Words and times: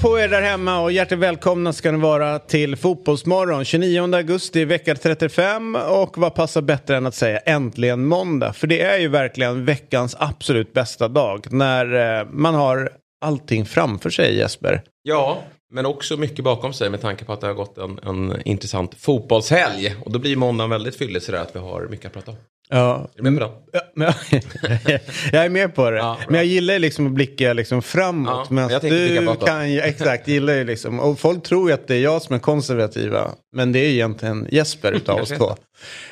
På 0.00 0.18
er 0.18 0.28
där 0.28 0.42
hemma 0.42 0.80
och 0.80 0.92
hjärtligt 0.92 1.20
välkomna 1.20 1.72
ska 1.72 1.92
ni 1.92 1.98
vara 1.98 2.38
till 2.38 2.76
Fotbollsmorgon 2.76 3.64
29 3.64 4.14
augusti 4.14 4.64
vecka 4.64 4.94
35 4.94 5.76
och 5.76 6.18
vad 6.18 6.34
passar 6.34 6.62
bättre 6.62 6.96
än 6.96 7.06
att 7.06 7.14
säga 7.14 7.38
äntligen 7.38 8.06
måndag 8.06 8.52
för 8.52 8.66
det 8.66 8.80
är 8.80 8.98
ju 8.98 9.08
verkligen 9.08 9.64
veckans 9.64 10.16
absolut 10.18 10.72
bästa 10.72 11.08
dag 11.08 11.52
när 11.52 12.18
eh, 12.20 12.26
man 12.30 12.54
har 12.54 12.90
allting 13.20 13.64
framför 13.64 14.10
sig 14.10 14.36
Jesper. 14.36 14.82
Ja, 15.02 15.42
men 15.70 15.86
också 15.86 16.16
mycket 16.16 16.44
bakom 16.44 16.72
sig 16.72 16.90
med 16.90 17.00
tanke 17.00 17.24
på 17.24 17.32
att 17.32 17.40
det 17.40 17.46
har 17.46 17.54
gått 17.54 17.78
en, 17.78 17.98
en 17.98 18.42
intressant 18.44 18.94
fotbollshelg. 18.94 19.96
Och 20.04 20.12
då 20.12 20.18
blir 20.18 20.36
måndagen 20.36 20.70
väldigt 20.70 20.96
fyllig 20.96 21.22
sådär 21.22 21.38
att 21.38 21.56
vi 21.56 21.60
har 21.60 21.86
mycket 21.90 22.06
att 22.06 22.12
prata 22.12 22.30
om. 22.30 22.36
Ja, 22.70 23.08
Är 23.16 23.22
du 23.22 23.30
med 23.30 23.40
på 23.40 23.46
det? 23.46 23.80
Ja, 23.94 24.14
jag 25.32 25.44
är 25.44 25.48
med 25.48 25.74
på 25.74 25.90
det. 25.90 25.96
Ja, 25.96 26.18
men 26.26 26.34
jag 26.34 26.44
gillar 26.44 26.78
liksom 26.78 27.06
att 27.06 27.12
blicka 27.12 27.52
liksom 27.52 27.82
framåt. 27.82 28.48
Ja, 28.50 28.80
blicka 28.80 29.20
du 29.20 29.46
kan 29.46 29.72
ju, 29.72 29.80
exakt, 29.80 30.28
gillar 30.28 30.54
ju 30.54 30.64
liksom. 30.64 31.00
Och 31.00 31.18
folk 31.18 31.42
tror 31.42 31.68
ju 31.68 31.74
att 31.74 31.88
det 31.88 31.94
är 31.94 32.00
jag 32.00 32.22
som 32.22 32.34
är 32.34 32.38
konservativa. 32.38 33.30
Men 33.56 33.72
det 33.72 33.78
är 33.78 33.84
ju 33.84 33.92
egentligen 33.92 34.46
Jesper 34.50 34.92
utav 34.92 35.18
oss 35.20 35.28
två. 35.28 35.56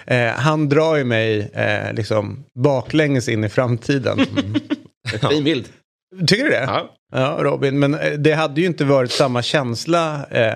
Eh, 0.07 0.29
han 0.29 0.69
drar 0.69 0.97
ju 0.97 1.05
mig 1.05 1.51
eh, 1.55 1.93
liksom 1.93 2.45
baklänges 2.55 3.29
in 3.29 3.45
i 3.45 3.49
framtiden. 3.49 4.19
Fin 5.31 5.45
bild. 5.45 5.69
Tycker 6.27 6.45
du 6.45 6.51
det? 6.51 6.65
Ja. 6.67 6.93
Ja, 7.13 7.39
Robin, 7.41 7.79
men 7.79 7.95
eh, 7.95 8.13
det 8.13 8.33
hade 8.33 8.61
ju 8.61 8.67
inte 8.67 8.85
varit 8.85 9.11
samma 9.11 9.43
känsla 9.43 10.27
eh, 10.31 10.55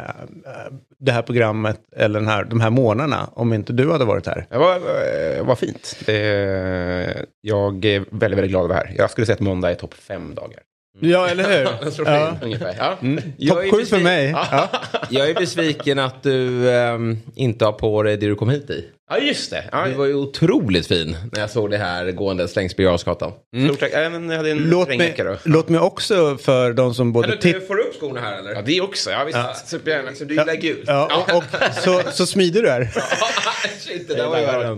det 0.98 1.12
här 1.12 1.22
programmet 1.22 1.80
eller 1.96 2.20
den 2.20 2.28
här, 2.28 2.44
de 2.44 2.60
här 2.60 2.70
månaderna 2.70 3.28
om 3.32 3.52
inte 3.52 3.72
du 3.72 3.92
hade 3.92 4.04
varit 4.04 4.26
här. 4.26 4.46
Det 4.50 4.58
var, 4.58 4.74
eh, 4.74 5.44
var 5.44 5.54
fint. 5.54 5.96
Det, 6.06 7.26
jag 7.40 7.84
är 7.84 7.98
väldigt, 7.98 8.20
väldigt 8.38 8.50
glad 8.50 8.62
att 8.62 8.68
vara 8.68 8.78
här. 8.78 8.94
Jag 8.98 9.10
skulle 9.10 9.26
säga 9.26 9.34
att 9.34 9.40
måndag 9.40 9.70
är 9.70 9.74
topp 9.74 9.94
fem 9.94 10.34
dagar. 10.34 10.60
Ja, 11.00 11.28
eller 11.28 11.44
hur? 11.44 11.68
Ja. 12.04 12.36
Ungefär. 12.42 12.74
Ja. 12.78 12.96
Mm. 13.02 13.22
Topp 13.48 13.70
sju 13.70 13.84
för 13.84 14.00
mig. 14.00 14.30
Ja. 14.52 14.68
Jag 15.10 15.30
är 15.30 15.34
besviken 15.34 15.98
att 15.98 16.22
du 16.22 16.70
ehm, 16.70 17.18
inte 17.34 17.64
har 17.64 17.72
på 17.72 18.02
dig 18.02 18.16
det 18.16 18.26
du 18.26 18.34
kom 18.34 18.50
hit 18.50 18.70
i. 18.70 18.84
Ja, 19.12 19.18
just 19.18 19.50
det. 19.50 19.64
Ja, 19.72 19.86
Du 19.86 19.94
var 19.94 20.06
ju 20.06 20.14
otroligt 20.14 20.86
fin 20.86 21.16
när 21.32 21.40
jag 21.40 21.50
såg 21.50 21.70
det 21.70 21.78
här 21.78 22.10
gåendes 22.10 22.56
längs 22.56 22.76
Birger 22.76 22.90
Jarlsgatan. 22.90 23.32
Stort 23.66 23.80
tack. 23.80 23.90
Ja, 23.94 24.10
men 24.10 24.30
jag 24.30 24.36
hade 24.36 24.50
en 24.50 24.58
Låt 24.58 24.88
mig, 24.88 25.14
då. 25.16 25.36
låt 25.44 25.68
mig 25.68 25.80
också 25.80 26.36
för 26.36 26.72
de 26.72 26.94
som 26.94 27.12
både 27.12 27.36
tittar... 27.36 27.60
får 27.60 27.74
du 27.74 27.82
upp 27.82 27.94
skorna 27.94 28.20
här 28.20 28.38
eller? 28.38 28.52
Ja, 28.52 28.62
det 28.62 28.80
också. 28.80 29.10
Ja, 29.10 29.24
visst. 29.24 29.68
Supergärna. 29.68 30.10
Du 30.20 30.34
gillar 30.34 30.54
gult. 30.54 30.84
Ja, 30.86 31.24
och, 31.28 31.36
och 31.36 31.44
så, 31.84 32.02
så 32.12 32.26
smider 32.26 32.62
du 32.62 32.70
här. 32.70 32.84
Shit, 33.80 34.08
det 34.08 34.14
där 34.14 34.26
var 34.26 34.38
ju 34.38 34.46
värre. 34.46 34.74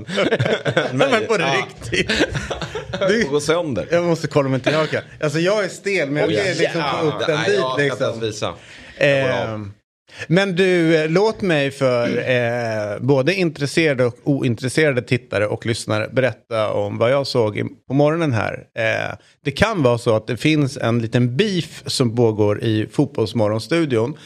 Men 0.92 1.27
på 1.27 1.36
riktigt. 1.36 2.12
Du, 3.08 3.25
gå 3.30 3.41
sönder. 3.41 3.86
jag 3.91 4.05
måste 4.05 4.28
kolla 4.28 4.48
om 4.48 4.55
inte 4.55 4.70
jag 4.70 4.91
kan. 4.91 5.03
Alltså 5.20 5.38
jag 5.38 5.64
är 5.64 5.69
stel 5.69 6.10
men 6.10 6.20
jag 6.20 6.28
vill 6.28 6.58
liksom 6.58 6.83
få 7.00 7.06
upp 7.06 7.27
den 7.27 7.38
dit 7.47 7.55
jag 7.58 7.77
kan 7.77 7.84
inte 7.84 8.05
ens 8.05 8.20
liksom. 8.20 8.20
visa. 8.20 8.55
Men 10.27 10.57
du, 10.57 10.97
eh, 10.97 11.11
låt 11.11 11.43
mig 11.43 11.71
för 11.71 12.31
eh, 12.31 12.99
både 13.01 13.35
intresserade 13.35 14.05
och 14.05 14.19
ointresserade 14.25 15.03
tittare 15.03 15.47
och 15.47 15.67
lyssnare 15.67 16.09
berätta 16.12 16.73
om 16.73 16.99
vad 16.99 17.11
jag 17.11 17.27
såg 17.27 17.62
på 17.89 17.95
morgonen 17.95 18.33
här. 18.33 18.65
Eh, 18.78 19.17
det 19.45 19.51
kan 19.51 19.83
vara 19.83 19.99
så 19.99 20.17
att 20.17 20.27
det 20.27 20.37
finns 20.37 20.77
en 20.77 20.99
liten 20.99 21.37
beef 21.37 21.83
som 21.87 22.17
pågår 22.17 22.62
i 22.65 22.87
Fotbollsmorgonstudion. 22.93 24.17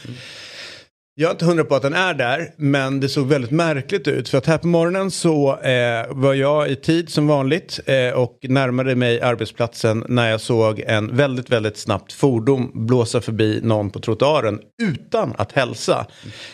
Jag 1.19 1.27
är 1.27 1.31
inte 1.31 1.45
hundra 1.45 1.63
på 1.63 1.75
att 1.75 1.81
den 1.81 1.93
är 1.93 2.13
där, 2.13 2.53
men 2.57 2.99
det 2.99 3.09
såg 3.09 3.27
väldigt 3.27 3.51
märkligt 3.51 4.07
ut. 4.07 4.29
För 4.29 4.37
att 4.37 4.45
här 4.45 4.57
på 4.57 4.67
morgonen 4.67 5.11
så 5.11 5.59
eh, 5.59 6.05
var 6.09 6.33
jag 6.33 6.71
i 6.71 6.75
tid 6.75 7.09
som 7.09 7.27
vanligt 7.27 7.79
eh, 7.85 8.09
och 8.09 8.39
närmade 8.41 8.95
mig 8.95 9.21
arbetsplatsen 9.21 10.05
när 10.07 10.29
jag 10.29 10.41
såg 10.41 10.79
en 10.79 11.15
väldigt, 11.15 11.49
väldigt 11.49 11.77
snabbt 11.77 12.13
fordon 12.13 12.85
blåsa 12.85 13.21
förbi 13.21 13.59
någon 13.63 13.89
på 13.89 13.99
trottoaren 13.99 14.59
utan 14.81 15.33
att 15.37 15.51
hälsa. 15.51 16.07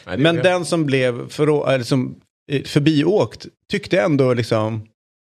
Nej, 0.06 0.13
är 0.13 0.18
men 0.18 0.35
det. 0.35 0.41
den 0.41 0.66
som 0.66 0.85
blev 0.85 1.30
för, 1.30 1.72
eller 1.72 1.84
som, 1.84 2.16
eh, 2.51 2.63
förbiåkt 2.63 3.45
tyckte 3.72 4.01
ändå 4.01 4.34
liksom 4.34 4.88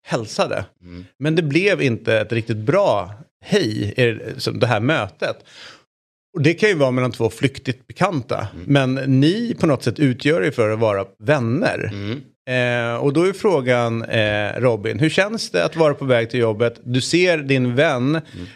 hälsade. 0.06 0.66
Mm. 0.82 1.06
Men 1.20 1.36
det 1.36 1.44
blev 1.44 1.82
inte 1.82 2.18
ett 2.20 2.32
riktigt 2.32 2.58
bra 2.58 3.14
hej 3.42 3.94
i 3.98 4.20
det 4.54 4.68
här 4.68 4.80
mötet. 4.80 5.38
Och 6.36 6.42
det 6.44 6.54
kan 6.54 6.70
ju 6.70 6.76
vara 6.76 6.92
mellan 6.92 7.12
två 7.12 7.30
flyktigt 7.30 7.88
bekanta. 7.88 8.48
Mm. 8.54 8.66
Men 8.68 9.20
ni 9.20 9.56
på 9.60 9.68
något 9.68 9.84
sätt 9.84 10.00
utgör 10.00 10.42
ju 10.42 10.52
för 10.52 10.70
att 10.70 10.80
vara 10.80 11.06
vänner. 11.20 11.92
Mm. 11.94 12.22
Eh, 12.50 12.96
och 13.04 13.14
då 13.14 13.24
är 13.24 13.34
frågan, 13.34 14.04
eh, 14.04 14.52
Robin, 14.60 15.00
hur 15.00 15.10
känns 15.10 15.50
det 15.52 15.66
att 15.66 15.76
vara 15.76 15.94
på 15.94 16.06
väg 16.06 16.30
till 16.30 16.40
jobbet? 16.40 16.80
Du 16.84 17.02
ser 17.02 17.38
din 17.38 17.76
vän 17.76 18.10
Mm. 18.10 18.48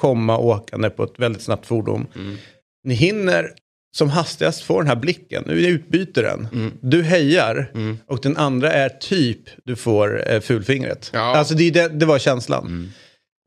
komma 0.00 0.38
åkande 0.38 0.90
på 0.90 1.04
ett 1.04 1.18
väldigt 1.18 1.42
snabbt 1.42 1.66
fordon. 1.66 2.06
Mm. 2.16 2.36
Ni 2.84 2.94
hinner 2.94 3.50
som 3.96 4.10
hastigast 4.10 4.62
få 4.62 4.80
den 4.80 4.88
här 4.88 4.96
blicken. 4.96 5.44
Nu 5.46 5.66
utbyter 5.66 6.22
den. 6.22 6.48
Mm. 6.52 6.72
Du 6.80 7.02
hejar 7.02 7.70
och 8.06 8.20
den 8.22 8.36
andra 8.36 8.72
är 8.72 8.88
typ 8.88 9.38
du 9.64 9.76
får 9.76 10.30
eh, 10.32 10.40
fulfingret. 10.40 11.10
Ja. 11.12 11.20
Alltså 11.36 11.54
det, 11.54 11.70
det, 11.70 11.88
det 11.88 12.06
var 12.06 12.18
känslan. 12.18 12.66
Mm. 12.66 12.84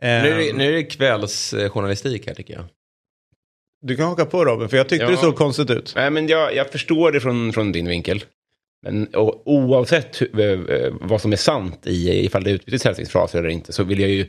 Eh, 0.02 0.24
Nu 0.24 0.34
är, 0.34 0.38
det, 0.48 0.58
nu 0.58 0.68
är 0.68 0.72
det 0.72 0.84
kvällsjournalistik 0.84 2.28
här 2.28 2.34
tycker 2.34 2.54
jag. 2.54 2.64
Du 3.88 3.96
kan 3.96 4.06
haka 4.06 4.26
på 4.26 4.46
Robin, 4.46 4.70
för 4.70 4.78
jag 4.78 4.90
tyckte 4.90 5.06
Ja. 5.06 5.12
det 5.12 5.18
såg 5.18 5.36
konstigt 5.36 5.70
ut. 5.70 5.94
Nej, 5.96 6.10
men 6.12 6.28
jag, 6.28 6.56
jag 6.56 6.70
förstår 6.72 7.12
det 7.12 7.20
från, 7.20 7.54
från 7.54 7.72
din 7.72 7.88
vinkel. 7.88 8.24
Men 8.86 9.16
o- 9.16 9.42
oavsett 9.46 10.22
hu- 10.22 10.86
eh, 10.86 10.94
vad 11.02 11.22
som 11.22 11.32
är 11.32 11.36
sant 11.38 11.80
i 11.88 12.26
ifall 12.26 12.44
det 12.44 12.52
utbyts 12.52 12.84
hälsningsfraser 12.86 13.40
eller 13.40 13.50
inte 13.50 13.74
så 13.74 13.84
vill 13.84 14.00
jag 14.00 14.10
ju... 14.10 14.26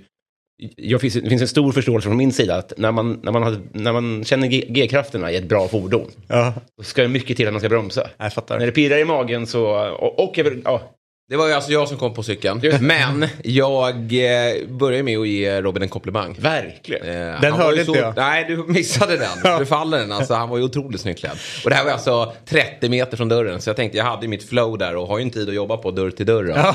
Jag 0.76 1.00
finns, 1.00 1.14
det 1.14 1.28
finns 1.28 1.42
en 1.42 1.48
stor 1.48 1.72
förståelse 1.72 2.08
från 2.08 2.16
min 2.16 2.32
sida 2.32 2.56
att 2.56 2.72
när 2.76 2.92
man, 2.92 3.20
när 3.22 3.32
man, 3.32 3.42
har, 3.42 3.56
när 3.72 3.92
man 3.92 4.24
känner 4.24 4.48
G-krafterna 4.48 5.32
i 5.32 5.36
ett 5.36 5.48
bra 5.48 5.68
fordon 5.68 6.10
Ja, 6.28 6.54
så 6.78 6.84
ska 6.84 7.02
det 7.02 7.08
mycket 7.08 7.36
till 7.36 7.46
att 7.46 7.52
man 7.52 7.60
ska 7.60 7.68
bromsa. 7.68 8.08
jag 8.18 8.32
fattar. 8.32 8.58
När 8.58 8.66
det 8.66 8.72
pirrar 8.72 8.98
i 8.98 9.04
magen 9.04 9.46
så... 9.46 9.90
Och, 9.90 10.18
och 10.28 10.38
ja, 10.64 10.94
Det 11.30 11.36
var 11.36 11.46
ju 11.48 11.52
alltså 11.52 11.72
jag 11.72 11.88
som 11.88 11.96
kom 11.98 12.14
på 12.14 12.22
cykeln. 12.22 12.60
Men 12.80 13.26
jag 13.42 13.94
eh, 13.96 14.66
börjar 14.68 15.02
med 15.02 15.18
att 15.18 15.28
ge 15.28 15.60
Robin 15.60 15.82
en 15.82 15.88
komplimang. 15.88 16.36
verkligen. 16.38 17.08
Eh, 17.08 17.40
Den 17.40 17.52
hörde 17.52 17.74
ju 17.74 17.80
inte 17.80 17.92
så, 17.92 17.98
jag. 17.98 18.16
Nej, 18.16 18.44
du 18.48 18.56
missade 18.56 19.16
den. 19.16 19.58
Du 19.58 19.66
faller 19.66 19.98
den. 19.98 20.12
Alltså, 20.12 20.34
han 20.34 20.48
var 20.48 20.58
ju 20.58 20.64
otroligt 20.64 21.00
snyggt 21.00 21.20
klädd. 21.20 21.38
Och 21.64 21.70
det 21.70 21.76
här 21.76 21.84
var 21.84 21.92
alltså 21.92 22.32
30 22.48 22.88
meter 22.88 23.16
från 23.16 23.28
dörren. 23.28 23.60
Så 23.60 23.70
jag 23.70 23.76
tänkte, 23.76 23.98
jag 23.98 24.04
hade 24.04 24.22
ju 24.22 24.28
mitt 24.28 24.48
flow 24.48 24.78
där 24.78 24.96
och 24.96 25.06
har 25.08 25.18
ju 25.18 25.22
en 25.22 25.30
tid 25.30 25.48
att 25.48 25.54
jobba 25.54 25.76
på 25.76 25.90
dörr 25.90 26.10
till 26.10 26.26
dörr. 26.26 26.44
då. 26.44 26.74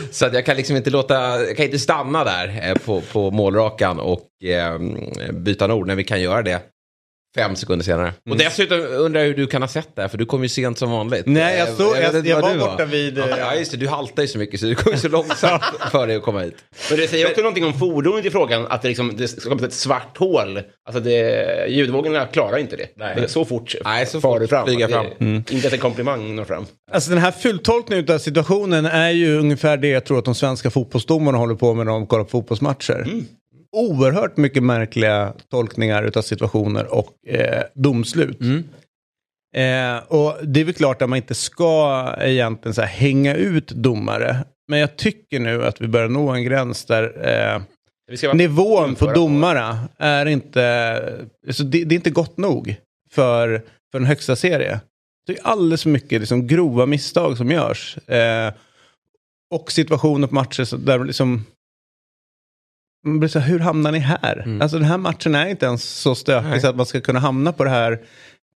så 0.10 0.26
att 0.26 0.34
jag 0.34 0.46
kan 0.46 0.56
liksom 0.56 0.76
inte 0.76 0.90
låta, 0.90 1.14
jag 1.40 1.56
kan 1.56 1.64
inte 1.66 1.78
stanna 1.78 2.24
där 2.24 2.68
eh, 2.68 2.74
på, 2.74 3.00
på 3.00 3.30
målrakan 3.30 4.00
och 4.00 4.44
eh, 4.44 4.78
byta 5.32 5.66
nord 5.66 5.86
när 5.86 5.94
vi 5.94 6.04
kan 6.04 6.20
göra 6.20 6.42
det 6.42 6.60
fem 7.36 7.56
sekunder 7.56 7.84
senare. 7.84 8.12
Och 8.30 8.36
dessutom 8.36 8.80
undrar 8.80 9.20
jag 9.20 9.28
hur 9.28 9.34
du 9.34 9.46
kan 9.46 9.62
ha 9.62 9.68
sett 9.68 9.88
det 9.96 10.02
här, 10.02 10.08
för 10.08 10.18
du 10.18 10.26
kom 10.26 10.42
ju 10.42 10.48
sent 10.48 10.78
som 10.78 10.90
vanligt. 10.90 11.22
Nej, 11.26 11.58
jag 11.58 11.68
Eh, 11.68 11.74
vet 11.76 12.14
jag- 12.14 12.26
jag 12.26 12.34
vad 12.40 12.44
var 12.44 12.52
du 12.52 12.58
borta 12.58 12.84
vid, 12.84 13.18
eh, 13.18 13.24
Ja, 13.38 13.54
just 13.54 13.70
det. 13.70 13.76
Du 13.76 13.88
haltar 13.88 14.22
ju 14.22 14.28
så 14.28 14.38
mycket 14.38 14.60
så 14.60 14.66
det 14.66 14.74
kom 14.74 14.92
ju 14.92 14.98
så 14.98 15.08
långsamt 15.08 15.62
för 15.90 16.06
dig 16.06 16.16
att 16.16 16.22
komma 16.22 16.40
hit. 16.40 16.54
Men 16.90 16.98
det 16.98 17.08
säger 17.08 17.26
också 17.26 17.40
någonting 17.40 17.64
om 17.64 17.74
fordonet 17.78 18.24
i 18.24 18.30
frågan, 18.30 18.66
att 18.70 18.82
det, 18.82 18.88
liksom, 18.88 19.16
det 19.16 19.28
skapas 19.28 19.62
ett 19.62 19.72
svart 19.72 20.16
hål. 20.18 20.60
Alltså 20.86 21.00
det, 21.00 21.66
ljudvågorna 21.68 22.26
klarar 22.26 22.58
inte 22.58 22.76
det. 22.76 22.86
Nej. 22.96 23.24
Så 23.28 23.44
fort 23.44 23.74
Nej, 23.84 24.06
så 24.06 24.20
far 24.20 24.30
fort 24.32 24.40
det 24.40 24.48
fram. 24.48 24.66
flyga 24.66 24.86
Det- 24.86 24.92
fram. 24.92 25.06
Inte 25.36 25.54
ens 25.54 25.72
en 25.72 25.78
komplimang 25.78 26.34
når 26.36 26.44
fram. 26.44 26.66
Alltså 26.92 27.10
den 27.10 27.18
här 27.18 27.30
fulltolkningen 27.32 28.10
av 28.10 28.18
situationen 28.18 28.86
är 28.86 29.10
ju 29.10 29.38
ungefär 29.38 29.76
det 29.76 29.88
jag 29.88 30.04
tror 30.04 30.18
att 30.18 30.24
de 30.24 30.34
svenska 30.34 30.70
fotbollsdomarna 30.70 31.38
håller 31.38 31.54
på 31.54 31.74
med 31.74 31.86
när 31.86 31.92
de 31.92 32.06
kollar 32.06 32.24
på 32.24 32.30
fotbollsmatcher. 32.30 33.06
Oerhört 33.76 34.36
mycket 34.36 34.62
märkliga 34.62 35.32
tolkningar 35.50 36.10
av 36.16 36.22
situationer 36.22 36.94
och 36.94 37.28
eh, 37.28 37.62
domslut. 37.74 38.40
Eh, 39.56 39.96
och 40.08 40.46
det 40.46 40.60
är 40.60 40.64
väl 40.64 40.74
klart 40.74 41.02
att 41.02 41.08
man 41.08 41.16
inte 41.16 41.34
ska 41.34 42.04
egentligen 42.20 42.74
så 42.74 42.80
här 42.80 42.88
hänga 42.88 43.34
ut 43.34 43.68
domare. 43.68 44.44
Men 44.68 44.78
jag 44.78 44.96
tycker 44.96 45.40
nu 45.40 45.64
att 45.64 45.80
vi 45.80 45.88
börjar 45.88 46.08
nå 46.08 46.28
en 46.30 46.44
gräns 46.44 46.84
där 46.84 47.28
eh, 47.28 48.34
nivån 48.34 48.94
på 48.94 49.12
domarna 49.12 49.88
är 49.98 50.26
inte, 50.26 51.26
alltså 51.46 51.64
det, 51.64 51.84
det 51.84 51.94
är 51.94 51.96
inte 51.96 52.10
gott 52.10 52.36
nog 52.36 52.76
för, 53.10 53.62
för 53.92 53.98
en 53.98 54.06
högsta 54.06 54.36
serie. 54.36 54.80
Det 55.26 55.38
är 55.38 55.46
alldeles 55.46 55.82
för 55.82 55.90
mycket 55.90 56.20
liksom, 56.20 56.46
grova 56.46 56.86
misstag 56.86 57.36
som 57.36 57.50
görs. 57.50 57.98
Eh, 57.98 58.52
och 59.50 59.72
situationer 59.72 60.26
på 60.26 60.34
matcher 60.34 60.76
där 60.76 61.04
liksom 61.04 61.44
man 63.06 63.18
blir 63.18 63.28
så 63.28 63.38
här, 63.38 63.48
hur 63.48 63.58
hamnar 63.58 63.92
ni 63.92 63.98
här? 63.98 64.42
Mm. 64.44 64.62
Alltså 64.62 64.78
den 64.78 64.86
här 64.88 64.98
matchen 64.98 65.34
är 65.34 65.46
inte 65.46 65.66
ens 65.66 65.84
så 65.84 66.14
stökig 66.14 66.60
så 66.60 66.68
att 66.68 66.76
man 66.76 66.86
ska 66.86 67.00
kunna 67.00 67.18
hamna 67.20 67.52
på 67.52 67.64
det 67.64 67.70
här, 67.70 67.98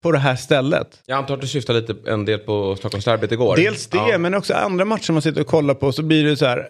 på 0.02 0.12
det 0.12 0.18
här 0.18 0.36
stället. 0.36 1.02
Jag 1.06 1.18
antar 1.18 1.34
att 1.34 1.40
du 1.40 1.46
syftar 1.46 1.74
lite 1.74 1.94
en 2.06 2.24
del 2.24 2.38
på 2.38 2.76
Stockholmsderbyt 2.76 3.32
igår. 3.32 3.56
Dels 3.56 3.86
det, 3.86 3.96
Ja. 3.96 4.18
men 4.18 4.34
också 4.34 4.54
andra 4.54 4.84
matcher 4.84 5.12
man 5.12 5.22
sitter 5.22 5.40
och 5.40 5.46
kollar 5.46 5.74
på 5.74 5.92
så 5.92 6.02
blir 6.02 6.24
det 6.24 6.36
så 6.36 6.46
här 6.46 6.68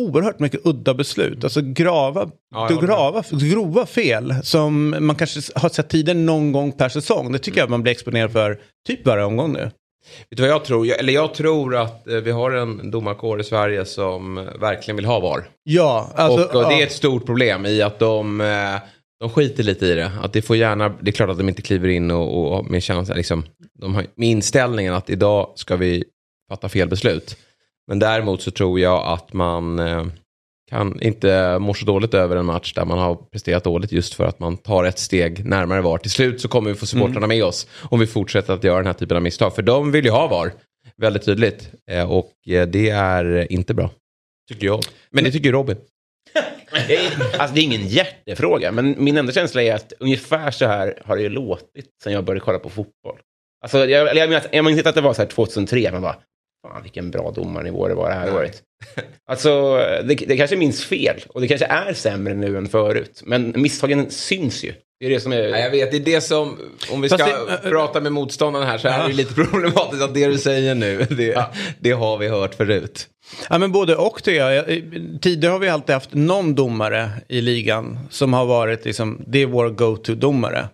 oerhört 0.00 0.38
mycket 0.38 0.60
udda 0.66 0.94
beslut. 0.94 1.44
Alltså 1.44 1.60
grava, 1.62 2.30
Ja, 2.54 2.68
grava, 2.82 3.24
grova 3.30 3.86
fel 3.86 4.34
som 4.42 4.96
man 5.00 5.16
kanske 5.16 5.40
har 5.54 5.68
sett 5.68 5.88
tidigare 5.88 6.18
någon 6.18 6.52
gång 6.52 6.72
per 6.72 6.88
säsong. 6.88 7.32
Det 7.32 7.38
tycker 7.38 7.60
jag 7.60 7.70
man 7.70 7.82
blir 7.82 7.92
exponerad 7.92 8.32
för 8.32 8.58
typ 8.86 9.06
varje 9.06 9.24
omgång 9.24 9.52
nu. 9.52 9.70
Vet 10.30 10.36
du 10.36 10.42
vad 10.42 10.50
jag 10.50 10.64
tror? 10.64 10.86
Jag, 10.86 10.98
eller 10.98 11.12
jag 11.12 11.34
tror 11.34 11.76
att 11.76 12.08
eh, 12.08 12.16
vi 12.16 12.30
har 12.30 12.50
en 12.50 12.90
domarkår 12.90 13.40
i 13.40 13.44
Sverige 13.44 13.84
som 13.84 14.38
eh, 14.38 14.44
verkligen 14.60 14.96
vill 14.96 15.04
ha 15.04 15.20
VAR. 15.20 15.48
Ja, 15.62 16.10
alltså, 16.14 16.44
och, 16.44 16.64
och 16.64 16.70
det 16.70 16.82
är 16.82 16.86
ett 16.86 16.92
stort 16.92 17.26
problem 17.26 17.66
i 17.66 17.82
att 17.82 17.98
de, 17.98 18.40
eh, 18.40 18.76
de 19.20 19.30
skiter 19.30 19.62
lite 19.62 19.86
i 19.86 19.94
det. 19.94 20.12
Att 20.22 20.32
det 20.32 20.42
får 20.42 20.56
gärna, 20.56 20.88
det 20.88 21.10
är 21.10 21.12
klart 21.12 21.30
att 21.30 21.38
de 21.38 21.48
inte 21.48 21.62
kliver 21.62 21.88
in 21.88 22.10
och, 22.10 22.58
och 22.58 22.64
med, 22.70 22.82
känsla, 22.82 23.14
liksom, 23.14 23.44
de 23.80 23.94
har, 23.94 24.06
med 24.14 24.28
inställningen 24.28 24.94
att 24.94 25.10
idag 25.10 25.52
ska 25.54 25.76
vi 25.76 26.04
fatta 26.48 26.68
fel 26.68 26.88
beslut. 26.88 27.36
Men 27.86 27.98
däremot 27.98 28.42
så 28.42 28.50
tror 28.50 28.80
jag 28.80 29.06
att 29.06 29.32
man 29.32 29.78
kan 30.70 31.02
inte 31.02 31.58
må 31.58 31.74
så 31.74 31.84
dåligt 31.84 32.14
över 32.14 32.36
en 32.36 32.46
match 32.46 32.74
där 32.74 32.84
man 32.84 32.98
har 32.98 33.14
presterat 33.14 33.64
dåligt 33.64 33.92
just 33.92 34.14
för 34.14 34.24
att 34.24 34.40
man 34.40 34.56
tar 34.56 34.84
ett 34.84 34.98
steg 34.98 35.44
närmare 35.44 35.80
VAR. 35.80 35.98
Till 35.98 36.10
slut 36.10 36.40
så 36.40 36.48
kommer 36.48 36.70
vi 36.70 36.76
få 36.76 36.86
supportrarna 36.86 37.26
med 37.26 37.44
oss 37.44 37.66
om 37.82 38.00
vi 38.00 38.06
fortsätter 38.06 38.54
att 38.54 38.64
göra 38.64 38.76
den 38.76 38.86
här 38.86 38.92
typen 38.92 39.16
av 39.16 39.22
misstag. 39.22 39.54
För 39.54 39.62
de 39.62 39.92
vill 39.92 40.04
ju 40.04 40.10
ha 40.10 40.26
VAR, 40.28 40.52
väldigt 40.96 41.24
tydligt. 41.24 41.70
Eh, 41.90 42.10
och 42.10 42.32
eh, 42.48 42.66
det 42.66 42.90
är 42.90 43.52
inte 43.52 43.74
bra, 43.74 43.90
tycker 44.48 44.66
jag. 44.66 44.80
Men 45.10 45.24
det 45.24 45.32
tycker 45.32 45.52
Robin. 45.52 45.76
Alltså 47.38 47.54
det 47.54 47.60
är 47.60 47.64
ingen 47.64 47.86
hjärtefråga, 47.88 48.72
men 48.72 49.04
min 49.04 49.16
enda 49.16 49.32
känsla 49.32 49.62
är 49.62 49.74
att 49.74 49.92
ungefär 49.98 50.50
så 50.50 50.66
här 50.66 51.02
har 51.04 51.16
det 51.16 51.22
ju 51.22 51.28
låtit 51.28 51.86
sen 52.02 52.12
jag 52.12 52.24
började 52.24 52.44
kolla 52.44 52.58
på 52.58 52.70
fotboll. 52.70 53.18
Alltså, 53.62 53.86
jag, 53.86 54.16
jag, 54.16 54.30
minns, 54.30 54.44
jag 54.52 54.64
minns 54.64 54.78
inte 54.78 54.88
att 54.88 54.94
det 54.94 55.00
var 55.00 55.14
så 55.14 55.22
här 55.22 55.28
2003, 55.28 55.92
man 55.92 56.02
bara, 56.02 56.16
fan 56.68 56.82
vilken 56.82 57.10
bra 57.10 57.30
domarnivå 57.30 57.88
det 57.88 57.94
var 57.94 58.08
det 58.08 58.14
här 58.14 58.34
året. 58.34 58.62
Alltså, 59.30 59.76
det, 60.04 60.14
det 60.14 60.36
kanske 60.36 60.56
minns 60.56 60.84
fel 60.84 61.20
och 61.28 61.40
det 61.40 61.48
kanske 61.48 61.66
är 61.66 61.92
sämre 61.92 62.34
nu 62.34 62.56
än 62.56 62.68
förut. 62.68 63.22
Men 63.24 63.52
misstagen 63.56 64.10
syns 64.10 64.64
ju. 64.64 64.72
Det 65.00 65.06
är 65.06 65.10
det 65.10 65.20
som 65.20 65.32
är... 65.32 65.36
Ja, 65.48 65.58
jag 65.58 65.70
vet, 65.70 65.90
det 65.90 65.96
är 65.96 66.00
det 66.00 66.20
som, 66.20 66.58
om 66.92 67.00
vi 67.00 67.08
Fast 67.08 67.24
ska 67.24 67.44
det- 67.44 67.70
prata 67.70 68.00
med 68.00 68.12
motståndaren 68.12 68.66
här 68.66 68.78
så 68.78 68.88
är 68.88 69.08
det 69.08 69.14
lite 69.14 69.34
problematiskt 69.44 70.02
att 70.02 70.14
det 70.14 70.26
du 70.26 70.38
säger 70.38 70.74
nu, 70.74 71.06
det, 71.10 71.44
det 71.80 71.90
har 71.92 72.18
vi 72.18 72.28
hört 72.28 72.54
förut. 72.54 73.08
Ja, 73.50 73.58
men 73.58 73.72
både 73.72 73.96
och 73.96 74.22
tycker 74.22 74.38
jag. 74.40 74.54
Jag- 74.54 74.82
Tidigare 75.20 75.52
har 75.52 75.58
vi 75.58 75.68
alltid 75.68 75.94
haft 75.94 76.14
någon 76.14 76.54
domare 76.54 77.10
i 77.28 77.40
ligan 77.40 77.98
som 78.10 78.32
har 78.32 78.46
varit 78.46 78.84
liksom, 78.84 79.20
det 79.26 79.38
är 79.38 79.46
vår 79.46 79.68
go-to-domare. 79.70 80.68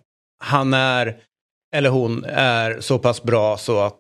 Han 0.45 0.75
är, 0.75 1.17
eller 1.77 1.91
hon 1.91 2.25
är 2.29 2.81
så 2.81 2.99
pass 2.99 3.23
bra 3.23 3.57
så 3.57 3.81
att 3.81 3.95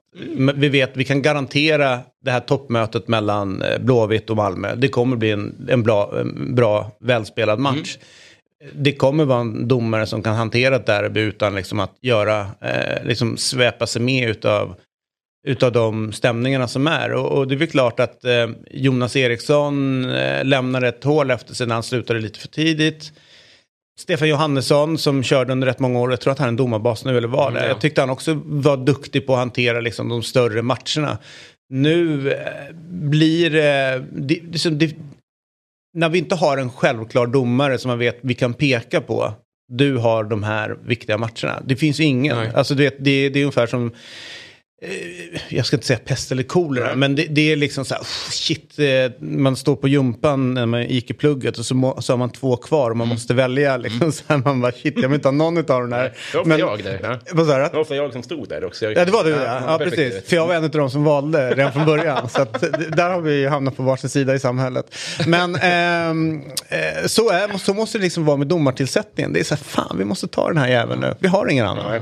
vi 0.54 0.68
vet, 0.68 0.96
vi 0.96 1.04
kan 1.04 1.22
garantera 1.22 2.00
det 2.24 2.30
här 2.30 2.40
toppmötet 2.40 3.08
mellan 3.08 3.62
eh, 3.62 3.78
Blåvitt 3.78 4.30
och 4.30 4.36
Malmö. 4.36 4.74
Det 4.74 4.88
kommer 4.88 5.16
bli 5.16 5.30
en, 5.30 5.66
en, 5.68 5.82
bra, 5.82 6.20
en 6.20 6.54
bra, 6.54 6.90
välspelad 7.00 7.58
match. 7.58 7.98
Det 8.72 8.92
kommer 8.92 9.24
vara 9.24 9.40
en 9.40 9.68
domare 9.68 10.06
som 10.06 10.22
kan 10.22 10.34
hantera 10.34 10.76
ett 10.76 10.86
derby 10.86 11.20
utan 11.20 11.54
liksom 11.54 11.80
att 11.80 11.92
göra, 12.02 12.40
eh, 12.40 13.04
liksom 13.04 13.36
svepa 13.36 13.86
sig 13.86 14.02
med 14.02 14.28
utav 14.28 14.74
utav 15.46 15.72
de 15.72 16.12
stämningarna 16.12 16.68
som 16.68 16.86
är. 16.86 17.12
Och, 17.12 17.38
och 17.38 17.48
det 17.48 17.54
är 17.54 17.56
väl 17.56 17.68
klart 17.68 18.00
att 18.00 18.24
eh, 18.24 18.48
Jonas 18.70 19.16
Eriksson 19.16 20.04
eh, 20.10 20.44
lämnade 20.44 20.88
ett 20.88 21.04
hål 21.04 21.30
efter 21.30 21.54
sig 21.54 21.66
när 21.66 21.74
han 21.74 21.82
slutade 21.82 22.20
lite 22.20 22.38
för 22.38 22.48
tidigt. 22.48 23.12
Stefan 23.98 24.28
Johannesson 24.28 24.98
som 24.98 25.22
körde 25.22 25.52
under 25.52 25.66
rätt 25.66 25.78
många 25.78 26.00
år, 26.00 26.10
jag 26.10 26.20
tror 26.20 26.32
att 26.32 26.38
han 26.38 26.46
är 26.46 26.48
en 26.48 26.56
domarbas 26.56 27.04
nu 27.04 27.18
eller 27.18 27.28
var 27.28 27.50
det. 27.50 27.60
ja. 27.60 27.66
Jag 27.66 27.80
tyckte 27.80 28.00
han 28.00 28.10
också 28.10 28.40
var 28.44 28.76
duktig 28.76 29.26
på 29.26 29.32
att 29.32 29.38
hantera 29.38 29.80
liksom, 29.80 30.08
de 30.08 30.22
större 30.22 30.62
matcherna. 30.62 31.18
Nu 31.68 32.30
eh, 32.32 32.74
blir 32.90 33.54
eh, 33.54 34.02
det, 34.12 34.40
det, 34.42 34.58
som 34.58 34.78
det, 34.78 34.96
när 35.94 36.08
vi 36.08 36.18
inte 36.18 36.34
har 36.34 36.58
en 36.58 36.70
självklar 36.70 37.26
domare 37.26 37.78
som 37.78 37.88
man 37.88 37.98
vet 37.98 38.18
vi 38.20 38.34
kan 38.34 38.54
peka 38.54 39.00
på. 39.00 39.32
Du 39.72 39.96
har 39.96 40.24
de 40.24 40.42
här 40.42 40.76
viktiga 40.84 41.18
matcherna. 41.18 41.62
Det 41.64 41.76
finns 41.76 42.00
ju 42.00 42.04
ingen. 42.04 42.36
Nej. 42.36 42.50
Alltså 42.54 42.74
du 42.74 42.82
vet, 42.82 42.96
det, 42.98 43.28
det 43.28 43.38
är 43.38 43.44
ungefär 43.44 43.66
som 43.66 43.92
jag 45.48 45.66
ska 45.66 45.76
inte 45.76 45.86
säga 45.86 45.98
pest 46.04 46.32
eller 46.32 46.42
kolera, 46.42 46.94
men 46.94 47.14
det, 47.14 47.26
det 47.30 47.52
är 47.52 47.56
liksom 47.56 47.84
så 47.84 47.94
här, 47.94 48.00
"Uff, 48.00 48.28
shit, 48.32 48.78
eh, 48.78 48.86
man 49.20 49.56
står 49.56 49.76
på 49.76 49.88
jumpan 49.88 50.54
när 50.54 50.66
man 50.66 50.86
gick 50.88 51.10
i 51.10 51.14
plugget 51.14 51.58
och 51.58 51.66
så, 51.66 51.74
må, 51.74 52.00
så 52.02 52.12
har 52.12 52.18
man 52.18 52.30
två 52.30 52.56
kvar 52.56 52.90
och 52.90 52.96
man 52.96 53.08
måste 53.08 53.34
välja. 53.34 53.76
Liksom, 53.76 54.12
så 54.12 54.22
här, 54.26 54.36
man 54.44 54.60
bara, 54.60 54.72
shit, 54.72 54.94
jag 54.96 55.08
vill 55.08 55.14
inte 55.14 55.28
ha 55.28 55.32
någon 55.32 55.58
av 55.58 55.64
de 55.64 55.92
här. 55.92 56.12
Det 56.32 56.38
var 56.38 56.44
Men- 56.44 56.58
jag 56.58 56.82
där. 56.84 57.00
Ja. 57.02 57.18
Vad 57.32 57.46
sa 57.46 57.56
du? 57.58 57.62
Det 57.64 57.70
var 57.72 57.80
ofta 57.80 57.96
jag 57.96 58.12
som 58.12 58.22
stod 58.22 58.48
där 58.48 58.64
också. 58.64 58.84
Jag- 58.84 58.96
Ja, 58.96 59.04
det 59.04 59.10
var 59.10 59.24
du 59.24 59.30
ja. 59.30 59.60
ja 59.66 59.78
perspektivet. 59.78 60.12
precis. 60.14 60.28
För 60.28 60.36
jag 60.36 60.46
var 60.46 60.54
en 60.54 60.64
av 60.64 60.70
de 60.70 60.90
som 60.90 61.04
valde 61.04 61.50
redan 61.54 61.72
från 61.72 61.86
början. 61.86 62.28
så 62.28 62.42
att, 62.42 62.60
där 62.96 63.10
har 63.10 63.20
vi 63.20 63.46
hamnat 63.46 63.76
på 63.76 63.82
varsin 63.82 64.10
sida 64.10 64.34
i 64.34 64.38
samhället. 64.38 64.94
Men 65.26 65.56
ehm, 65.56 66.42
eh, 66.68 67.06
så, 67.06 67.30
är, 67.30 67.58
så 67.58 67.74
måste 67.74 67.98
det 67.98 68.02
liksom 68.04 68.24
vara 68.24 68.36
med 68.36 68.46
domartillsättningen. 68.46 69.32
Det 69.32 69.40
är 69.40 69.44
så 69.44 69.54
här, 69.54 69.62
fan 69.62 69.96
vi 69.98 70.04
måste 70.04 70.28
ta 70.28 70.48
den 70.48 70.58
här 70.58 70.68
jäveln 70.68 71.00
nu. 71.00 71.14
Vi 71.18 71.28
har 71.28 71.48
ingen 71.48 71.66
annan. 71.66 72.00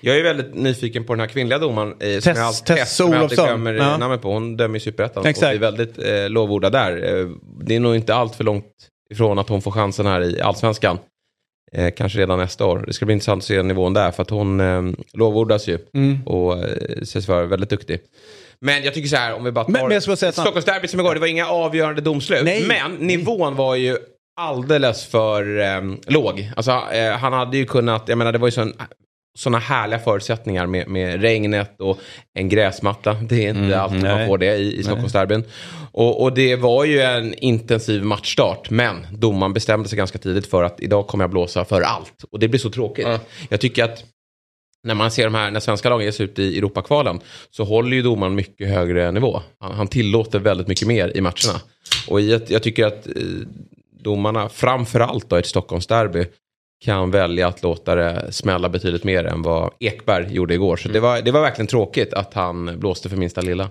Jag 0.00 0.18
är 0.18 0.22
väldigt 0.22 0.54
nyfiken 0.54 1.04
på 1.04 1.12
den 1.12 1.20
här 1.20 1.26
kvinnliga 1.26 1.58
domaren. 1.58 1.94
Eh, 2.00 2.20
som 2.20 2.20
Tess- 2.32 2.36
jag 2.38 2.46
alltid, 2.46 2.76
Tess 2.76 2.96
som 2.96 3.12
jag 3.12 3.22
alltid 3.22 3.38
glömmer 3.38 3.74
Ja. 3.74 3.96
namnet 3.96 4.22
på. 4.22 4.32
Hon 4.32 4.56
dömer 4.56 4.76
i 4.76 4.80
Superettan 4.80 5.20
och 5.20 5.42
är 5.42 5.58
väldigt 5.58 5.98
eh, 5.98 6.28
lovordad 6.28 6.72
där. 6.72 7.20
Eh, 7.20 7.26
det 7.60 7.76
är 7.76 7.80
nog 7.80 7.94
inte 7.96 8.14
allt 8.14 8.34
för 8.36 8.44
långt 8.44 8.64
ifrån 9.10 9.38
att 9.38 9.48
hon 9.48 9.62
får 9.62 9.70
chansen 9.70 10.06
här 10.06 10.20
i 10.20 10.40
Allsvenskan. 10.40 10.98
Eh, 11.72 11.90
kanske 11.96 12.18
redan 12.18 12.38
nästa 12.38 12.66
år. 12.66 12.84
Det 12.86 12.92
ska 12.92 13.06
bli 13.06 13.12
intressant 13.12 13.42
att 13.42 13.46
se 13.46 13.62
nivån 13.62 13.94
där 13.94 14.10
för 14.10 14.22
att 14.22 14.30
hon 14.30 14.60
eh, 14.60 14.82
lovordas 15.12 15.68
ju 15.68 15.78
Mm. 15.94 16.26
och 16.26 16.58
eh, 16.58 17.02
sägs 17.02 17.28
vara 17.28 17.44
väldigt 17.46 17.70
duktig. 17.70 18.00
Men 18.60 18.82
jag 18.82 18.94
tycker 18.94 19.08
så 19.08 19.16
här, 19.16 19.34
om 19.34 19.44
vi 19.44 19.52
bara 19.52 19.64
tar 19.64 19.72
Men- 19.72 19.88
men 19.88 20.32
Stockholmsderbyt 20.32 20.90
som 20.90 21.00
igår, 21.00 21.14
det 21.14 21.20
var 21.20 21.26
inga 21.26 21.48
avgörande 21.48 22.00
domslut. 22.00 22.44
Nej. 22.44 22.64
Men 22.68 22.92
nivån 23.06 23.56
var 23.56 23.74
ju 23.74 23.96
alldeles 24.40 25.04
för 25.06 25.58
eh, 25.60 25.80
låg. 26.06 26.50
Alltså, 26.56 26.70
eh, 26.92 27.12
han 27.12 27.32
hade 27.32 27.56
ju 27.56 27.64
kunnat, 27.66 28.08
jag 28.08 28.18
menar 28.18 28.32
det 28.32 28.38
var 28.38 28.48
ju 28.48 28.52
sån, 28.52 28.72
såna 29.38 29.58
härliga 29.58 29.98
förutsättningar 29.98 30.66
med, 30.66 30.88
med 30.88 31.20
regnet 31.20 31.80
och 31.80 31.98
en 32.34 32.48
gräsmatta. 32.48 33.14
Det 33.14 33.46
är 33.46 33.50
inte 33.50 33.80
alltid 33.80 34.00
man 34.02 34.06
Mm, 34.10 34.18
nej. 34.18 34.26
får 34.28 34.38
det 34.38 34.56
i, 34.56 34.76
i 34.78 34.82
Stockholmsderbyn. 34.82 35.44
Och, 35.92 36.22
och 36.22 36.34
det 36.34 36.56
var 36.56 36.84
ju 36.84 37.00
en 37.00 37.34
intensiv 37.34 38.04
matchstart, 38.04 38.70
men 38.70 39.06
domaren 39.12 39.52
bestämde 39.52 39.88
sig 39.88 39.96
ganska 39.98 40.18
tidigt 40.18 40.46
för 40.46 40.62
att 40.62 40.80
idag 40.80 41.06
kommer 41.06 41.24
jag 41.24 41.30
blåsa 41.30 41.64
för 41.64 41.80
allt. 41.82 42.24
Och 42.30 42.38
det 42.38 42.48
blir 42.48 42.60
så 42.60 42.70
tråkigt. 42.70 43.06
Jag 43.48 43.60
tycker 43.60 43.84
att 43.84 44.04
när 44.84 44.94
man 44.94 45.10
ser 45.10 45.24
de 45.24 45.34
här, 45.34 45.50
när 45.50 45.60
svenska 45.60 45.88
lag 45.88 46.02
ger 46.02 46.10
sig 46.10 46.24
ut 46.24 46.38
i 46.38 46.58
Europakvalen 46.58 47.20
så 47.50 47.64
håller 47.64 47.96
ju 47.96 48.02
domaren 48.02 48.34
mycket 48.34 48.68
högre 48.68 49.12
nivå. 49.12 49.42
Han, 49.60 49.72
han 49.72 49.88
tillåter 49.88 50.38
väldigt 50.38 50.68
mycket 50.68 50.88
mer 50.88 51.16
i 51.16 51.20
matcherna. 51.20 51.60
Och 52.08 52.20
i 52.20 52.32
ett, 52.32 52.50
jag 52.50 52.62
tycker 52.62 52.86
att 52.86 53.06
eh, 53.06 53.12
domarna, 54.00 54.48
framförallt 54.48 55.30
då 55.30 55.36
i 55.36 55.38
ett 55.38 55.46
Stockholmsderby, 55.46 56.26
kan 56.80 57.10
välja 57.10 57.48
att 57.48 57.62
låta 57.62 57.94
det 57.94 58.32
smälla 58.32 58.68
betydligt 58.68 59.04
mer 59.04 59.24
än 59.24 59.42
vad 59.42 59.72
Ekberg 59.80 60.34
gjorde 60.34 60.54
igår. 60.54 60.76
Så 60.76 60.88
det, 60.88 61.00
var, 61.00 61.22
det 61.22 61.30
var 61.30 61.40
verkligen 61.40 61.66
tråkigt 61.66 62.14
att 62.14 62.34
han 62.34 62.78
blåste 62.80 63.08
för 63.08 63.16
minsta 63.16 63.40
lilla. 63.40 63.70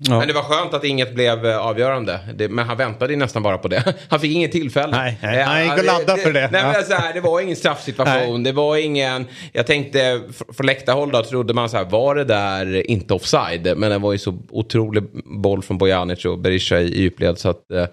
Ja. 0.00 0.18
Men 0.18 0.28
det 0.28 0.34
var 0.34 0.42
skönt 0.42 0.74
att 0.74 0.84
inget 0.84 1.14
blev 1.14 1.46
eh, 1.46 1.58
avgörande. 1.58 2.20
Det, 2.34 2.48
men 2.48 2.66
han 2.66 2.76
väntade 2.76 3.12
ju 3.12 3.18
nästan 3.18 3.42
bara 3.42 3.58
på 3.58 3.68
det. 3.68 3.94
Han 4.08 4.20
fick 4.20 4.32
inget 4.32 4.52
tillfälle. 4.52 4.96
Nej, 4.96 5.18
nej. 5.22 5.38
Eh, 5.40 5.46
Han 5.46 5.64
gick 5.64 5.78
och 5.78 5.84
laddade 5.84 6.22
för 6.22 6.32
det. 6.32 6.48
Nej, 6.52 6.62
men 6.72 6.84
så 6.84 6.94
här, 6.94 7.14
det 7.14 7.20
var 7.20 7.40
ingen 7.40 7.56
straffsituation. 7.56 8.42
Det 8.42 8.52
var 8.52 8.76
ingen... 8.76 9.26
Jag 9.52 9.66
tänkte, 9.66 9.98
fr- 10.28 10.52
från 10.54 10.66
läktarhåll 10.66 11.10
då 11.10 11.22
trodde 11.22 11.54
man 11.54 11.68
så 11.68 11.76
här, 11.76 11.84
var 11.84 12.14
det 12.14 12.24
där 12.24 12.90
inte 12.90 13.14
offside? 13.14 13.76
Men 13.76 13.90
det 13.90 13.98
var 13.98 14.12
ju 14.12 14.18
så 14.18 14.38
otrolig 14.50 15.02
boll 15.24 15.62
från 15.62 15.78
Bojanic 15.78 16.24
och 16.24 16.38
Berisha 16.38 16.78
i, 16.80 17.00
djupled 17.00 17.38
så 17.38 17.48
att 17.50 17.70
eh, 17.70 17.84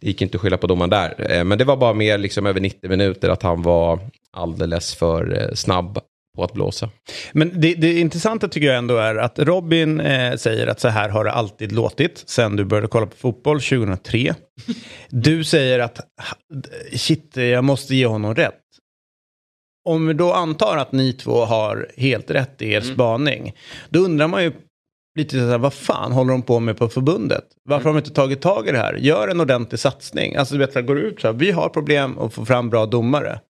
det 0.00 0.06
gick 0.06 0.22
inte 0.22 0.36
att 0.36 0.40
skylla 0.42 0.56
på 0.56 0.66
domaren 0.66 0.90
där. 0.90 1.32
Eh, 1.38 1.44
men 1.44 1.58
det 1.58 1.64
var 1.64 1.76
bara 1.76 1.92
mer 1.94 2.18
liksom 2.18 2.46
över 2.46 2.60
90 2.60 2.90
minuter 2.90 3.28
att 3.28 3.42
han 3.42 3.62
var 3.62 3.98
alldeles 4.36 4.94
för 4.94 5.42
eh, 5.42 5.54
snabb 5.54 5.98
på 6.34 6.44
att 6.44 6.52
blåsa. 6.52 6.90
Men 7.32 7.60
det, 7.60 7.74
det 7.74 8.00
intressanta 8.00 8.48
tycker 8.48 8.66
jag 8.66 8.76
ändå 8.76 8.96
är 8.96 9.14
att 9.14 9.38
Robin 9.38 10.00
eh, 10.00 10.36
säger 10.36 10.66
att 10.66 10.80
så 10.80 10.88
här 10.88 11.08
har 11.08 11.24
det 11.24 11.32
alltid 11.32 11.72
låtit 11.72 12.22
sen 12.26 12.56
du 12.56 12.64
började 12.64 12.88
kolla 12.88 13.06
på 13.06 13.16
fotboll 13.16 13.60
2003. 13.60 14.34
Du 15.08 15.44
säger 15.44 15.78
att 15.78 16.00
shit, 16.92 17.36
jag 17.36 17.64
måste 17.64 17.94
ge 17.94 18.06
honom 18.06 18.34
rätt. 18.34 18.60
Om 19.88 20.06
vi 20.06 20.14
då 20.14 20.32
antar 20.32 20.76
att 20.76 20.92
ni 20.92 21.12
två 21.12 21.44
har 21.44 21.88
helt 21.96 22.30
rätt 22.30 22.62
i 22.62 22.72
er 22.72 22.80
spaning, 22.80 23.54
då 23.88 23.98
undrar 23.98 24.28
man 24.28 24.44
ju 24.44 24.52
lite 25.18 25.38
så 25.38 25.46
här, 25.46 25.58
vad 25.58 25.74
fan 25.74 26.12
håller 26.12 26.32
de 26.32 26.42
på 26.42 26.60
med 26.60 26.76
på 26.76 26.88
förbundet? 26.88 27.44
Varför 27.64 27.84
har 27.84 27.94
de 27.94 27.98
inte 27.98 28.14
tagit 28.14 28.42
tag 28.42 28.68
i 28.68 28.72
det 28.72 28.78
här? 28.78 28.94
Gör 28.94 29.28
en 29.28 29.40
ordentlig 29.40 29.80
satsning. 29.80 30.36
Alltså 30.36 30.54
du 30.54 30.58
vet, 30.58 30.72
så 30.72 30.78
här, 30.78 30.86
går 30.86 30.98
ut 30.98 31.20
så 31.20 31.26
här, 31.26 31.34
vi 31.34 31.50
har 31.50 31.68
problem 31.68 32.18
att 32.18 32.34
få 32.34 32.44
fram 32.44 32.70
bra 32.70 32.86
domare. 32.86 33.40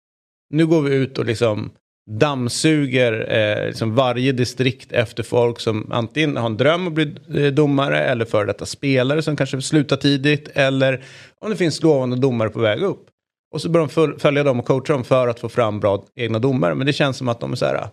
Nu 0.51 0.67
går 0.67 0.83
vi 0.83 0.97
ut 0.97 1.19
och 1.19 1.25
liksom 1.25 1.71
dammsuger 2.11 3.13
eh, 3.33 3.67
liksom 3.67 3.95
varje 3.95 4.33
distrikt 4.33 4.93
efter 4.93 5.23
folk 5.23 5.61
som 5.61 5.93
antingen 5.93 6.37
har 6.37 6.47
en 6.47 6.57
dröm 6.57 6.87
att 6.87 6.93
bli 6.93 7.15
eh, 7.37 7.47
domare 7.47 8.01
eller 8.05 8.25
före 8.25 8.47
detta 8.47 8.67
spelare 8.67 9.23
som 9.23 9.37
kanske 9.37 9.63
slutar 9.63 9.97
tidigt 9.97 10.49
eller 10.55 11.05
om 11.41 11.51
det 11.51 11.57
finns 11.57 11.83
lovande 11.83 12.17
domare 12.17 12.49
på 12.49 12.61
väg 12.61 12.83
upp. 12.83 13.07
Och 13.55 13.61
så 13.61 13.69
börjar 13.69 13.87
de 13.87 13.93
föl- 13.93 14.19
följa 14.19 14.43
dem 14.45 14.61
och 14.61 14.67
coacha 14.67 14.93
dem 14.93 15.05
för 15.05 15.29
att 15.29 15.41
få 15.41 15.49
fram 15.49 15.81
bra 15.81 16.05
egna 16.17 16.39
domare. 16.39 16.75
Men 16.75 16.87
det 16.87 16.93
känns 16.93 17.17
som 17.17 17.29
att 17.29 17.41
de 17.41 17.53
är 17.53 17.57
så 17.57 17.67
här, 17.67 17.89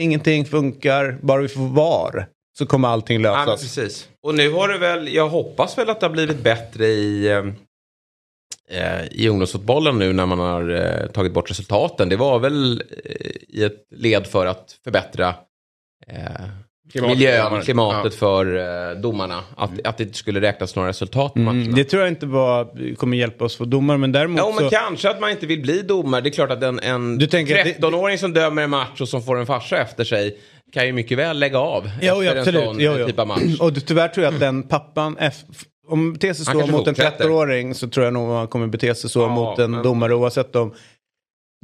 ingenting 0.00 0.44
funkar, 0.44 1.18
bara 1.22 1.40
vi 1.42 1.48
får 1.48 1.68
VAR 1.68 2.26
så 2.58 2.66
kommer 2.66 2.88
allting 2.88 3.20
Ja, 3.22 3.44
lösas. 3.44 3.60
precis. 3.62 4.08
Och 4.26 4.34
nu 4.34 4.50
har 4.52 4.68
det 4.68 4.78
väl, 4.78 5.14
jag 5.14 5.28
hoppas 5.28 5.78
väl 5.78 5.90
att 5.90 6.00
det 6.00 6.06
har 6.06 6.12
blivit 6.12 6.42
bättre 6.42 6.86
i, 6.86 7.28
eh, 7.28 7.44
i 9.10 9.28
ungdomsfotbollen 9.28 9.98
nu 9.98 10.12
när 10.12 10.26
man 10.26 10.38
har 10.38 10.70
eh, 10.70 11.06
tagit 11.06 11.32
bort 11.32 11.50
resultaten. 11.50 12.08
Det 12.08 12.16
var 12.16 12.38
väl 12.38 12.82
eh, 13.04 13.26
i 13.48 13.64
ett 13.64 13.86
led 13.96 14.26
för 14.26 14.46
att 14.46 14.76
förbättra 14.84 15.28
eh, 16.06 16.14
Klimatet. 16.92 17.18
miljön, 17.18 17.62
klimatet 17.62 18.12
Ja. 18.12 18.18
för 18.18 18.56
eh, 18.90 18.96
domarna. 19.00 19.40
Att, 19.56 19.70
att 19.86 19.96
det 19.98 20.04
inte 20.04 20.18
skulle 20.18 20.40
räknas 20.40 20.76
några 20.76 20.88
resultat 20.88 21.32
på 21.34 21.38
matcherna. 21.38 21.62
Mm, 21.62 21.74
det 21.74 21.84
tror 21.84 22.02
jag 22.02 22.08
inte 22.12 22.26
var, 22.26 22.94
kommer 22.96 23.16
hjälpa 23.16 23.44
oss 23.44 23.56
för 23.56 23.64
domare, 23.64 23.98
men 23.98 24.12
däremot 24.12 24.38
Ja, 24.38 24.52
men 24.60 24.64
så... 24.64 24.70
kanske 24.76 25.10
att 25.10 25.20
man 25.20 25.30
inte 25.30 25.46
vill 25.46 25.60
bli 25.62 25.82
domare. 25.82 26.20
Det 26.20 26.28
är 26.28 26.32
klart 26.32 26.50
att 26.50 26.62
en, 26.62 26.80
en 26.80 27.18
Du 27.18 27.26
tänker 27.26 27.58
att 27.58 27.64
det- 27.64 27.86
13-åring 27.86 28.18
som 28.18 28.32
dömer 28.32 28.62
en 28.62 28.70
match 28.70 29.00
och 29.00 29.08
som 29.08 29.22
får 29.22 29.38
en 29.38 29.46
farsa 29.46 29.78
efter 29.78 30.04
sig 30.04 30.38
kan 30.72 30.86
ju 30.86 30.92
mycket 30.92 31.18
väl 31.18 31.38
lägga 31.38 31.58
av 31.58 31.90
Jo, 32.02 32.22
efter 32.22 32.34
ja, 32.34 32.38
absolut. 32.40 32.60
en 32.62 32.66
sån 32.66 32.80
Jo, 32.80 32.94
jo. 32.98 33.06
typ 33.06 33.18
av 33.18 33.26
match. 33.26 33.42
Och 33.60 33.86
tyvärr 33.86 34.08
tror 34.08 34.24
jag 34.24 34.34
att 34.34 34.40
den 34.40 34.62
pappan, 34.62 35.16
om 35.92 36.14
så 36.20 36.44
kanske 36.44 36.72
mot 36.72 36.88
en 36.88 36.94
fortsätter. 36.94 37.24
13-åring 37.24 37.74
så 37.74 37.88
tror 37.88 38.04
jag 38.04 38.12
nog 38.14 38.28
man 38.28 38.48
kommer 38.48 38.66
bete 38.66 38.94
sig 38.94 39.10
så 39.10 39.20
Ja, 39.20 39.28
mot 39.28 39.58
en 39.58 39.70
men- 39.70 39.82
domare 39.82 40.14
oavsett 40.14 40.56
om 40.56 40.74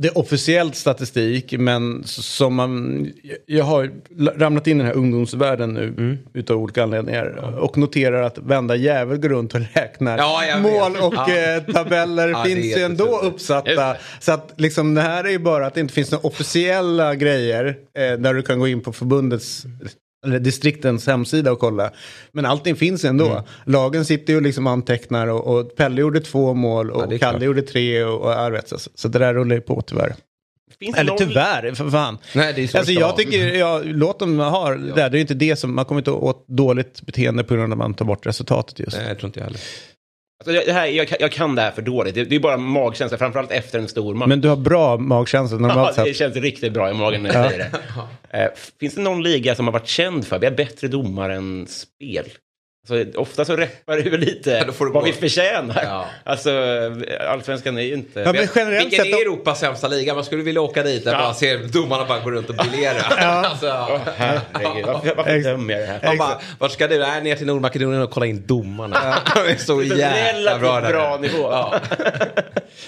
det 0.02 0.08
är 0.08 0.18
officiellt 0.18 0.74
statistik 0.76 1.52
men 1.58 2.02
som 2.06 2.54
man, 2.54 3.06
jag 3.46 3.64
har 3.64 3.90
ramlat 4.38 4.66
in 4.66 4.76
i 4.76 4.78
den 4.78 4.86
här 4.86 4.94
ungdomsvärlden 4.98 5.74
nu 5.74 5.84
Mm. 5.98 6.18
utav 6.34 6.56
olika 6.58 6.82
anledningar 6.82 7.26
och 7.60 7.78
noterar 7.78 8.22
att 8.22 8.38
vända 8.38 8.76
jävel 8.76 9.18
går 9.18 9.28
runt 9.28 9.54
och 9.54 9.60
räknar 9.74 10.18
Ja, 10.18 10.42
vet. 10.46 10.62
mål 10.62 10.96
och 11.02 11.14
Ja. 11.16 11.32
eh, 11.56 11.62
tabeller 11.74 12.28
Ja, 12.32 12.42
det 12.44 12.50
finns 12.54 12.76
ju 12.76 12.82
ändå. 12.82 13.04
Just 13.22 13.24
uppsatta. 13.34 13.70
det. 13.92 13.96
Så 14.20 14.32
att 14.32 14.54
liksom 14.56 14.94
det 14.94 15.00
här 15.02 15.24
är 15.24 15.30
ju 15.30 15.38
bara 15.38 15.66
att 15.66 15.74
det 15.74 15.80
inte 15.80 15.94
finns 15.94 16.10
några 16.12 16.26
officiella 16.28 17.14
grejer 17.14 17.76
eh, 17.98 18.18
där 18.18 18.34
du 18.34 18.42
kan 18.42 18.58
gå 18.58 18.68
in 18.68 18.80
på 18.80 18.92
förbundets 18.92 19.64
eller 20.26 20.38
distriktens 20.38 21.06
hemsida 21.06 21.52
och 21.52 21.58
kolla. 21.58 21.90
Men 22.32 22.46
allting 22.46 22.76
finns 22.76 23.04
ändå. 23.04 23.26
Mm. 23.30 23.42
Lagen 23.66 24.04
sitter 24.04 24.32
ju 24.32 24.36
och 24.36 24.42
liksom 24.42 24.66
antecknar 24.66 25.26
och, 25.26 25.56
och 25.58 25.76
Pelle 25.76 26.00
gjorde 26.00 26.20
två 26.20 26.54
mål 26.54 26.90
och 26.90 27.00
Ja, 27.02 27.06
Kalle 27.06 27.18
klart. 27.18 27.42
gjorde 27.42 27.62
tre 27.62 28.04
och, 28.04 28.20
och 28.22 28.30
jag 28.30 28.50
vet, 28.50 28.68
så, 28.68 28.76
så 28.94 29.08
det 29.08 29.18
där 29.18 29.34
rullar 29.34 29.54
ju 29.56 29.60
på 29.62 29.82
tyvärr. 29.86 30.14
Finns 30.78 30.96
Eller 30.96 31.10
någon- 31.10 31.18
tyvärr, 31.18 31.74
för 31.74 31.90
fan. 31.90 32.18
Nej, 32.34 32.52
det 32.56 32.62
är 32.62 32.66
så 32.66 32.78
Alltså 32.78 32.92
jag 32.92 33.16
tycker, 33.16 33.54
ja, 33.54 33.80
låt 33.84 34.18
dem 34.18 34.38
ha 34.38 34.70
det. 34.70 34.76
där. 34.92 34.94
Det 34.94 35.02
är 35.02 35.10
ju 35.10 35.20
inte 35.20 35.34
det 35.34 35.56
som, 35.56 35.74
man 35.74 35.84
kommer 35.84 36.00
inte 36.00 36.10
åt 36.10 36.44
dåligt 36.48 37.02
beteende 37.02 37.44
på 37.44 37.54
grund 37.54 37.72
av 37.72 37.72
att 37.72 37.78
man 37.78 37.94
tar 37.94 38.04
bort 38.04 38.26
resultatet 38.26 38.78
just. 38.78 38.96
Nej, 38.96 39.08
jag 39.08 39.18
tror 39.18 39.28
inte 39.28 39.40
jag 39.40 39.44
heller. 39.44 39.60
Alltså, 40.38 40.52
jag, 40.54 40.66
det 40.66 40.72
här, 40.72 40.86
jag, 40.86 41.08
kan- 41.08 41.18
jag 41.20 41.32
kan 41.32 41.54
det 41.54 41.62
här 41.62 41.70
för 41.70 41.82
dåligt. 41.82 42.14
Det, 42.14 42.24
det 42.24 42.36
är 42.36 42.40
bara 42.40 42.56
magkänsla, 42.56 43.18
framförallt 43.18 43.50
efter 43.52 43.78
en 43.78 43.88
stor 43.88 44.14
match. 44.14 44.28
Men 44.28 44.40
du 44.40 44.48
har 44.48 44.56
bra 44.56 44.96
magkänsla 44.96 45.58
Ja, 45.60 45.66
normalt 45.66 45.96
det 45.96 46.04
sett. 46.04 46.16
känns 46.16 46.36
riktigt 46.36 46.72
bra 46.72 46.90
i 46.90 46.94
magen 46.94 47.22
när 47.22 47.34
jag 47.34 47.50
säger 47.50 47.58
det. 47.58 47.78
Eh, 48.38 48.48
Finns 48.80 48.94
det 48.94 49.00
någon 49.00 49.22
liga 49.22 49.54
som 49.54 49.66
har 49.66 49.72
varit 49.72 49.86
känd 49.88 50.26
för 50.26 50.36
att 50.36 50.42
vi 50.42 50.46
har 50.46 50.54
bättre 50.54 50.88
domare 50.88 51.34
än 51.36 51.66
spel? 51.66 52.24
Alltså, 52.90 53.20
ofta 53.20 53.44
så 53.44 53.56
reppar 53.56 53.96
det 53.96 54.10
väl 54.10 54.20
lite 54.20 54.50
Ja, 54.50 54.64
du 54.64 54.72
vad 54.78 54.92
gå. 54.92 55.00
vi 55.00 55.12
förtjänar. 55.12 55.82
Ja. 55.84 56.06
Alltså, 56.24 56.50
allsvenskan 57.30 57.78
är 57.78 57.82
ju 57.82 57.94
inte... 57.94 58.20
Ja, 58.20 58.32
men 58.32 58.48
generellt 58.54 58.86
Vilken 58.86 59.04
sett... 59.04 59.14
är 59.14 59.20
Europas 59.22 59.60
sämsta 59.60 59.88
liga? 59.88 60.14
Man 60.14 60.24
skulle 60.24 60.42
vilja 60.42 60.60
åka 60.60 60.82
dit 60.82 61.04
där 61.04 61.12
Ja. 61.12 61.18
man 61.18 61.34
ser 61.34 61.58
domarna 61.58 62.04
bara 62.04 62.20
gå 62.20 62.30
runt 62.30 62.48
och 62.50 62.54
briljera. 62.54 63.00
alltså, 63.26 63.66
Åh, 63.66 63.98
herregud, 64.16 64.86
varför, 64.86 65.42
dömer 65.42 65.74
jag 65.74 65.82
det 65.82 65.86
här? 65.86 66.00
man 66.04 66.18
bara, 66.18 66.40
vart 66.58 66.72
ska 66.72 66.88
du? 66.88 66.98
Nej, 66.98 67.22
ner 67.22 67.36
till 67.36 67.46
Nordmakedonien 67.46 68.02
och 68.02 68.10
kolla 68.10 68.26
in 68.26 68.46
domarna. 68.46 68.96
Det 69.34 69.52
är 69.52 69.56
så 69.56 69.80
Det 69.80 69.86
är 69.94 69.96
jävla 69.96 70.58
bra. 70.58 70.80
där. 70.80 70.92
bra 70.92 71.18
nivå. 71.22 71.38
Ja. 71.50 71.74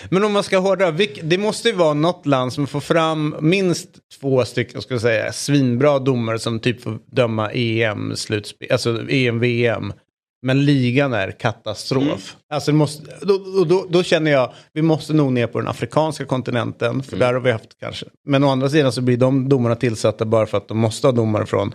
Men 0.09 0.25
om 0.25 0.33
man 0.33 0.43
ska 0.43 0.59
hårdra, 0.59 0.91
det 1.23 1.39
måste 1.39 1.69
ju 1.69 1.75
vara 1.75 1.95
något 1.95 2.27
land 2.27 2.53
som 2.53 2.67
får 2.67 2.81
fram 2.81 3.37
minst 3.41 3.89
två 4.21 4.45
stycken, 4.45 4.83
ska 4.83 4.95
jag 4.95 5.01
säga, 5.01 5.33
svinbra 5.33 5.99
domare 5.99 6.39
som 6.39 6.61
typ 6.61 6.83
får 6.83 6.99
döma 7.11 7.51
EM-slutspel, 7.53 8.73
alltså 8.73 9.11
EM-VM. 9.11 9.88
Men 10.43 10.65
ligan 10.65 11.13
är 11.13 11.31
katastrof. 11.31 12.03
Mm. 12.05 12.19
Alltså 12.51 12.73
måste, 12.73 13.03
då, 13.21 13.39
då, 13.39 13.65
då, 13.65 13.87
då 13.91 14.03
känner 14.03 14.31
jag, 14.31 14.53
vi 14.73 14.83
måste 14.83 15.13
nog 15.13 15.33
ner 15.33 15.47
på 15.47 15.59
den 15.59 15.69
afrikanska 15.69 16.25
kontinenten, 16.25 17.03
för 17.03 17.13
Mm. 17.17 17.27
där 17.27 17.35
har 17.35 17.41
vi 17.41 17.53
haft 17.53 17.81
kanske. 17.81 18.07
Men 18.27 18.45
å 18.45 18.49
andra 18.49 18.69
sidan 18.71 18.93
så 18.93 19.01
blir 19.01 19.17
de 19.17 19.49
domarna 19.49 19.75
tillsatta 19.77 20.25
bara 20.25 20.47
för 20.47 20.59
att 20.59 20.69
de 20.69 20.79
måste 20.79 21.07
ha 21.07 21.13
domare 21.13 21.47
från 21.47 21.75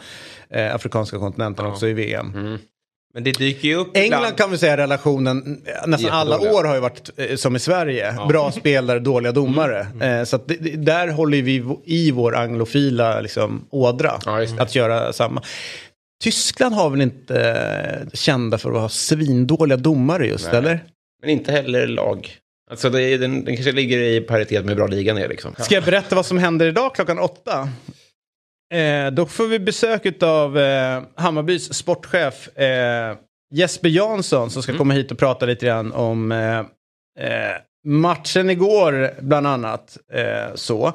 eh, 0.50 0.75
afrikanska 0.75 1.17
kontinenten 1.20 1.65
också 1.65 1.88
i 1.88 1.93
VM. 1.93 2.58
Men 3.13 3.24
det 3.24 3.32
dyker 3.32 3.67
ju 3.67 3.75
upp 3.75 3.98
England 3.98 4.20
ibland. 4.20 4.38
kan 4.38 4.51
vi 4.51 4.58
säga 4.58 4.77
relationen, 4.77 5.62
nästan 5.86 6.12
alla 6.12 6.39
år 6.39 6.63
har 6.63 6.75
ju 6.75 6.82
varit 6.82 7.10
eh, 7.17 7.36
som 7.36 7.55
i 7.55 7.60
Sverige. 7.60 8.15
Bra 8.29 8.51
spelare, 8.51 9.00
dåliga 9.00 9.32
domare. 9.32 9.88
Mm. 9.93 10.20
Eh, 10.20 10.24
så 10.25 10.38
det, 10.38 10.55
där 10.86 11.08
håller 11.08 11.41
vi 11.41 11.63
i 11.86 12.12
vår 12.12 12.36
anglofila 12.36 13.22
liksom, 13.22 13.65
ådra. 13.70 14.20
Ja, 14.25 14.46
att 14.60 14.75
göra 14.75 15.13
samma. 15.13 15.41
Tyskland 16.24 16.75
har 16.75 16.89
väl 16.89 17.01
inte 17.01 17.42
eh, 17.42 18.10
kända 18.13 18.58
för 18.58 18.72
att 18.72 18.82
ha 18.82 18.89
svindåliga 18.89 19.77
domare 19.77 20.27
just, 20.27 20.46
Nej. 20.51 20.56
eller? 20.58 20.80
Men 21.22 21.30
inte 21.30 21.51
heller 21.51 21.88
lag. 21.88 22.30
Alltså, 22.72 22.89
det 22.89 23.18
den, 23.18 23.46
den 23.46 23.56
kanske 23.56 23.72
ligger 23.72 23.98
i 24.00 24.22
paritet 24.22 24.62
med 24.65 24.70
hur 24.70 24.75
bra 24.75 24.88
ligan 24.88 25.18
är. 25.18 25.27
Liksom. 25.27 25.56
Ska 25.58 25.75
jag 25.75 25.84
berätta 25.84 26.15
vad 26.15 26.25
som 26.25 26.38
händer 26.38 26.68
idag 26.68 26.96
klockan 26.96 27.20
åtta? 27.20 27.70
Eh, 28.74 29.12
då 29.12 29.25
får 29.25 29.48
vi 29.48 29.60
besök 29.60 30.24
av 30.24 30.58
eh, 30.58 31.01
Hammarbys 31.15 31.74
sportchef 31.74 32.58
eh, 32.58 33.15
Jesper 33.53 33.89
Jansson 33.89 34.50
som 34.50 34.63
ska 34.63 34.72
Mm. 34.72 34.77
komma 34.80 34.94
hit 34.94 35.12
och 35.12 35.18
prata 35.18 35.46
lite 35.46 35.65
grann 35.65 35.92
om 35.92 36.32
eh, 36.32 36.60
eh, 37.20 37.56
matchen 37.86 38.50
igår 38.50 39.13
bland 39.22 39.48
annat. 39.48 39.98
Eh, 40.13 40.56
så. 40.56 40.94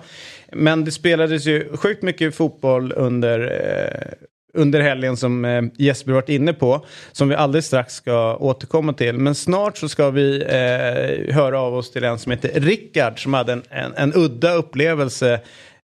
Men 0.52 0.85
det 0.85 0.90
spelades 0.90 1.47
ju 1.47 1.76
sjukt 1.76 2.02
mycket 2.02 2.35
fotboll 2.35 2.92
under, 2.97 3.40
eh, 3.40 4.26
under 4.54 4.80
helgen 4.80 5.16
som 5.16 5.44
eh, 5.44 5.62
Jesper 5.76 6.12
varit 6.12 6.28
inne 6.28 6.52
på. 6.52 6.86
Som 7.12 7.28
vi 7.28 7.34
alldeles 7.34 7.66
strax 7.66 7.94
ska 7.94 8.36
återkomma 8.36 8.92
till. 8.92 9.18
Men 9.18 9.34
snart 9.34 9.78
så 9.78 9.88
ska 9.88 10.10
vi 10.10 10.42
eh, 10.42 11.34
höra 11.34 11.60
av 11.60 11.74
oss 11.74 11.90
till 11.90 12.04
en 12.04 12.18
som 12.18 12.32
heter 12.32 12.60
Rickard 12.60 13.22
som 13.22 13.34
hade 13.34 13.52
en, 13.52 13.62
en, 13.70 13.94
en 13.96 14.12
udda 14.14 14.54
upplevelse 14.54 15.40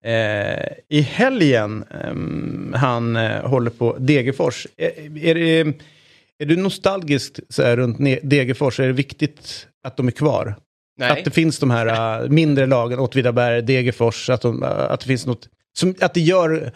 eh, 0.05 0.73
i 0.89 1.01
helgen. 1.01 1.85
Ehm, 2.05 2.75
han 2.77 3.17
eh, 3.17 3.45
håller 3.45 3.71
på 3.71 3.97
Degerfors. 3.99 4.67
Är, 4.77 5.17
är, 5.19 5.35
det, 5.35 5.75
är 6.39 6.47
du 6.47 6.57
nostalgisk 6.57 7.41
så 7.49 7.63
här, 7.63 7.77
runt 7.77 7.99
Degerfors? 8.23 8.81
Är 8.81 8.87
det 8.87 8.93
viktigt 8.93 9.67
att 9.85 9.97
de 9.97 10.07
är 10.07 10.13
kvar? 10.13 10.55
Nej. 10.97 11.11
Att 11.11 11.25
det 11.25 11.31
finns 11.31 11.59
de 11.59 11.71
här 11.71 12.23
äh, 12.23 12.29
mindre 12.29 12.67
lagen, 12.67 12.99
Åtvidaberg, 12.99 13.63
Degerfors, 13.63 14.31
att, 14.31 14.43
de, 14.43 14.63
att 14.63 15.01
det 15.01 15.07
finns 15.07 15.27
något, 15.27 15.49
som, 15.73 15.95
att 16.01 16.15
det 16.15 16.21
gör 16.21 16.73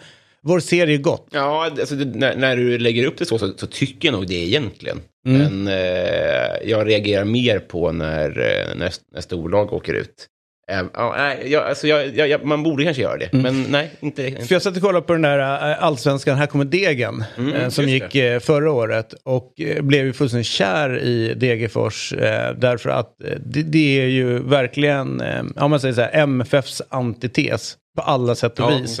vår 0.47 0.59
serie 0.59 0.97
gott. 0.97 1.27
Ja, 1.31 1.65
alltså, 1.79 1.95
det, 1.95 2.05
när, 2.19 2.35
när 2.35 2.55
du 2.57 2.77
lägger 2.77 3.05
upp 3.05 3.17
det 3.17 3.25
så, 3.25 3.37
så, 3.37 3.53
så 3.57 3.67
tycker 3.67 4.07
jag 4.07 4.13
nog 4.13 4.27
det 4.27 4.33
egentligen. 4.47 4.99
Mm. 5.27 5.63
Men 5.63 5.67
eh, 5.67 6.69
jag 6.69 6.87
reagerar 6.87 7.25
mer 7.25 7.59
på 7.59 7.91
när, 7.91 8.29
eh, 8.29 8.75
när, 8.77 8.93
när 9.13 9.21
storlag 9.21 9.73
åker 9.73 9.93
ut. 9.93 10.27
Eh, 10.71 10.83
nej, 11.17 11.43
jag, 11.45 11.63
alltså, 11.63 11.87
jag, 11.87 12.29
jag, 12.29 12.45
man 12.45 12.63
borde 12.63 12.83
kanske 12.83 13.01
göra 13.01 13.17
det, 13.17 13.33
Mm. 13.33 13.41
men 13.43 13.65
nej, 13.71 13.91
inte. 13.99 14.31
För 14.31 14.55
jag 14.55 14.61
satt 14.61 14.75
och 14.75 14.81
kollade 14.81 15.05
på 15.05 15.13
den 15.13 15.21
där 15.21 15.39
äh, 15.71 15.83
allsvenskan, 15.83 16.37
Här 16.37 16.45
kommer 16.47 16.65
Degen, 16.65 17.23
Mm, 17.37 17.53
äh, 17.53 17.69
som 17.69 17.89
gick 17.89 18.15
äh, 18.15 18.39
förra 18.39 18.71
året. 18.71 19.13
Och 19.23 19.61
äh, 19.61 19.81
blev 19.81 20.05
ju 20.05 20.13
fullständigt 20.13 20.47
kär 20.47 20.99
i 20.99 21.33
Degerfors. 21.33 22.13
Äh, 22.13 22.55
därför 22.57 22.89
att 22.89 23.23
äh, 23.23 23.29
det, 23.45 23.63
det 23.63 24.01
är 24.01 24.07
ju 24.07 24.39
verkligen, 24.39 25.21
äh, 25.21 25.43
om 25.55 25.71
man 25.71 25.79
säger 25.79 25.93
så 25.93 26.01
här, 26.01 26.11
MFFs 26.13 26.81
antites. 26.89 27.77
På 27.97 28.03
alla 28.03 28.35
sätt 28.35 28.59
och 28.59 28.71
Ja, 28.71 28.77
vis. 28.77 28.99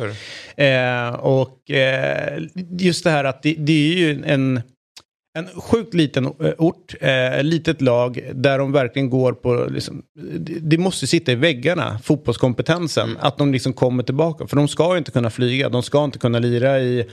Eh, 0.57 1.09
och 1.13 1.71
eh, 1.71 2.41
just 2.79 3.03
det 3.03 3.09
här 3.09 3.23
att 3.23 3.43
det, 3.43 3.55
det 3.57 3.93
är 3.93 3.97
ju 3.97 4.23
en, 4.25 4.61
en 5.37 5.47
sjukt 5.61 5.93
liten 5.93 6.25
eh, 6.25 6.31
ort, 6.57 6.93
eh, 7.01 7.43
litet 7.43 7.81
lag 7.81 8.19
där 8.33 8.57
de 8.59 8.71
verkligen 8.71 9.09
går 9.09 9.33
på, 9.33 9.67
liksom, 9.69 10.03
det, 10.61 10.77
måste 10.77 11.07
sitta 11.07 11.31
i 11.31 11.35
väggarna, 11.35 11.99
fotbollskompetensen, 12.03 13.17
att 13.19 13.37
de 13.37 13.51
liksom 13.53 13.73
kommer 13.73 14.03
tillbaka. 14.03 14.47
För 14.47 14.55
de 14.55 14.67
ska 14.67 14.91
ju 14.91 14.97
inte 14.97 15.11
kunna 15.11 15.29
flyga, 15.29 15.69
de 15.69 15.83
ska 15.83 16.03
inte 16.03 16.19
kunna 16.19 16.39
lira 16.39 16.79
i, 16.79 17.05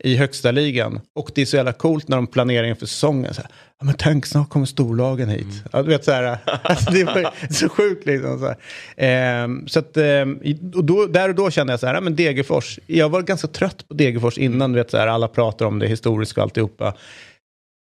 i 0.00 0.16
högsta 0.16 0.50
ligan. 0.50 1.00
Och 1.14 1.30
det 1.34 1.42
är 1.42 1.46
så 1.46 1.56
jävla 1.56 1.72
coolt 1.72 2.08
när 2.08 2.16
de 2.16 2.26
planerar 2.26 2.66
inför 2.66 2.86
säsongen. 2.86 3.34
Så 3.34 3.40
här, 3.40 3.50
ja, 3.78 3.84
men 3.86 3.94
tänk 3.98 4.26
snart 4.26 4.48
kommer 4.50 4.66
storlagen 4.66 5.28
hit. 5.28 5.62
Ja, 5.72 5.82
du 5.82 5.88
vet 5.88 6.04
så 6.04 6.12
här, 6.12 6.38
alltså, 6.62 6.90
det 6.90 7.04
var 7.04 7.30
så 7.50 7.68
sjukt 7.68 8.06
liksom. 8.06 8.38
Så. 8.38 8.54
Ehm, 8.96 9.68
så 9.68 9.78
att, 9.78 9.96
i- 9.96 10.58
och 10.74 10.84
då, 10.84 11.06
där 11.06 11.28
och 11.28 11.34
då 11.34 11.50
kände 11.50 11.72
jag 11.72 11.80
så 11.80 11.86
här, 11.86 11.94
ja, 11.94 12.00
men 12.00 12.16
Degerfors, 12.16 12.78
jag 12.86 13.08
var 13.08 13.22
ganska 13.22 13.48
trött 13.48 13.88
på 13.88 13.94
Degerfors 13.94 14.38
innan, 14.38 14.72
du 14.72 14.78
vet 14.78 14.90
så 14.90 14.96
här, 14.96 15.06
alla 15.06 15.28
pratar 15.28 15.66
om 15.66 15.78
det 15.78 15.86
historiskt 15.86 16.36
och 16.36 16.42
alltihopa. 16.42 16.94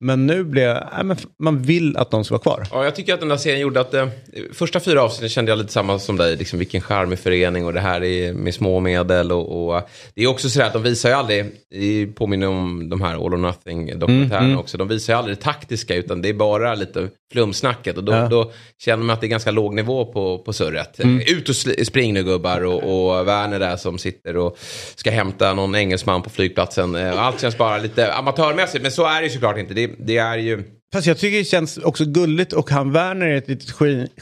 Men 0.00 0.26
nu 0.26 0.44
blev 0.44 0.74
nej, 0.74 1.04
men 1.04 1.16
man 1.38 1.62
vill 1.62 1.96
att 1.96 2.10
de 2.10 2.24
ska 2.24 2.34
vara 2.34 2.42
kvar. 2.42 2.66
Ja, 2.72 2.84
jag 2.84 2.94
tycker 2.96 3.14
att 3.14 3.20
den 3.20 3.28
där 3.28 3.36
serien 3.36 3.60
gjorde 3.60 3.80
att 3.80 3.94
eh, 3.94 4.06
första 4.52 4.80
fyra 4.80 5.02
avsnitten 5.02 5.28
kände 5.28 5.50
jag 5.50 5.58
lite 5.58 5.72
samma 5.72 5.98
som 5.98 6.16
dig. 6.16 6.36
Liksom 6.36 6.58
vilken 6.58 6.80
charmig 6.80 7.18
förening 7.18 7.64
och 7.66 7.72
det 7.72 7.80
här 7.80 8.04
är 8.04 8.32
med 8.32 8.54
små 8.54 8.80
medel. 8.80 9.32
Och, 9.32 9.68
och 9.74 9.88
det 10.14 10.22
är 10.22 10.26
också 10.26 10.48
så 10.50 10.62
att 10.62 10.72
de 10.72 10.82
visar 10.82 11.08
ju 11.08 11.14
aldrig, 11.14 11.46
påminner 12.16 12.48
om 12.48 12.88
de 12.88 13.00
här 13.00 13.14
All 13.14 13.34
or 13.34 13.36
Nothing 13.36 13.98
dokumentärerna 13.98 14.38
Mm, 14.38 14.50
mm. 14.50 14.58
också. 14.58 14.78
De 14.78 14.88
visar 14.88 15.12
ju 15.12 15.18
aldrig 15.18 15.36
det 15.36 15.42
taktiska 15.42 15.94
utan 15.94 16.22
det 16.22 16.28
är 16.28 16.34
bara 16.34 16.74
lite 16.74 17.08
flumsnacket. 17.32 17.96
Och 17.96 18.04
då, 18.04 18.12
Ja. 18.12 18.28
då 18.28 18.52
känner 18.84 19.04
man 19.04 19.14
att 19.14 19.20
det 19.20 19.26
är 19.26 19.28
ganska 19.28 19.50
låg 19.50 19.74
nivå 19.74 20.04
på, 20.04 20.38
på 20.38 20.52
surret. 20.52 21.00
Mm. 21.00 21.20
Ut 21.26 21.48
och 21.48 21.56
spring 21.86 22.14
nu 22.14 22.24
gubbar 22.24 22.64
och, 22.64 22.82
och 23.18 23.28
Werner 23.28 23.58
där 23.58 23.76
som 23.76 23.98
sitter 23.98 24.36
och 24.36 24.58
ska 24.94 25.10
hämta 25.10 25.54
någon 25.54 25.74
engelsman 25.74 26.22
på 26.22 26.30
flygplatsen. 26.30 26.94
Eh, 26.94 27.22
Allt 27.22 27.40
känns 27.40 27.58
bara 27.58 27.78
lite 27.78 28.12
amatörmässigt 28.14 28.82
men 28.82 28.92
så 28.92 29.06
är 29.06 29.20
det 29.20 29.26
ju 29.26 29.32
såklart 29.32 29.58
inte. 29.58 29.74
Det, 29.74 29.87
det 29.98 30.18
är 30.18 30.38
ju... 30.38 30.64
Fast 30.92 31.06
jag 31.06 31.18
tycker 31.18 31.38
det 31.38 31.44
känns 31.44 31.78
också 31.78 32.04
gulligt 32.04 32.52
och 32.52 32.70
han 32.70 32.92
Werner 32.92 33.26
är 33.26 33.36
ett 33.36 33.48
litet 33.48 33.70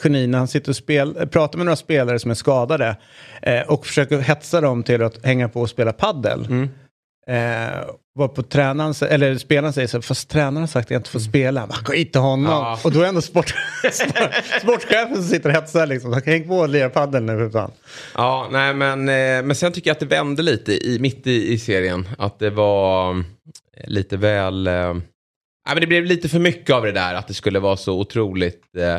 geni- 0.03 0.27
när 0.27 0.39
han 0.39 0.49
sitter 0.49 0.71
och 0.71 0.77
spel, 0.77 1.29
pratar 1.31 1.59
med 1.59 1.67
några 1.67 1.77
spelare 1.77 2.19
som 2.19 2.31
är 2.31 2.35
skadade 2.35 2.97
eh, 3.43 3.61
och 3.61 3.87
försöker 3.87 4.19
hetsa 4.19 4.61
dem 4.61 4.83
till 4.83 5.03
att 5.03 5.25
hänga 5.25 5.49
på 5.49 5.61
och 5.61 5.71
spela 5.71 5.93
paddel. 5.93 6.47
Mm. 6.47 6.69
Eh, 7.29 7.81
var 8.15 8.29
på 8.29 8.43
tränaren, 8.43 8.95
eller 9.11 9.39
spelaren 9.39 9.73
säger 9.73 9.89
så 9.89 9.97
här, 9.97 10.03
fast 10.03 10.29
tränaren 10.31 10.57
har 10.57 10.67
sagt 10.67 10.87
att 10.87 10.91
jag 10.91 10.99
inte 10.99 11.11
får 11.11 11.21
spela. 11.21 11.61
Han 11.61 11.69
bara, 11.69 11.75
Skit 11.75 12.17
i 12.17 12.19
honom. 12.19 12.53
Ja. 12.53 12.79
Och 12.85 12.93
då 12.93 13.01
är 13.03 13.07
ändå 13.07 13.21
sport, 13.21 13.55
sport, 13.93 14.33
sportchefen 14.63 15.15
som 15.15 15.25
sitter 15.25 15.49
och 15.49 15.55
hetsar 15.55 15.87
liksom. 15.87 16.13
Han 16.13 16.23
kan 16.23 16.33
hänga 16.33 16.47
på 16.47 16.57
och 16.57 16.69
lira 16.69 16.89
paddel 16.89 17.23
nu 17.23 17.39
för 17.39 17.51
fan. 17.51 17.71
Ja, 18.15 18.49
nej 18.53 18.75
men, 18.75 19.09
eh, 19.09 19.47
men 19.47 19.55
sen 19.55 19.73
tycker 19.73 19.91
jag 19.91 19.95
att 19.95 20.01
det 20.01 20.07
vände 20.07 20.43
lite 20.43 20.73
i, 20.73 20.99
mitt 21.01 21.27
i, 21.27 21.53
i 21.53 21.59
serien. 21.59 22.09
Att 22.19 22.39
det 22.39 22.51
var 22.51 23.11
eh, 23.11 23.25
lite 23.87 24.17
väl... 24.17 24.69
Nej, 25.67 25.75
men 25.75 25.81
det 25.81 25.87
blev 25.87 26.05
lite 26.05 26.29
för 26.29 26.39
mycket 26.39 26.75
av 26.75 26.83
det 26.83 26.93
där 26.93 27.15
att 27.15 27.29
det 27.29 27.35
skulle 27.35 27.59
vara 27.59 27.77
så 27.77 27.99
otroligt 28.01 28.63
eh, 28.79 28.97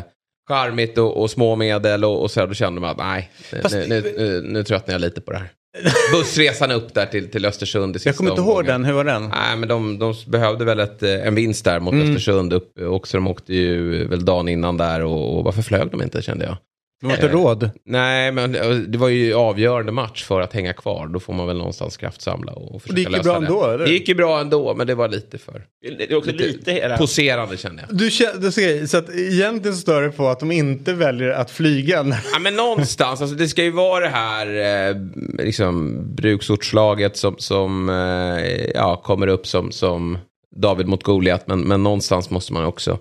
charmigt 0.48 0.98
och, 0.98 1.22
och 1.22 1.30
små 1.30 1.56
medel 1.56 2.04
och, 2.04 2.22
och 2.22 2.30
så. 2.30 2.46
Då 2.46 2.54
kände 2.54 2.80
man 2.80 2.90
att 2.90 2.98
nej, 2.98 3.30
Fast- 3.62 3.74
nu, 3.74 3.86
nu, 3.88 4.14
nu, 4.18 4.40
nu 4.42 4.64
tröttnar 4.64 4.94
jag 4.94 5.00
lite 5.00 5.20
på 5.20 5.32
det 5.32 5.38
här. 5.38 5.48
Bussresan 6.12 6.70
upp 6.70 6.94
där 6.94 7.06
till, 7.06 7.30
till 7.30 7.44
Östersund 7.44 7.96
i 7.96 7.98
Jag 8.04 8.16
kommer 8.16 8.30
inte 8.30 8.42
ihåg 8.42 8.64
den, 8.64 8.84
hur 8.84 8.92
var 8.92 9.04
den? 9.04 9.22
Nej, 9.28 9.56
men 9.56 9.68
de, 9.68 9.98
de 9.98 10.14
behövde 10.26 10.64
väl 10.64 10.80
ett, 10.80 11.02
eh, 11.02 11.26
en 11.26 11.34
vinst 11.34 11.64
där 11.64 11.80
mot 11.80 11.92
Mm. 11.94 12.08
Östersund 12.08 12.52
upp. 12.52 12.78
Och 12.78 13.08
så 13.08 13.16
de 13.16 13.26
åkte 13.26 13.54
ju 13.54 14.04
väl 14.08 14.24
dagen 14.24 14.48
innan 14.48 14.76
där 14.76 15.04
och, 15.04 15.38
och 15.38 15.44
varför 15.44 15.62
flög 15.62 15.90
de 15.90 16.02
inte 16.02 16.22
kände 16.22 16.44
jag. 16.44 16.56
Det 17.00 17.06
var 17.06 17.14
inte 17.14 17.26
Eh, 17.26 17.32
råd. 17.32 17.70
Nej, 17.84 18.32
men 18.32 18.52
det 18.88 18.98
var 18.98 19.08
ju 19.08 19.34
avgörande 19.34 19.92
match 19.92 20.24
för 20.24 20.40
att 20.40 20.52
hänga 20.52 20.72
kvar. 20.72 21.06
Då 21.06 21.20
får 21.20 21.32
man 21.32 21.46
väl 21.46 21.56
någonstans 21.56 21.96
kraftsamla 21.96 22.52
och 22.52 22.82
försöka 22.82 22.94
det 22.94 23.00
gick 23.00 23.10
ju 23.10 23.16
lösa 23.16 23.30
bra 23.30 23.40
det. 23.40 23.46
ändå, 23.46 23.64
eller? 23.64 23.84
Det 23.84 23.92
gick 23.92 24.08
ju 24.08 24.14
bra 24.14 24.40
ändå, 24.40 24.74
men 24.74 24.86
det 24.86 24.94
var 24.94 25.08
lite 25.08 25.38
för 25.38 25.62
Det 25.98 26.12
är 26.12 26.16
också 26.16 26.32
lite, 26.32 26.72
hela... 26.72 26.96
poserande 26.96 27.56
kände 27.56 27.84
jag. 27.88 27.98
Du, 27.98 28.04
du 28.40 28.52
ser, 28.52 28.86
så 28.86 28.96
att 28.96 29.10
egentligen 29.10 29.74
så 29.76 29.80
står 29.80 30.02
det 30.02 30.10
på 30.10 30.28
att 30.28 30.40
de 30.40 30.52
inte 30.52 30.92
väljer 30.92 31.30
att 31.30 31.50
flyga. 31.50 31.96
Ja, 32.32 32.38
men 32.40 32.56
någonstans, 32.56 33.20
alltså, 33.20 33.36
det 33.36 33.48
ska 33.48 33.62
ju 33.62 33.70
vara 33.70 34.04
det 34.04 34.10
här 34.10 34.46
eh, 34.90 34.96
liksom, 35.44 35.98
bruksortslaget 36.14 37.16
som, 37.16 37.34
som 37.38 37.88
eh, 37.88 38.70
ja, 38.74 39.02
kommer 39.04 39.26
upp 39.26 39.46
som, 39.46 39.72
som 39.72 40.18
David 40.56 40.86
mot 40.86 41.02
Goliat. 41.02 41.46
Men, 41.46 41.60
men 41.60 41.82
någonstans 41.82 42.30
måste 42.30 42.52
man 42.52 42.64
också 42.64 42.98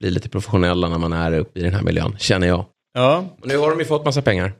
bli 0.00 0.10
lite 0.10 0.28
professionella 0.28 0.88
när 0.88 0.98
man 0.98 1.12
är 1.12 1.38
uppe 1.38 1.60
i 1.60 1.62
den 1.62 1.74
här 1.74 1.82
miljön, 1.82 2.16
känner 2.18 2.46
jag. 2.46 2.64
Ja, 2.96 3.36
Och 3.40 3.48
nu 3.48 3.56
har 3.58 3.70
de 3.70 3.78
ju 3.78 3.84
fått 3.84 4.04
massa 4.04 4.22
pengar. 4.22 4.52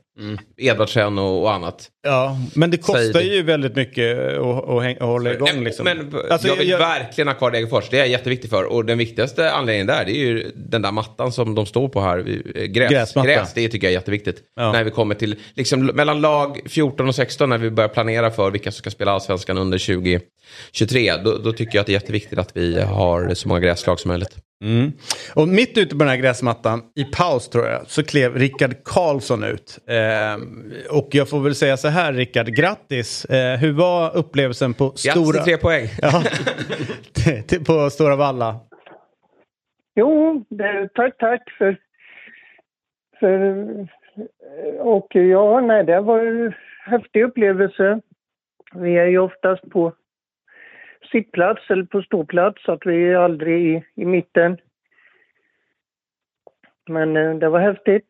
Edvardsen 0.57 1.17
och, 1.19 1.41
och 1.41 1.53
annat. 1.53 1.87
ja, 2.03 2.37
men 2.55 2.71
det 2.71 2.77
Säg 2.77 2.83
kostar 2.83 3.19
det. 3.19 3.25
ju 3.25 3.43
väldigt 3.43 3.75
mycket 3.75 4.17
att, 4.37 4.69
att, 4.69 4.83
häng- 4.83 4.95
att 4.99 5.07
hålla 5.07 5.33
igång. 5.33 5.49
Nej, 5.53 5.63
Liksom. 5.63 5.83
Men 5.83 6.13
Alltså, 6.29 6.47
jag 6.47 6.55
vill 6.55 6.69
jag- 6.69 6.77
verkligen 6.79 7.27
ha 7.27 7.35
kvar 7.35 7.51
Degerfors. 7.51 7.89
Det 7.89 7.95
är 7.97 7.99
jag 7.99 8.07
jätteviktig 8.09 8.49
för. 8.49 8.63
Och 8.63 8.85
den 8.85 8.97
viktigaste 8.97 9.51
anledningen 9.51 9.87
där 9.87 10.05
det 10.05 10.11
är 10.11 10.17
ju 10.19 10.51
den 10.55 10.81
där 10.81 10.91
mattan 10.91 11.31
som 11.31 11.55
de 11.55 11.65
står 11.65 11.87
på 11.89 12.01
här. 12.01 12.17
eh, 12.55 12.63
Gräs. 12.63 12.91
Gräsmatta. 12.91 13.27
Gräs 13.27 13.53
det 13.53 13.69
tycker 13.69 13.87
jag 13.87 13.91
är 13.91 13.97
jätteviktigt. 13.97 14.41
Ja. 14.55 14.71
När 14.71 14.83
vi 14.83 14.91
kommer 14.91 15.15
till, 15.15 15.35
liksom 15.55 15.85
mellan 15.85 16.21
lag 16.21 16.59
14 16.65 17.07
och 17.07 17.15
16 17.15 17.49
när 17.49 17.57
vi 17.57 17.69
börjar 17.71 17.89
planera 17.89 18.31
för 18.31 18.51
vilka 18.51 18.71
som 18.71 18.77
ska 18.77 18.89
spela 18.89 19.11
allsvenskan 19.11 19.57
under 19.57 19.77
2023. 19.77 21.13
Då, 21.23 21.37
då 21.37 21.53
tycker 21.53 21.75
jag 21.77 21.81
att 21.81 21.85
det 21.87 21.91
är 21.91 21.99
jätteviktigt 21.99 22.39
att 22.39 22.57
vi 22.57 22.81
har 22.81 23.33
så 23.33 23.47
många 23.47 23.59
gräslag 23.59 23.99
som 23.99 24.09
möjligt. 24.09 24.35
Mm. 24.65 24.91
Och 25.35 25.47
mitt 25.47 25.77
ute 25.77 25.95
på 25.95 25.99
den 25.99 26.07
här 26.07 26.17
gräsmattan, 26.17 26.81
i 26.95 27.03
paus 27.03 27.49
tror 27.49 27.65
jag, 27.65 27.87
så 27.87 28.03
klev 28.03 28.35
Rickard 28.35 28.83
Karlsson 28.83 29.43
ut. 29.43 29.79
Ehm, 29.87 30.71
och 30.91 31.09
jag 31.11 31.29
får 31.29 31.39
väl 31.39 31.55
säga 31.55 31.77
så 31.77 31.87
här, 31.87 32.13
Rickard, 32.13 32.47
grattis. 32.47 33.25
Eh, 33.25 33.59
hur 33.59 33.73
var 33.73 34.17
upplevelsen 34.17 34.73
på 34.73 34.83
Grattis 34.83 35.11
Stora... 35.11 35.43
till 35.43 35.43
tre 35.43 35.57
poäng. 35.57 35.87
Ja, 36.01 36.23
på 37.67 37.89
Stora 37.89 38.15
Valla? 38.15 38.59
Jo, 39.95 40.45
det, 40.49 40.89
tack, 40.93 41.17
tack 41.17 41.51
för, 41.57 41.77
för... 43.19 43.65
Och 44.79 45.07
ja, 45.15 45.61
nej, 45.61 45.83
det 45.83 46.01
var 46.01 46.19
en 46.19 46.53
häftig 46.85 47.23
upplevelse. 47.23 48.01
Vi 48.75 48.97
är 48.97 49.05
ju 49.05 49.19
oftast 49.19 49.69
på 49.69 49.93
sittplats 51.15 51.61
eller 51.69 51.83
på 51.83 52.01
ståplats, 52.01 52.63
så 52.65 52.71
att 52.71 52.85
vi 52.85 53.09
är 53.09 53.15
aldrig 53.15 53.75
i, 53.75 53.83
i 53.95 54.05
mitten. 54.05 54.57
Men 56.89 57.17
eh, 57.17 57.35
det 57.35 57.49
var 57.49 57.59
häftigt. 57.59 58.07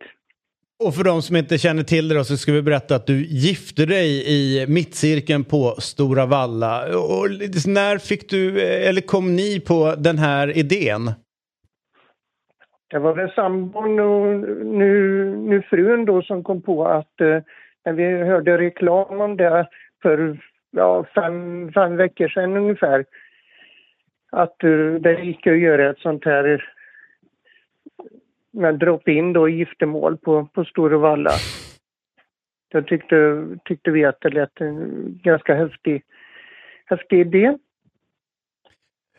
Och 0.83 0.95
för 0.95 1.03
de 1.03 1.21
som 1.21 1.35
inte 1.35 1.57
känner 1.57 1.83
till 1.83 2.07
det 2.07 2.15
då, 2.15 2.23
så 2.23 2.37
ska 2.37 2.51
vi 2.51 2.61
berätta 2.61 2.95
att 2.95 3.07
du 3.07 3.25
gifte 3.25 3.85
dig 3.85 4.09
i 4.27 4.65
mittcirkeln 4.67 5.43
på 5.43 5.71
Stora 5.77 6.25
Valla. 6.25 6.83
Och 6.83 7.29
när 7.67 7.97
fick 7.97 8.29
du, 8.29 8.61
eh, 8.61 8.89
eller 8.89 9.01
kom 9.01 9.35
ni 9.35 9.59
på 9.59 9.95
den 9.97 10.17
här 10.17 10.57
idén? 10.57 11.11
Det 12.89 12.99
var 12.99 13.13
väl 13.15 13.31
sambon 13.31 13.99
och 13.99 14.27
nu, 14.65 15.25
nu 15.35 15.61
frun 15.61 16.05
då 16.05 16.21
som 16.21 16.43
kom 16.43 16.61
på 16.61 16.87
att 16.87 17.21
eh, 17.21 17.39
när 17.85 17.93
vi 17.93 18.03
hörde 18.03 18.57
reklam 18.57 19.21
om 19.21 19.37
det 19.37 19.67
för 20.01 20.37
ja, 20.75 21.05
fem, 21.15 21.71
fem 21.73 21.97
veckor 21.97 22.27
sedan 22.27 22.57
ungefär 22.57 23.05
att 24.31 24.59
det 24.99 25.23
gick 25.23 25.47
att 25.47 25.59
göra 25.59 25.89
ett 25.89 25.99
sånt 25.99 26.25
här 26.25 26.69
med 28.51 28.79
drop-in 28.79 29.33
då 29.33 29.49
giftermål 29.49 30.17
på, 30.17 30.47
på 30.53 30.65
Stora 30.65 30.97
Valla. 30.97 31.31
Då 32.71 32.81
tyckte, 32.81 33.47
tyckte 33.65 33.91
vi 33.91 34.05
att 34.05 34.21
det 34.21 34.29
lät 34.29 34.61
en 34.61 35.03
ganska 35.23 35.55
häftig, 35.55 36.03
häftig 36.85 37.19
idé. 37.19 37.57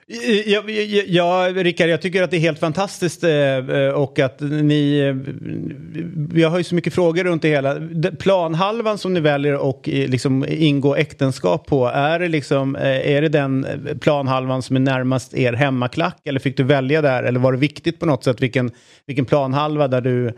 Ja, 0.09 0.63
ja, 0.67 1.03
ja, 1.07 1.49
Rickard, 1.55 1.89
jag 1.89 2.03
tycker 2.03 2.23
att 2.23 2.31
det 2.31 2.37
är 2.37 2.41
helt 2.41 2.59
fantastiskt 2.59 3.25
eh, 3.25 3.57
eh, 3.57 4.03
och 4.03 4.19
att 4.19 4.41
ni... 4.41 4.99
Eh, 4.99 6.41
jag 6.41 6.51
har 6.51 6.59
ju 6.59 6.65
så 6.65 6.75
mycket 6.75 6.95
frågor 6.95 7.25
runt 7.25 7.43
det 7.43 7.49
hela. 7.49 7.77
Planhalvan 8.21 8.99
som 8.99 9.15
ni 9.15 9.21
väljer 9.21 9.67
och 9.67 9.81
liksom 9.89 10.45
ingå 10.49 10.97
äktenskap 10.97 11.67
på, 11.67 11.87
är 11.87 12.19
det, 12.19 12.29
liksom, 12.29 12.77
är 12.81 13.23
det 13.23 13.29
den 13.29 13.67
planhalvan 14.01 14.63
som 14.63 14.77
är 14.77 14.81
närmast 14.81 15.35
er 15.35 15.53
hemmaklack 15.53 16.27
eller 16.27 16.41
fick 16.41 16.57
du 16.57 16.63
välja 16.63 17.03
där? 17.03 17.23
Eller 17.23 17.41
var 17.41 17.53
det 17.53 17.59
viktigt 17.59 18.01
på 18.01 18.07
något 18.07 18.25
sätt 18.25 18.43
vilken, 18.43 18.71
vilken 19.07 19.25
planhalva 19.25 19.89
där 19.89 20.01
du, 20.01 20.33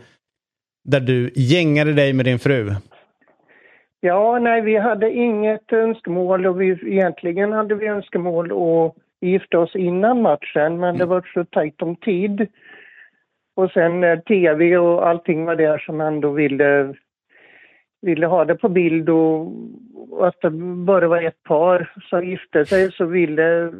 där 0.87 0.99
du 0.99 1.31
gängade 1.35 1.93
dig 1.93 2.13
med 2.13 2.25
din 2.25 2.39
fru? 2.39 2.73
Ja, 3.99 4.39
nej, 4.39 4.61
vi 4.61 4.77
hade 4.77 5.11
inget 5.11 5.73
önskemål 5.73 6.45
och 6.45 6.61
vi, 6.61 6.79
egentligen 6.85 7.51
hade 7.51 7.75
vi 7.75 7.87
önskemål 7.87 8.51
att 8.51 8.95
gifta 9.21 9.59
oss 9.59 9.75
innan 9.75 10.21
matchen, 10.21 10.79
men 10.79 10.97
det 10.97 11.05
var 11.05 11.29
så 11.33 11.45
tajt 11.45 11.81
om 11.81 11.95
tid. 11.95 12.47
Och 13.55 13.71
sen 13.71 13.99
när 13.99 14.17
tv 14.17 14.77
och 14.77 15.07
allting 15.07 15.45
var 15.45 15.55
där 15.55 15.77
som 15.77 16.01
ändå 16.01 16.31
ville, 16.31 16.93
ville 18.01 18.25
ha 18.25 18.45
det 18.45 18.55
på 18.55 18.69
bild 18.69 19.09
och, 19.09 19.53
och 20.09 20.27
att 20.27 20.41
det 20.41 20.49
bara 20.85 21.07
var 21.07 21.21
ett 21.21 21.43
par 21.43 21.93
som 22.09 22.25
gifte 22.25 22.65
sig 22.65 22.91
så 22.91 23.05
ville, 23.05 23.71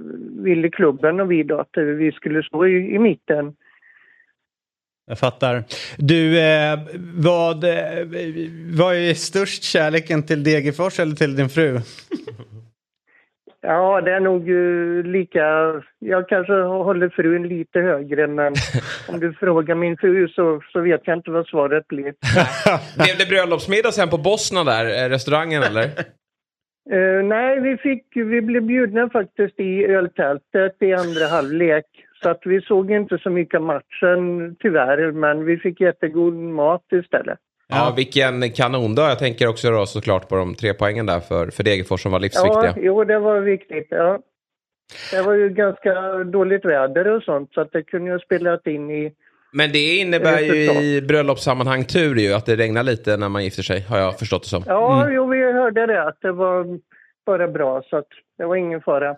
ville 0.44 0.70
klubben 0.70 1.20
och 1.20 1.32
vi 1.32 1.44
då 1.44 1.60
att 1.60 1.78
vi 1.78 2.12
skulle 2.12 2.44
stå 2.44 2.68
i, 2.68 2.96
i 2.96 3.00
mitten. 3.00 3.56
Jag 5.08 5.20
fattar. 5.20 5.64
Du, 5.98 6.40
eh, 6.40 6.80
vad, 7.16 7.64
eh, 7.64 8.06
vad 8.78 8.96
är 8.96 9.14
störst 9.14 9.64
kärleken 9.64 10.24
till 10.24 10.44
Degerfors 10.44 11.00
eller 11.00 11.16
till 11.16 11.36
din 11.36 11.50
fru? 11.50 11.80
Ja, 13.62 14.02
det 14.02 14.12
är 14.12 14.20
nog 14.20 14.50
eh, 14.50 15.04
lika... 15.04 15.74
Jag 16.00 16.30
kanske 16.30 16.54
håller 16.54 17.10
frun 17.10 17.48
lite 17.48 17.80
högre, 17.80 18.28
men 18.28 18.54
om 19.10 19.20
du 19.20 19.34
frågar 19.34 19.76
min 19.76 19.98
fru 19.98 20.28
så, 20.28 20.62
så 20.74 20.82
vet 20.82 21.02
jag 21.04 21.18
inte 21.18 21.32
vad 21.32 21.48
svaret 21.48 21.88
blir. 21.88 22.04
Blev 23.04 23.18
det 23.20 23.30
bröllopsmiddag 23.30 23.92
sen 23.92 24.10
på 24.10 24.18
Bosna 24.18 24.64
där, 24.64 24.86
eh, 24.86 25.10
restaurangen 25.10 25.64
eller? 25.64 25.84
Eh, 26.92 27.24
nej, 27.24 27.60
vi, 27.60 27.78
fick, 27.78 28.04
vi 28.16 28.42
blev 28.42 28.64
bjudna 28.64 29.10
faktiskt 29.10 29.60
i 29.60 29.86
öltältet 29.86 30.76
i 30.80 30.94
andra 30.94 31.28
halvlek. 31.28 31.86
Så 32.24 32.30
att 32.30 32.42
vi 32.46 32.62
såg 32.62 32.92
inte 32.92 33.18
så 33.18 33.30
mycket 33.30 33.62
matchen 33.62 34.56
tyvärr, 34.60 35.12
men 35.12 35.46
vi 35.46 35.58
fick 35.58 35.82
jättegod 35.82 36.34
mat 36.34 36.84
istället. 36.92 37.40
Ja, 37.70 37.94
vilken 37.96 38.52
kanondag. 38.52 39.10
Jag 39.10 39.20
tänker 39.20 39.48
också 39.48 39.72
då 39.72 39.86
såklart 39.86 40.30
på 40.30 40.36
de 40.36 40.56
tre 40.56 40.74
poängen 40.74 41.06
där 41.06 41.20
för, 41.20 41.48
för 41.50 41.64
Degerfors 41.64 42.02
som 42.04 42.12
var 42.12 42.20
livsviktiga. 42.20 42.66
Ja, 42.66 42.74
jo, 42.78 43.04
det 43.04 43.20
var 43.20 43.40
viktigt. 43.40 43.88
Ja. 43.90 44.20
Det 45.12 45.22
var 45.22 45.34
ju 45.34 45.50
ganska 45.50 45.94
dåligt 46.24 46.66
väder 46.66 47.08
och 47.08 47.24
sånt 47.24 47.54
så 47.54 47.62
att 47.62 47.72
det 47.72 47.84
kunde 47.84 48.12
ju 48.12 48.20
spelat 48.20 48.68
in 48.68 48.92
i... 48.92 49.14
Men 49.54 49.72
det 49.72 49.96
innebär 49.96 50.40
ju 50.40 50.56
i 50.82 51.02
bröllopssammanhang 51.02 51.84
tur 51.86 52.16
ju 52.16 52.34
att 52.34 52.46
det 52.46 52.56
regnar 52.56 52.84
lite 52.84 53.18
när 53.18 53.30
man 53.30 53.44
gifter 53.44 53.64
sig. 53.64 53.82
Har 53.82 53.98
jag 53.98 54.20
förstått 54.20 54.44
det 54.44 54.50
som. 54.50 54.64
Ja, 54.68 55.02
Mm. 55.02 55.16
jo, 55.16 55.28
vi 55.28 55.52
hörde 55.52 55.86
det 55.86 56.04
att 56.04 56.18
det 56.22 56.32
var 56.32 56.80
bara 57.26 57.48
bra 57.48 57.82
så 57.90 57.98
att 57.98 58.08
det 58.38 58.46
var 58.46 58.56
ingen 58.56 58.82
fara. 58.82 59.16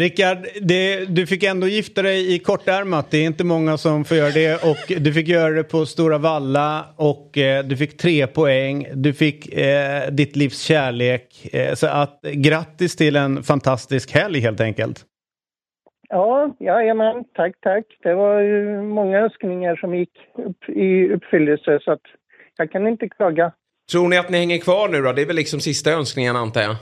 Rickard, 0.00 0.38
det, 0.62 1.04
du 1.04 1.26
fick 1.26 1.42
ändå 1.42 1.66
gifta 1.66 2.02
dig 2.02 2.34
i 2.34 2.38
kortärmat. 2.38 3.10
Det 3.10 3.18
är 3.18 3.26
inte 3.26 3.44
många 3.44 3.76
som 3.76 4.04
får 4.04 4.16
göra 4.16 4.30
det. 4.30 4.54
Och 4.54 5.02
du 5.02 5.12
fick 5.12 5.28
göra 5.28 5.50
det 5.50 5.64
på 5.64 5.86
Stora 5.86 6.18
Valla 6.18 6.84
och 6.96 7.38
eh, 7.38 7.64
du 7.64 7.76
fick 7.76 7.96
tre 7.96 8.26
poäng. 8.26 8.86
Du 8.94 9.12
fick 9.12 9.54
eh, 9.54 10.10
ditt 10.10 10.36
livs 10.36 10.62
kärlek. 10.62 11.54
Eh, 11.54 11.74
så 11.74 11.86
att 11.86 12.20
grattis 12.22 12.96
till 12.96 13.16
en 13.16 13.42
fantastisk 13.42 14.14
helg 14.14 14.40
helt 14.40 14.60
enkelt. 14.60 15.04
Ja, 16.08 16.56
jajamän, 16.60 17.24
tack, 17.34 17.52
tack. 17.60 17.84
Det 18.02 18.14
var 18.14 18.40
ju 18.40 18.82
många 18.82 19.18
önskningar 19.18 19.76
som 19.76 19.94
gick 19.94 20.12
upp 20.38 20.68
i 20.68 21.12
uppfyllelse 21.12 21.78
så 21.82 21.92
att 21.92 22.02
jag 22.56 22.72
kan 22.72 22.86
inte 22.86 23.08
klaga. 23.08 23.52
Tror 23.92 24.08
ni 24.08 24.18
att 24.18 24.30
ni 24.30 24.38
hänger 24.38 24.58
kvar 24.58 24.88
nu 24.88 25.02
då? 25.02 25.12
Det 25.12 25.22
är 25.22 25.26
väl 25.26 25.36
liksom 25.36 25.60
sista 25.60 25.90
önskningen 25.90 26.36
antar 26.36 26.60
jag. 26.60 26.76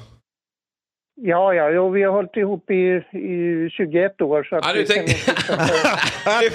Ja, 1.22 1.54
ja, 1.54 1.70
jo, 1.70 1.90
vi 1.90 2.02
har 2.02 2.12
hållit 2.12 2.36
ihop 2.36 2.70
i, 2.70 2.74
i 3.18 3.70
21 3.70 4.20
år 4.20 4.42
så 4.44 4.56
att 4.56 4.64
Ja, 4.66 4.72
du 4.72 4.78
vi 4.80 4.86
kan 4.86 4.96
tänkte... 5.06 5.32
du, 6.40 6.48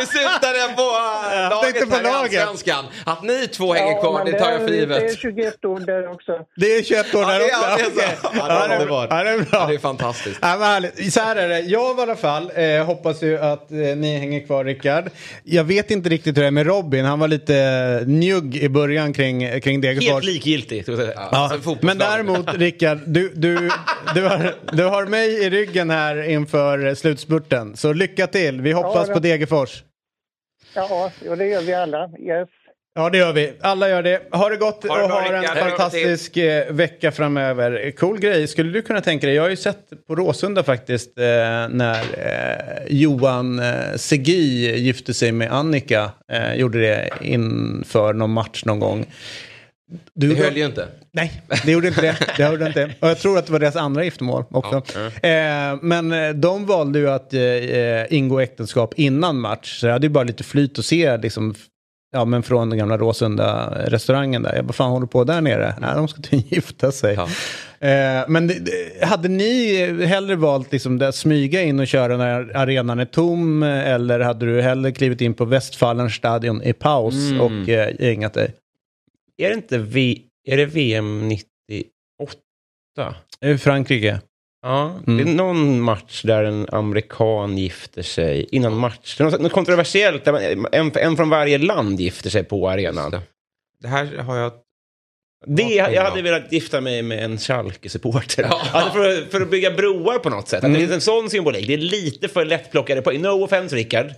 du 0.00 0.06
syftade 0.06 0.58
på 0.76 0.82
äh, 0.82 1.50
laget 1.50 1.90
på 1.90 1.96
här 1.96 2.04
i. 2.04 2.38
Allsvenskan. 2.38 2.84
Att 3.06 3.22
ni 3.22 3.46
två 3.48 3.72
hänger 3.74 3.92
Ja, 3.92 4.00
kvar, 4.00 4.24
men 4.24 4.32
det 4.32 4.38
tar 4.38 4.50
jag 4.50 4.60
för 4.60 4.68
givet. 4.68 5.00
Det 5.00 5.06
är 5.06 5.16
21 5.16 5.64
år 5.64 5.80
där 5.80 6.10
också. 6.12 6.32
Det 6.56 6.66
är 6.76 6.82
21 6.82 7.14
år 7.14 7.22
Ja, 7.22 7.28
där 7.28 7.38
det- 7.38 7.44
också. 7.44 7.56
ja, 7.70 7.76
det 7.76 8.02
är 8.02 8.16
så. 8.16 8.28
Ja, 8.38 8.46
det 8.48 8.52
är 8.54 8.68
Ja, 8.68 8.74
underbart. 8.74 9.06
Ja, 9.10 9.22
det 9.24 9.30
är 9.30 9.38
bra. 9.38 9.46
Ja, 9.52 9.66
det 9.66 9.74
är 9.74 9.78
fantastiskt. 9.78 10.38
Ja, 10.42 10.48
härligt. 10.48 11.12
Så 11.12 11.20
här 11.20 11.36
är 11.36 11.48
det. 11.48 11.60
Jag 11.60 11.98
i 11.98 12.02
alla 12.02 12.16
fall 12.16 12.50
eh, 12.54 12.84
hoppas 12.84 13.22
ju 13.22 13.38
att 13.38 13.70
eh, 13.70 13.76
ni 13.78 14.18
hänger 14.18 14.46
kvar 14.46 14.64
Rickard. 14.64 15.04
Jag 15.44 15.64
vet 15.64 15.90
inte 15.90 16.08
riktigt 16.08 16.36
hur 16.36 16.42
det 16.42 16.46
är 16.46 16.50
med 16.50 16.66
Robin. 16.66 17.04
Han 17.04 17.18
var 17.18 17.28
lite 17.28 17.56
eh, 17.56 18.06
njugg 18.08 18.56
i 18.56 18.68
början 18.68 19.12
kring, 19.12 19.60
kring 19.60 19.80
Degerfors. 19.80 20.08
Helt 20.10 20.24
likgiltig. 20.24 20.84
säga. 20.84 21.12
Ja, 21.14 21.28
Alltså, 21.52 21.76
men 21.80 21.98
däremot 21.98 22.54
Rickard, 22.54 22.98
du, 23.06 23.32
du, 23.42 23.70
du, 24.14 24.22
har, 24.22 24.54
du 24.72 24.84
har 24.84 25.06
mig 25.06 25.44
i 25.44 25.50
ryggen 25.50 25.90
här 25.90 26.22
inför 26.22 26.94
slutspurten. 26.94 27.76
Så 27.76 27.92
lycka 27.92 28.26
till. 28.26 28.60
Vi 28.60 28.72
hoppas 28.72 29.08
Ja, 29.08 29.14
på 29.14 29.20
Degerfors. 29.20 29.82
Ja, 30.74 31.10
det 31.38 31.46
gör 31.46 31.62
vi 31.62 31.74
alla. 31.74 32.10
Yes. 32.20 32.48
Ja, 32.94 33.10
det 33.10 33.18
gör 33.18 33.32
vi. 33.32 33.52
Alla 33.60 33.88
gör 33.88 34.02
det. 34.02 34.22
Ha 34.30 34.48
det 34.48 34.56
gott 34.56 34.84
Ha 34.88 34.96
det 34.96 35.02
och 35.02 35.08
bra, 35.08 35.20
ha 35.20 35.26
en 35.26 35.40
Rickard. 35.42 35.58
Fantastisk 35.58 36.36
eh, 36.36 36.72
vecka 36.72 37.12
framöver. 37.12 37.90
Cool 37.90 38.18
grej. 38.18 38.48
Skulle 38.48 38.72
du 38.72 38.82
kunna 38.82 39.00
tänka 39.00 39.26
dig? 39.26 39.36
Jag 39.36 39.42
har 39.42 39.50
ju 39.50 39.56
sett 39.56 40.06
på 40.06 40.14
Råsunda 40.14 40.62
faktiskt 40.62 41.18
eh, 41.18 41.24
när 41.68 42.00
eh, 42.18 42.84
Johan 42.88 43.58
eh, 43.58 43.96
Segi 43.96 44.78
gifte 44.78 45.14
sig 45.14 45.32
med 45.32 45.52
Annika. 45.52 46.10
Eh, 46.32 46.54
gjorde 46.54 46.80
det 46.80 47.10
inför 47.20 48.12
någon 48.12 48.30
match 48.30 48.64
någon 48.64 48.80
gång. 48.80 49.06
Du, 50.14 50.34
Det 50.34 50.44
höll 50.44 50.56
ju 50.56 50.66
inte. 50.66 50.88
Nej, 51.12 51.42
det 51.64 51.72
gjorde 51.72 51.88
inte 51.88 52.00
det. 52.00 52.16
det 52.36 52.50
gjorde 52.50 52.66
inte. 52.66 52.90
Och 53.00 53.08
jag 53.08 53.18
tror 53.18 53.38
att 53.38 53.46
det 53.46 53.52
var 53.52 53.58
deras 53.60 53.76
andra 53.76 54.04
giftermål 54.04 54.44
också. 54.50 54.82
Eh, 55.22 55.78
men 55.82 56.12
eh, 56.12 56.30
de 56.30 56.66
valde 56.66 56.98
ju 56.98 57.10
att 57.10 57.34
eh, 57.34 57.40
ingå 58.16 58.40
äktenskap 58.40 58.94
innan 58.96 59.40
match. 59.40 59.80
Så 59.80 59.86
jag 59.86 59.92
hade 59.92 60.06
ju 60.06 60.10
bara 60.10 60.24
lite 60.24 60.44
flyt 60.44 60.78
att 60.78 60.84
se 60.84 61.16
liksom, 61.16 61.54
ja, 62.12 62.24
men 62.24 62.42
från 62.42 62.70
den 62.70 62.78
gamla 62.78 62.96
Råsunda-restaurangen 62.98 64.42
där. 64.42 64.56
Jag 64.56 64.64
bara, 64.64 64.72
fan 64.72 64.90
håller 64.90 65.06
på 65.06 65.24
där 65.24 65.40
nere? 65.40 65.74
Nej, 65.80 65.90
de 65.94 66.08
ska 66.08 66.22
tydligen 66.22 66.48
gifta 66.54 66.92
sig. 66.92 67.14
Ja. 67.14 67.28
Eh, 67.88 68.24
men 68.28 68.46
det, 68.46 68.54
det, 68.54 69.06
hade 69.06 69.28
ni 69.28 70.04
hellre 70.06 70.36
valt 70.36 70.72
liksom, 70.72 70.98
där, 70.98 71.10
smyga 71.10 71.62
in 71.62 71.80
och 71.80 71.86
köra 71.86 72.16
när 72.16 72.56
arenan 72.56 72.98
är 73.00 73.04
tom? 73.04 73.62
eh, 73.62 73.88
Eller 73.90 74.20
hade 74.20 74.46
du 74.46 74.62
hellre 74.62 74.92
klivit 74.92 75.20
in 75.20 75.34
på 75.34 75.44
Westfalenstadion 75.44 76.62
i 76.62 76.72
paus 76.72 77.14
och 77.40 77.68
eh, 77.68 77.88
gängat 78.00 78.34
dig? 78.34 78.50
Är 79.38 79.48
det 79.48 79.54
inte 79.54 79.78
v 79.78 80.18
är 80.48 80.56
det 80.56 80.66
VM 80.66 81.28
98? 81.28 83.14
Eh, 83.40 83.56
Frankrike. 83.56 84.20
Ja, 84.62 84.98
Mm. 85.06 85.16
det 85.16 85.30
är 85.32 85.34
någon 85.34 85.80
match 85.80 86.22
där 86.22 86.44
en 86.44 86.66
amerikan 86.72 87.58
gifter 87.58 88.02
sig 88.02 88.46
innan 88.52 88.76
match. 88.76 89.16
Det 89.18 89.24
är 89.24 89.30
något, 89.30 89.40
något 89.40 89.52
kontroversiellt, 89.52 90.24
där 90.24 90.32
man, 90.32 90.66
en, 90.72 90.92
en 90.94 91.16
från 91.16 91.28
varje 91.28 91.58
land 91.58 92.00
gifter 92.00 92.30
sig 92.30 92.44
på 92.44 92.70
arenan. 92.70 93.10
Det 93.78 93.88
här 93.88 94.16
har 94.18 94.36
jag... 94.36 94.52
Det, 95.46 95.62
Ja, 95.62 95.90
jag 95.90 96.02
hade 96.02 96.22
velat 96.22 96.52
gifta 96.52 96.80
mig 96.80 97.02
med 97.02 97.24
en 97.24 97.38
Schalke-supporter. 97.38 98.46
Ja. 98.50 98.60
Alltså 98.72 98.92
för, 98.92 99.08
att- 99.22 99.30
för 99.30 99.40
att 99.40 99.50
bygga 99.50 99.70
broar 99.70 100.18
på 100.18 100.30
något 100.30 100.48
sätt. 100.48 100.64
Att 100.64 100.72
Det 100.72 100.78
finns 100.78 100.92
en 100.92 101.00
sån 101.00 101.30
symbolik. 101.30 101.66
Det 101.66 101.74
är 101.74 101.78
lite 101.78 102.28
för 102.28 102.44
lättplockade 102.44 103.02
poäng. 103.02 103.20
No 103.22 103.44
offense 103.44 103.76
Rickard. 103.76 104.06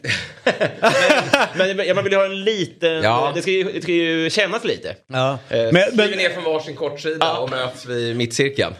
men, 1.56 1.76
men 1.76 1.94
man 1.94 2.04
vill 2.04 2.12
ju 2.12 2.18
ha 2.18 2.24
en 2.24 2.44
liten... 2.44 3.02
Ja. 3.02 3.32
Det, 3.34 3.42
ska 3.42 3.50
ju, 3.50 3.64
det 3.64 3.82
ska 3.82 3.92
ju 3.92 4.30
kännas 4.30 4.64
lite. 4.64 4.94
Ja. 5.06 5.38
Eh, 5.48 5.58
Men, 5.58 5.72
Men, 5.92 6.10
vi 6.10 6.16
ner 6.16 6.30
från 6.30 6.44
varsin 6.44 6.76
kortsida 6.76 7.32
och 7.32 7.50
möts 7.50 7.86
vid 7.86 8.16
mittcirkeln. 8.16 8.74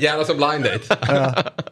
Gärna 0.00 0.24
som 0.24 0.36
blind 0.36 0.64
date. 0.64 0.96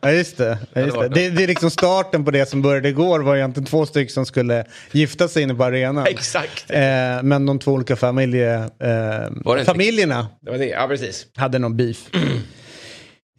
ja, 0.00 0.10
just 0.10 0.36
det. 0.36 0.58
Ja, 0.72 0.80
just 0.80 1.00
det. 1.00 1.08
Det, 1.08 1.30
det 1.30 1.42
är 1.42 1.46
liksom 1.46 1.70
starten 1.70 2.24
på 2.24 2.30
det 2.30 2.46
som 2.46 2.62
började 2.62 2.88
igår 2.88 3.20
var 3.20 3.36
egentligen 3.36 3.66
två 3.66 3.86
stycken 3.86 4.12
som 4.12 4.26
skulle 4.26 4.64
gifta 4.92 5.28
sig 5.28 5.42
inne 5.42 5.54
på 5.54 5.64
arenan. 5.64 6.06
Exakt. 6.10 6.70
Eh, 6.70 6.80
men 7.22 7.46
de 7.46 7.58
två 7.58 7.72
olika 7.72 7.96
familje, 7.96 8.58
Var 8.58 8.68
det 8.78 9.24
eh, 9.24 9.58
inte- 9.60 9.64
familjerna 9.84 10.26
Det 10.40 10.50
var 10.50 10.58
det. 10.58 10.66
Ja, 10.68 10.86
precis. 10.88 11.26
hade 11.36 11.58
någon 11.58 11.76
beef. 11.76 12.10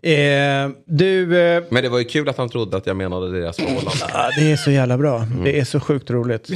Eh, 0.03 0.69
du, 0.87 1.39
eh, 1.39 1.63
Men 1.69 1.83
det 1.83 1.89
var 1.89 1.97
ju 1.99 2.03
kul 2.05 2.29
att 2.29 2.37
han 2.37 2.49
trodde 2.49 2.77
att 2.77 2.87
jag 2.87 2.95
menade 2.97 3.39
deras 3.39 3.55
förhållande. 3.55 3.91
ja, 4.13 4.29
det 4.37 4.51
är 4.51 4.55
så 4.57 4.71
jävla 4.71 4.97
bra. 4.97 5.27
Det 5.43 5.59
är 5.59 5.63
så 5.65 5.79
sjukt 5.79 6.09
roligt. 6.09 6.49
eh, 6.49 6.55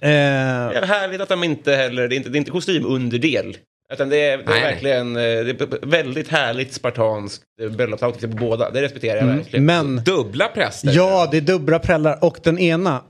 Det 0.00 0.08
är 0.08 0.86
härligt 0.86 1.20
att 1.20 1.28
de 1.28 1.44
inte 1.44 1.72
heller, 1.74 2.08
det 2.08 2.14
är 2.14 2.16
inte, 2.16 2.28
det 2.28 2.36
är 2.36 2.38
inte 2.38 2.50
kostymunderdel. 2.50 3.56
Utan 3.92 4.08
det 4.08 4.16
är, 4.28 4.38
det 4.38 4.42
är 4.44 4.60
verkligen 4.60 5.16
eh, 5.16 5.22
det 5.22 5.60
är 5.60 5.86
väldigt 5.86 6.28
härligt 6.28 6.72
spartanskt 6.72 7.42
bröllopsoutfit 7.76 8.30
på 8.30 8.36
båda. 8.36 8.70
Det 8.70 8.82
respekterar 8.82 9.16
jag 9.16 9.26
verkligen. 9.36 9.64
men 9.66 9.96
Dubbla 10.04 10.48
präster. 10.48 10.92
ja, 10.94 11.28
det 11.30 11.36
är 11.36 11.40
dubbla 11.40 11.78
prällar 11.78 12.24
och 12.24 12.38
den 12.42 12.58
ena. 12.58 13.02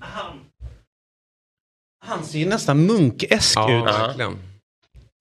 Han, 0.00 0.36
han 2.06 2.24
ser 2.24 2.38
ju 2.38 2.46
nästan 2.46 2.86
munkesk 2.86 3.58
Ja, 3.58 3.78
ut. 3.78 3.84
verkligen. 3.84 4.36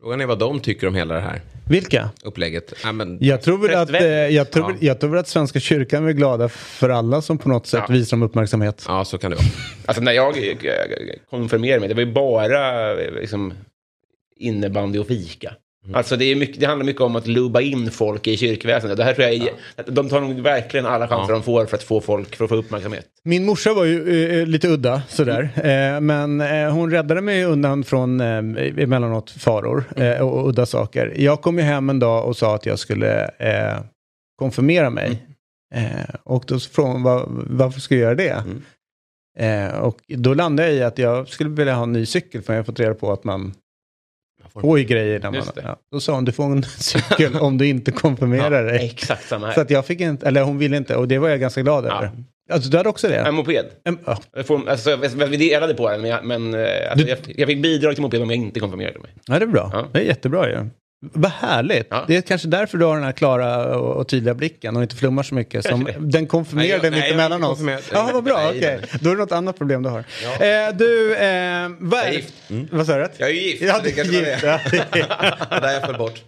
Frågan 0.08 0.22
är 0.22 0.26
vad 0.26 0.40
de 0.40 0.60
tycker 0.60 0.88
om 0.88 0.96
hela 0.96 1.14
det 1.14 1.20
här 1.22 1.42
Vilka? 1.70 2.10
upplägget. 2.24 2.74
Ja, 2.84 2.92
men, 2.92 3.18
Jag 3.22 3.42
tror, 3.42 3.58
väl 3.58 3.76
att, 3.78 3.90
eh, 3.90 4.08
jag, 4.08 4.52
tror, 4.52 4.72
Ja. 4.72 4.78
jag 4.82 5.00
tror 5.00 5.10
väl 5.10 5.20
att 5.20 5.28
Svenska 5.28 5.60
kyrkan 5.60 6.08
är 6.08 6.12
glada 6.12 6.50
för 6.50 6.90
alla 6.90 7.22
som 7.22 7.38
på 7.38 7.50
något 7.50 7.68
sätt 7.68 7.84
Ja. 7.88 7.94
visar 7.94 8.18
dem 8.18 8.24
uppmärksamhet. 8.24 8.86
ja, 8.88 9.06
så 9.06 9.18
kan 9.18 9.32
det 9.32 9.38
vara. 9.38 9.46
Alltså 9.86 10.04
när 10.04 10.12
jag 10.12 10.38
eh, 10.38 10.56
konfirmerade 11.30 11.80
mig, 11.80 11.90
det 11.90 11.96
var 11.96 12.02
ju 12.02 12.12
bara 12.14 12.92
eh, 13.02 13.12
liksom, 13.12 13.54
innebandy 14.38 15.00
och 15.00 15.08
fika. 15.08 15.54
Alltså 15.94 16.16
det, 16.18 16.26
är 16.26 16.36
mycket, 16.36 16.60
det 16.60 16.66
handlar 16.66 16.86
mycket 16.86 17.02
om 17.02 17.16
att 17.16 17.28
lubba 17.28 17.62
in 17.62 17.92
folk 17.92 18.28
i 18.28 18.38
kyrkväsendet. 18.38 18.98
Det 18.98 19.04
här 19.04 19.14
tror 19.14 19.28
jag 19.28 19.36
är, 19.36 19.50
att 19.76 19.86
de 19.96 20.10
tar 20.10 20.22
nog 20.22 20.40
verkligen 20.40 20.86
alla 20.86 21.08
chanser 21.08 21.34
Ja. 21.34 21.38
de 21.40 21.44
får 21.44 21.66
för 21.66 21.78
att 21.78 21.84
få 21.84 22.02
folk, 22.02 22.36
för 22.36 22.44
att 22.46 22.50
få 22.50 22.56
uppmärksamhet. 22.56 23.06
Min 23.24 23.46
morsa 23.46 23.74
var 23.74 23.86
ju 23.86 24.40
eh, 24.42 24.48
lite 24.48 24.68
udda 24.68 25.02
sådär. 25.08 25.50
Eh, 25.56 26.02
men 26.02 26.42
eh, 26.42 26.72
hon 26.72 26.92
räddade 26.92 27.22
mig 27.22 27.44
undan 27.46 27.84
från 27.84 28.22
eh, 28.22 28.38
emellanåt 28.84 29.30
faror 29.32 29.84
eh, 29.96 30.20
och, 30.20 30.40
och 30.42 30.50
udda 30.50 30.66
saker. 30.66 31.14
Jag 31.18 31.42
kom 31.42 31.58
ju 31.58 31.64
hem 31.64 31.90
en 31.90 32.00
dag 32.00 32.26
och 32.28 32.38
sa 32.38 32.56
att 32.56 32.66
jag 32.66 32.80
skulle 32.80 33.24
eh, 33.38 33.78
konfirmera 34.40 34.90
mig. 34.90 35.24
Eh, 35.76 36.16
och 36.24 36.44
då 36.48 36.60
frågade 36.60 36.94
hon 36.94 37.04
var, 37.04 37.26
varför 37.50 37.80
ska 37.80 37.96
jag 37.96 38.02
göra 38.02 38.16
det? 38.16 38.44
Eh, 39.40 39.80
och 39.80 39.98
då 40.08 40.34
landade 40.34 40.70
jag 40.70 40.78
i 40.78 40.84
att 40.84 40.98
jag 40.98 41.28
skulle 41.28 41.50
vilja 41.50 41.76
ha 41.76 41.84
en 41.84 41.94
ny 41.94 42.06
cykel 42.06 42.42
för 42.42 42.54
jag 42.54 42.60
har 42.60 42.64
fått 42.66 42.80
reda 42.80 42.94
på 42.94 43.12
att 43.12 43.24
man 43.24 43.54
får 44.62 44.80
ju 44.80 44.86
grejer 44.86 45.20
när 45.20 45.32
man... 45.32 45.42
Ja. 45.64 45.80
Då 45.92 46.00
sa 46.00 46.14
hon 46.14 46.26
du 46.26 46.32
får 46.32 46.44
en 46.44 46.64
cykel 46.78 47.36
om 47.36 47.58
du 47.58 47.68
inte 47.68 47.92
konfirmerar 47.92 48.64
dig. 48.64 48.86
Exakt 48.86 49.28
samma 49.28 49.48
Så 49.48 49.54
här. 49.54 49.62
att 49.62 49.70
jag 49.70 49.86
fick 49.86 50.02
inte, 50.02 50.28
eller 50.28 50.42
hon 50.42 50.58
ville 50.58 50.78
inte 50.78 50.96
och 50.96 51.08
det 51.08 51.18
var 51.18 51.30
jag 51.30 51.40
ganska 51.40 51.62
glad 51.62 51.86
över. 51.86 52.12
Alltså 52.52 52.70
du 52.70 52.78
hade 52.78 52.90
också 52.90 53.08
det? 53.08 53.16
En 53.16 53.36
moped. 53.36 53.66
En, 53.84 53.98
ja. 54.06 54.18
Jag 54.36 54.48
får, 54.48 54.70
alltså, 54.70 54.96
vi 55.30 55.38
delade 55.38 55.74
på 55.74 55.90
den, 55.90 56.02
men, 56.02 56.10
jag, 56.10 56.26
men 56.26 56.54
eh, 56.54 56.92
alltså, 56.92 57.08
jag, 57.08 57.18
jag 57.36 57.48
fick 57.48 57.62
bidrag 57.62 57.94
till 57.96 58.02
moped 58.02 58.22
om 58.22 58.30
jag 58.30 58.38
inte 58.38 58.60
konfirmerade 58.60 59.00
mig. 59.00 59.12
Ja, 59.28 59.40
det 59.40 59.46
är 59.46 59.48
bra. 59.48 59.70
Ja. 59.74 59.88
Det 59.92 60.00
är 60.00 60.04
jättebra 60.04 60.50
ju. 60.50 60.56
Vad 61.02 61.32
härligt. 61.32 61.88
Ja. 61.90 62.06
Det 62.08 62.18
är 62.18 62.22
kanske 62.22 62.48
därför 62.48 62.78
du 62.78 62.86
har 62.86 62.96
den 62.96 63.04
här 63.04 63.12
klara 63.12 63.78
och, 63.78 63.96
och 63.96 64.08
tydliga 64.08 64.34
blicken 64.34 64.76
och 64.76 64.82
inte 64.82 64.96
flummar 64.96 65.24
så 65.24 65.36
mycket. 65.36 65.66
Som 65.66 65.90
den 66.00 66.28
konfirmerade 66.28 66.68
Nej, 66.68 66.76
jag- 66.78 66.84
lite 66.84 66.90
nej, 66.90 67.00
jag 67.00 67.10
är 67.10 67.18
mellan 67.18 67.52
inte 67.52 67.74
oss. 67.80 67.90
Ja, 67.94 68.10
vad 68.14 68.24
bra. 68.24 68.48
Okej, 68.50 68.60
nej. 68.62 69.00
då 69.02 69.10
är 69.10 69.14
det 69.16 69.22
något 69.22 69.32
annat 69.32 69.58
problem 69.58 69.84
du 69.84 69.90
har. 69.90 70.00
Eh, 70.00 70.76
du, 70.76 71.16
eh, 71.16 71.70
vad 71.80 72.00
är 72.00 72.12
gift. 72.12 72.34
Vad 72.72 72.86
sa 72.86 72.98
du? 72.98 73.08
Jag 73.18 73.30
är 73.30 73.34
ju 73.34 73.42
gift. 73.42 73.62
Ja, 73.64 73.80
det 73.84 73.92
kanske 73.92 74.22
var 74.22 74.28
gift. 74.30 74.44
Ja, 74.44 74.60
det 74.72 75.00
är- 75.00 75.62
Där 75.62 75.74
jag 75.74 75.84
föll 75.86 75.98
bort. 75.98 76.24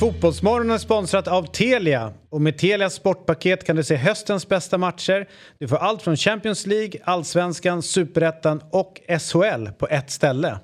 Fotbollsmorgon 0.00 0.70
är 0.70 0.78
sponsrat 0.78 1.28
av 1.28 1.42
Telia. 1.52 2.12
Och 2.30 2.40
med 2.40 2.58
Telias 2.58 2.94
sportpaket 2.94 3.64
kan 3.66 3.76
du 3.76 3.84
se 3.84 3.96
höstens 3.96 4.48
bästa 4.48 4.78
matcher. 4.78 5.26
Du 5.60 5.68
får 5.68 5.76
allt 5.76 6.02
från 6.02 6.16
Champions 6.16 6.66
League, 6.66 7.00
Allsvenskan, 7.04 7.82
Superettan 7.82 8.60
och 8.72 9.00
SHL 9.20 9.66
på 9.78 9.88
ett 9.88 10.10
ställe. 10.10 10.58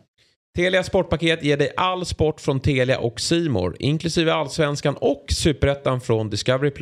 Telia 0.57 0.83
Sportpaket 0.83 1.43
ger 1.45 1.57
dig 1.57 1.73
all 1.77 2.07
sport 2.07 2.41
från 2.41 2.61
Telia 2.61 2.99
och 2.99 3.21
Simor, 3.21 3.77
inklusive 3.79 4.33
allsvenskan 4.33 4.97
och 5.01 5.25
superettan 5.29 6.01
från 6.01 6.31
Discovery+. 6.31 6.73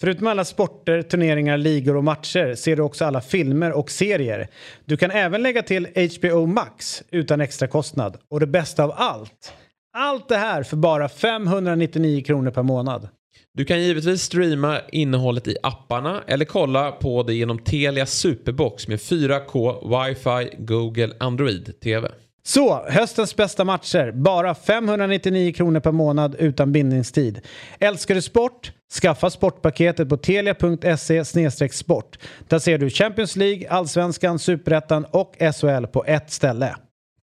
Förutom 0.00 0.26
alla 0.26 0.44
sporter, 0.44 1.02
turneringar, 1.02 1.58
ligor 1.58 1.96
och 1.96 2.04
matcher 2.04 2.54
ser 2.54 2.76
du 2.76 2.82
också 2.82 3.04
alla 3.04 3.20
filmer 3.20 3.72
och 3.72 3.90
serier. 3.90 4.48
Du 4.84 4.96
kan 4.96 5.10
även 5.10 5.42
lägga 5.42 5.62
till 5.62 5.86
HBO 6.18 6.46
Max 6.46 7.02
utan 7.10 7.40
extra 7.40 7.68
kostnad. 7.68 8.16
Och 8.30 8.40
det 8.40 8.46
bästa 8.46 8.84
av 8.84 8.92
allt, 8.96 9.52
allt 9.96 10.28
det 10.28 10.36
här 10.36 10.62
för 10.62 10.76
bara 10.76 11.08
599 11.08 12.22
kronor 12.22 12.50
per 12.50 12.62
månad. 12.62 13.08
Du 13.54 13.64
kan 13.64 13.82
givetvis 13.82 14.22
streama 14.22 14.80
innehållet 14.92 15.48
i 15.48 15.56
apparna 15.62 16.22
eller 16.26 16.44
kolla 16.44 16.92
på 16.92 17.22
det 17.22 17.34
genom 17.34 17.58
Telia 17.58 18.06
Superbox 18.06 18.88
med 18.88 18.98
4K, 18.98 20.06
wifi, 20.06 20.56
Google, 20.58 21.14
Android 21.20 21.80
TV. 21.80 22.08
Så, 22.48 22.84
höstens 22.88 23.36
bästa 23.36 23.64
matcher. 23.64 24.12
Bara 24.12 24.54
599 24.54 25.52
kronor 25.52 25.80
per 25.80 25.92
månad 25.92 26.36
utan 26.38 26.72
bindningstid. 26.72 27.40
Älskar 27.80 28.14
du 28.14 28.22
sport? 28.22 28.72
Skaffa 29.02 29.30
sportpaketet 29.30 30.08
på 30.08 30.16
telia.se 30.16 31.24
sport. 31.70 32.18
Där 32.48 32.58
ser 32.58 32.78
du 32.78 32.90
Champions 32.90 33.36
League, 33.36 33.70
Allsvenskan, 33.70 34.38
Superettan 34.38 35.04
och 35.04 35.34
SHL 35.54 35.86
på 35.86 36.04
ett 36.04 36.30
ställe. 36.30 36.76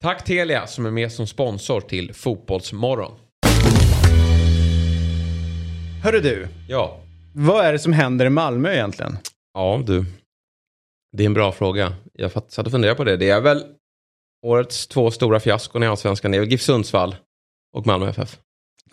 Tack 0.03 0.25
Telia 0.25 0.67
som 0.67 0.87
är 0.87 0.91
med 0.91 1.13
som 1.13 1.27
sponsor 1.27 1.81
till 1.81 2.15
Fotbollsmorgon. 2.15 3.13
Hörru 6.05 6.21
du, 6.21 6.49
Ja. 6.69 7.01
vad 7.35 7.65
är 7.65 7.73
det 7.73 7.79
som 7.79 7.93
händer 7.93 8.27
i 8.27 8.31
Malmö 8.31 8.73
egentligen? 8.73 9.19
Ja, 9.55 9.83
du. 9.87 10.05
Det 11.17 11.23
är 11.23 11.27
en 11.27 11.35
bra 11.35 11.53
fråga. 11.53 11.93
Jag 12.13 12.31
satt 12.33 12.59
och 12.67 12.71
funderade 12.73 12.97
på 12.97 13.05
det. 13.05 13.17
Det 13.17 13.31
är 13.31 13.41
väl 13.41 13.65
årets 14.47 14.87
två 14.87 15.11
stora 15.11 15.41
fiaskon 15.41 15.83
i 15.83 15.87
Allsvenskan. 15.87 16.35
Är 16.35 16.41
väl 16.41 16.49
GIF 16.49 16.63
Sundsvall 16.63 17.17
och 17.77 17.87
Malmö 17.87 18.09
FF. 18.09 18.37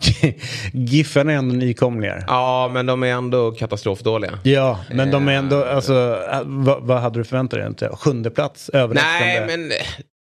Giffen 0.72 1.28
är 1.28 1.34
ändå 1.34 1.54
nykomlingar. 1.54 2.24
Ja, 2.26 2.70
men 2.74 2.86
de 2.86 3.02
är 3.02 3.06
ändå 3.06 3.50
katastrofdåliga. 3.52 4.38
Ja, 4.44 4.80
men 4.90 5.10
de 5.10 5.28
är 5.28 5.32
ändå, 5.32 5.64
alltså, 5.64 6.24
äh, 6.32 6.40
vad, 6.44 6.82
vad 6.82 7.00
hade 7.00 7.20
du 7.20 7.24
förväntat 7.24 7.58
dig? 7.58 7.66
Inte? 7.68 7.88
Sjunde 7.92 8.30
plats? 8.30 8.68
Överraskande? 8.68 9.26
Nej, 9.26 9.46
men 9.46 9.70
eh, 9.70 9.76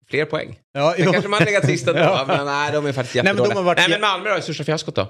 fler 0.10 0.26
poäng. 0.26 0.60
Ja, 0.74 0.94
Sen 0.98 1.12
kanske 1.12 1.30
man 1.30 1.40
har 1.40 1.46
legat 1.46 1.66
sist 1.66 1.88
ändå, 1.88 2.00
Ja. 2.04 2.24
men 2.28 2.46
nej, 2.46 2.72
de 2.74 2.86
är 2.86 2.92
faktiskt 2.92 3.16
Nej, 3.16 3.24
men 3.24 3.36
jättedåliga. 3.36 3.62
varit 3.66 3.78
nej, 3.78 3.90
men 3.90 4.02
Malmö 4.02 4.30
då 4.30 4.36
är 4.36 4.42
största 4.42 4.64
fiaskot 4.64 4.96
då. 4.96 5.08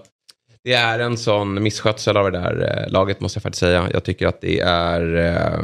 Det 0.64 0.74
är 0.74 1.00
en 1.00 1.18
sån 1.18 1.64
misskötsel 1.64 2.18
av 2.18 2.32
det 2.32 2.40
där 2.40 2.84
eh, 2.86 2.92
laget 2.92 3.20
måste 3.20 3.38
jag 3.38 3.44
faktiskt 3.44 3.60
säga. 3.60 3.90
Jag 3.94 4.04
tycker 4.04 4.28
att 4.28 4.42
det 4.42 4.60
är 4.60 5.16
eh, 5.16 5.60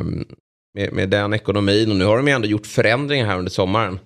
med, 0.73 0.93
med 0.93 1.09
den 1.09 1.33
ekonomin 1.33 1.89
och 1.91 1.95
nu 1.97 2.05
har 2.05 2.17
de 2.17 2.27
ju 2.27 2.33
ändå 2.33 2.47
gjort 2.47 2.67
förändringar 2.67 3.25
här 3.25 3.37
under 3.37 3.51
sommaren. 3.51 3.99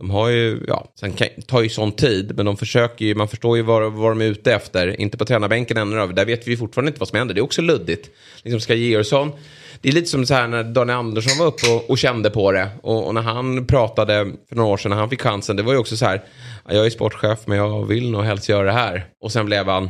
De 0.00 0.10
har 0.10 0.28
ju, 0.28 0.64
ja, 0.68 0.92
sen 1.00 1.12
kan, 1.12 1.28
tar 1.46 1.62
ju 1.62 1.68
sån 1.68 1.92
tid, 1.92 2.32
men 2.36 2.46
de 2.46 2.56
försöker 2.56 3.04
ju, 3.04 3.14
man 3.14 3.28
förstår 3.28 3.56
ju 3.56 3.62
vad, 3.62 3.92
vad 3.92 4.10
de 4.10 4.20
är 4.20 4.24
ute 4.24 4.54
efter. 4.54 5.00
Inte 5.00 5.16
på 5.16 5.24
tränarbänken 5.24 5.76
ännu 5.76 5.96
då, 5.96 6.06
där 6.06 6.24
vet 6.24 6.46
vi 6.46 6.50
ju 6.50 6.56
fortfarande 6.56 6.88
inte 6.88 7.00
vad 7.00 7.08
som 7.08 7.18
händer. 7.18 7.34
Det 7.34 7.40
är 7.40 7.42
också 7.44 7.62
luddigt. 7.62 8.10
Liksom 8.42 8.60
ska 8.60 8.74
Georgsson, 8.74 9.32
det 9.80 9.88
är 9.88 9.92
lite 9.92 10.08
som 10.08 10.26
så 10.26 10.34
här 10.34 10.48
när 10.48 10.64
Daniel 10.64 10.98
Andersson 10.98 11.38
var 11.38 11.46
uppe 11.46 11.70
och, 11.70 11.90
och 11.90 11.98
kände 11.98 12.30
på 12.30 12.52
det. 12.52 12.68
Och, 12.82 13.06
och 13.06 13.14
när 13.14 13.22
han 13.22 13.66
pratade 13.66 14.32
för 14.48 14.56
några 14.56 14.70
år 14.70 14.76
sedan, 14.76 14.90
när 14.90 14.98
han 14.98 15.10
fick 15.10 15.22
chansen, 15.22 15.56
det 15.56 15.62
var 15.62 15.72
ju 15.72 15.78
också 15.78 15.96
så 15.96 16.06
här, 16.06 16.22
jag 16.68 16.86
är 16.86 16.90
sportchef 16.90 17.38
men 17.46 17.58
jag 17.58 17.86
vill 17.86 18.10
nog 18.10 18.24
helst 18.24 18.48
göra 18.48 18.64
det 18.64 18.72
här. 18.72 19.06
Och 19.22 19.32
sen 19.32 19.46
blev 19.46 19.68
han 19.68 19.88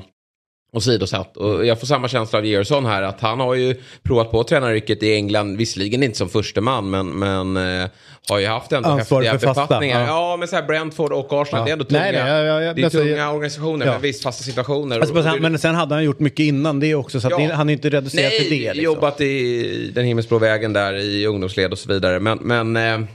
åsidosatt. 0.73 1.37
Och 1.37 1.67
jag 1.67 1.81
får 1.81 1.87
samma 1.87 2.09
känsla 2.09 2.39
av 2.39 2.47
Georgsson 2.47 2.87
här 2.87 3.03
att 3.03 3.21
han 3.21 3.41
har 3.41 3.55
ju 3.55 3.75
provat 4.03 4.31
på 4.31 4.45
tränaryrket 4.45 5.03
i 5.03 5.15
England, 5.15 5.57
visserligen 5.57 6.03
inte 6.03 6.19
som 6.19 6.29
första 6.29 6.61
man 6.61 6.91
men, 6.91 7.09
men 7.19 7.57
eh, 7.83 7.89
har 8.29 8.39
ju 8.39 8.47
haft 8.47 8.73
ändå 8.73 8.89
häftiga 8.89 9.33
befattningar. 9.39 10.01
ja. 10.01 10.07
Ja. 10.07 10.37
men 10.37 10.49
så 10.49 10.57
här 10.57 10.63
Brentford 10.63 11.13
och 11.13 11.33
Arsenal, 11.33 11.61
Ja. 11.61 11.65
det 11.65 11.71
är 11.71 11.73
ändå 11.73 11.85
tunga, 11.85 12.01
Nej, 12.01 12.13
nej, 12.13 12.21
ja, 12.33 12.39
ja, 12.43 12.61
ja, 12.63 12.75
det 12.75 12.81
är 12.81 12.85
alltså, 12.85 12.99
tunga 12.99 13.17
jag- 13.17 13.35
organisationer 13.35 13.87
med 13.87 14.01
visst 14.01 14.23
fasta 14.23 14.45
situationer. 14.45 14.97
Alltså, 15.01 15.15
Och- 15.15 15.19
och 15.27 15.41
men, 15.41 15.53
men 15.53 15.59
sen 15.59 15.75
hade 15.75 15.95
han 15.95 16.05
gjort 16.05 16.19
mycket 16.21 16.41
innan 16.45 16.81
det 16.81 16.95
också, 16.95 17.21
så 17.21 17.29
Ja. 17.31 17.39
det, 17.39 17.55
han 17.55 17.69
är 17.69 17.73
inte 17.73 17.91
reducerad 17.91 18.31
Nej, 18.31 18.41
till 18.41 18.51
det. 18.51 18.75
Liksom. 18.75 18.85
jobbat 18.85 19.21
i 19.21 19.91
den 19.95 20.05
himmelsblå 20.05 20.39
vägen 20.39 20.73
där 20.73 20.95
i 20.95 21.27
ungdomsled 21.27 21.73
och 21.73 21.79
så 21.79 21.93
vidare. 21.93 22.21
Men, 22.21 22.39
men 22.43 22.77
eh, 22.77 23.09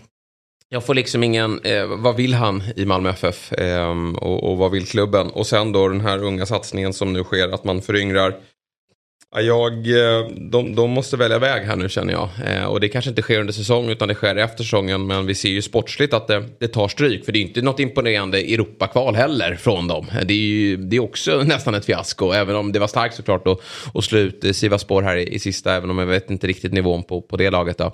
jag 0.70 0.86
får 0.86 0.94
liksom 0.94 1.24
ingen, 1.24 1.60
eh, 1.60 1.86
vad 1.86 2.16
vill 2.16 2.34
han 2.34 2.64
i 2.76 2.86
Malmö 2.86 3.10
FF 3.10 3.52
eh, 3.54 4.14
och, 4.16 4.52
och 4.52 4.58
vad 4.58 4.72
vill 4.72 4.88
klubben? 4.88 5.30
Och 5.30 5.48
sen 5.48 5.72
då 5.72 5.88
den 5.88 6.02
här 6.02 6.24
unga 6.24 6.46
satsningen 6.46 6.94
som 6.94 7.14
nu 7.14 7.24
sker, 7.24 7.54
att 7.54 7.64
man 7.64 7.82
föryngrar. 7.82 8.36
Jag, 9.38 9.74
eh, 9.74 10.28
de, 10.52 10.76
de 10.76 10.92
måste 10.92 11.18
välja 11.18 11.40
väg 11.40 11.64
här 11.64 11.76
nu 11.76 11.90
känner 11.90 12.14
jag. 12.14 12.30
Eh, 12.46 12.66
och 12.66 12.80
det 12.80 12.90
kanske 12.90 13.10
inte 13.10 13.22
sker 13.22 13.40
under 13.40 13.54
säsong 13.54 13.90
utan 13.90 14.08
det 14.08 14.16
sker 14.16 14.36
efter 14.36 14.64
säsongen. 14.64 15.08
Men 15.08 15.26
vi 15.26 15.36
ser 15.36 15.50
ju 15.50 15.62
sportsligt 15.62 16.14
att 16.14 16.28
det, 16.28 16.44
det 16.60 16.68
tar 16.68 16.88
stryk. 16.88 17.26
För 17.26 17.32
det 17.32 17.40
är 17.40 17.42
inte 17.42 17.62
något 17.62 17.80
imponerande 17.80 18.38
Europakval 18.38 19.16
heller 19.16 19.56
från 19.56 19.88
dem. 19.88 20.06
Eh, 20.12 20.26
det 20.26 20.34
är 20.34 20.38
ju 20.38 20.78
det 20.78 20.96
är 20.96 21.00
också 21.00 21.38
nästan 21.46 21.76
ett 21.76 21.86
fiasko. 21.86 22.32
Även 22.32 22.56
om 22.56 22.72
det 22.72 22.80
var 22.80 22.88
starkt 22.88 23.16
såklart 23.16 23.48
att, 23.94 24.04
slå 24.04 24.20
ut 24.20 24.44
eh, 24.44 24.52
Sivasspor 24.52 25.02
här 25.02 25.18
i, 25.18 25.36
i 25.36 25.40
sista. 25.40 25.74
Även 25.74 25.90
om 25.90 26.00
jag 26.00 26.06
vet 26.06 26.32
inte 26.32 26.48
riktigt 26.48 26.74
nivån 26.74 27.04
på, 27.04 27.22
på 27.22 27.38
det 27.38 27.50
laget 27.50 27.78
då. 27.78 27.94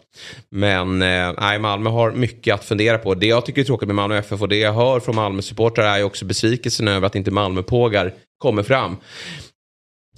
Men 0.51 1.01
eh, 1.01 1.33
nej, 1.37 1.59
Malmö 1.59 1.89
har 1.89 2.11
mycket 2.11 2.53
att 2.53 2.63
fundera 2.63 2.97
på. 2.97 3.13
Det 3.13 3.27
jag 3.27 3.45
tycker 3.45 3.61
är 3.61 3.65
tråkigt 3.65 3.87
med 3.87 3.95
Malmö 3.95 4.17
FF 4.17 4.41
och 4.41 4.49
det 4.49 4.57
jag 4.57 4.73
hör 4.73 4.99
från 4.99 5.15
Malmö-supportrar 5.15 5.83
är 5.83 5.97
ju 5.97 6.03
också 6.03 6.25
besvikelsen 6.25 6.87
över 6.87 7.07
att 7.07 7.15
inte 7.15 7.31
Malmö-pågar 7.31 8.13
kommer 8.37 8.63
fram. 8.63 8.97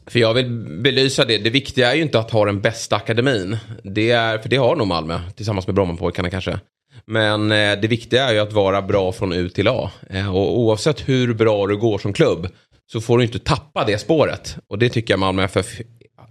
För 0.08 0.20
jag 0.20 0.34
vill 0.34 0.50
belysa 0.82 1.26
det. 1.26 1.38
Det 1.38 1.50
viktiga 1.50 1.92
är 1.92 1.96
ju 1.96 2.02
inte 2.02 2.20
att 2.20 2.32
ha 2.32 2.46
den 2.46 2.62
bästa 2.62 2.96
akademin. 2.96 3.58
Det 3.84 4.12
är, 4.12 4.38
för 4.38 4.50
det 4.50 4.58
har 4.58 4.76
nog 4.76 4.88
Malmö 4.88 5.20
tillsammans 5.36 5.68
med 5.68 5.76
Brommapojkarna 5.76 6.30
kanske. 6.30 6.60
Men 7.06 7.52
eh, 7.52 7.80
det 7.82 7.88
viktiga 7.88 8.24
är 8.24 8.34
ju 8.34 8.39
att 8.39 8.54
vara 8.54 8.82
bra 8.82 9.12
från 9.12 9.34
U 9.34 9.50
till 9.50 9.68
A. 9.68 9.92
Eh, 10.10 10.36
och 10.36 10.60
oavsett 10.60 11.10
hur 11.10 11.34
bra 11.34 11.68
du 11.68 11.78
går 11.78 11.98
som 11.98 12.13
klubb 12.13 12.48
så 12.92 13.02
får 13.02 13.18
du 13.18 13.24
inte 13.24 13.39
tappa 13.39 13.86
det 13.86 13.98
spåret. 13.98 14.58
Och 14.68 14.80
det 14.80 14.89
tycker 14.89 15.13
jag 15.13 15.20
Malmö 15.20 15.44
FF, 15.44 15.82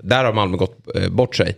där 0.02 0.24
har 0.24 0.32
Malmö 0.32 0.56
gått 0.56 0.96
eh, 0.96 1.08
bort 1.08 1.36
sig. 1.36 1.56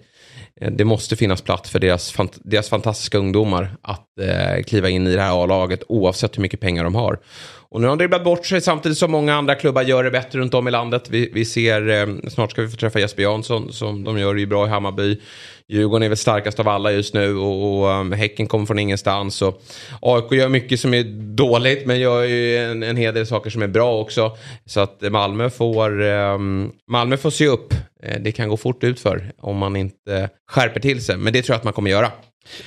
Eh, 0.61 0.73
det 0.73 0.85
måste 0.85 1.17
finnas 1.17 1.43
plats 1.43 1.71
för 1.71 1.79
deras, 1.79 2.15
fant- 2.15 2.41
deras 2.45 2.69
fantastiska 2.69 3.19
ungdomar 3.19 3.77
att 3.83 4.19
eh, 4.21 4.63
kliva 4.63 4.89
in 4.89 5.07
i 5.07 5.15
det 5.15 5.23
här 5.23 5.43
A-laget 5.43 5.83
oavsett 5.89 6.37
hur 6.37 6.43
mycket 6.43 6.61
pengar 6.61 6.85
de 6.85 6.95
har. 6.95 7.19
Och 7.75 7.81
nu 7.81 7.87
har 7.87 7.91
han 7.91 7.99
dribblat 7.99 8.25
bort 8.25 8.47
sig 8.47 8.61
samtidigt 8.61 8.99
som 8.99 9.11
många 9.11 9.35
andra 9.35 9.55
klubbar 9.55 9.83
gör 9.83 10.05
det 10.05 10.11
bättre 10.11 10.39
runt 10.39 10.55
om 10.55 10.69
i 10.69 10.71
landet. 10.71 11.11
Vi, 11.11 11.31
vi 11.35 11.45
ser, 11.45 11.89
eh, 11.89 12.07
snart 12.29 12.51
ska 12.51 12.63
vi 12.63 12.69
få 12.69 12.77
träffa 12.77 13.01
Jesper 13.01 13.23
Jansson 13.23 13.73
som 13.73 14.05
de 14.05 14.19
gör 14.19 14.35
det 14.35 14.41
ju 14.41 14.47
bra 14.47 14.67
i 14.67 14.69
Hammarby. 14.69 15.21
Djurgården 15.69 16.03
är 16.03 16.09
väl 16.09 16.17
starkast 16.17 16.61
av 16.61 16.69
alla 16.69 16.93
just 16.93 17.15
nu 17.15 17.37
och, 17.37 17.83
och 17.83 17.89
um, 17.89 18.13
Häcken 18.13 18.47
kommer 18.47 18.67
från 18.67 18.79
ingenstans. 18.79 19.43
Och 19.43 19.63
AIK 20.01 20.33
gör 20.33 20.49
mycket 20.49 20.81
som 20.81 20.95
är 20.95 21.03
dåligt 21.35 21.87
men 21.87 22.01
gör 22.01 22.23
ju 22.23 22.57
en, 22.57 22.83
en 22.83 22.97
hel 22.97 23.15
del 23.15 23.27
saker 23.27 23.51
som 23.51 23.63
är 23.63 23.69
bra 23.69 24.01
också. 24.01 24.37
Så 24.67 24.81
att 24.81 25.01
Malmö 25.01 25.51
får, 25.51 26.01
um, 26.01 26.73
Malmö 26.89 27.17
får 27.17 27.31
se 27.31 27.47
upp. 27.47 27.75
Eh, 28.03 28.21
Det 28.21 28.33
kan 28.33 28.49
gå 28.49 28.57
fort 28.57 28.85
ut 28.85 29.01
för 29.01 29.33
om 29.39 29.57
man 29.57 29.77
inte 29.77 30.31
skärper 30.51 30.81
till 30.81 31.05
sig. 31.05 31.17
Men 31.17 31.33
det 31.33 31.43
tror 31.43 31.55
jag 31.55 31.59
att 31.59 31.65
man 31.65 31.73
kommer 31.73 31.91
göra. 31.91 32.11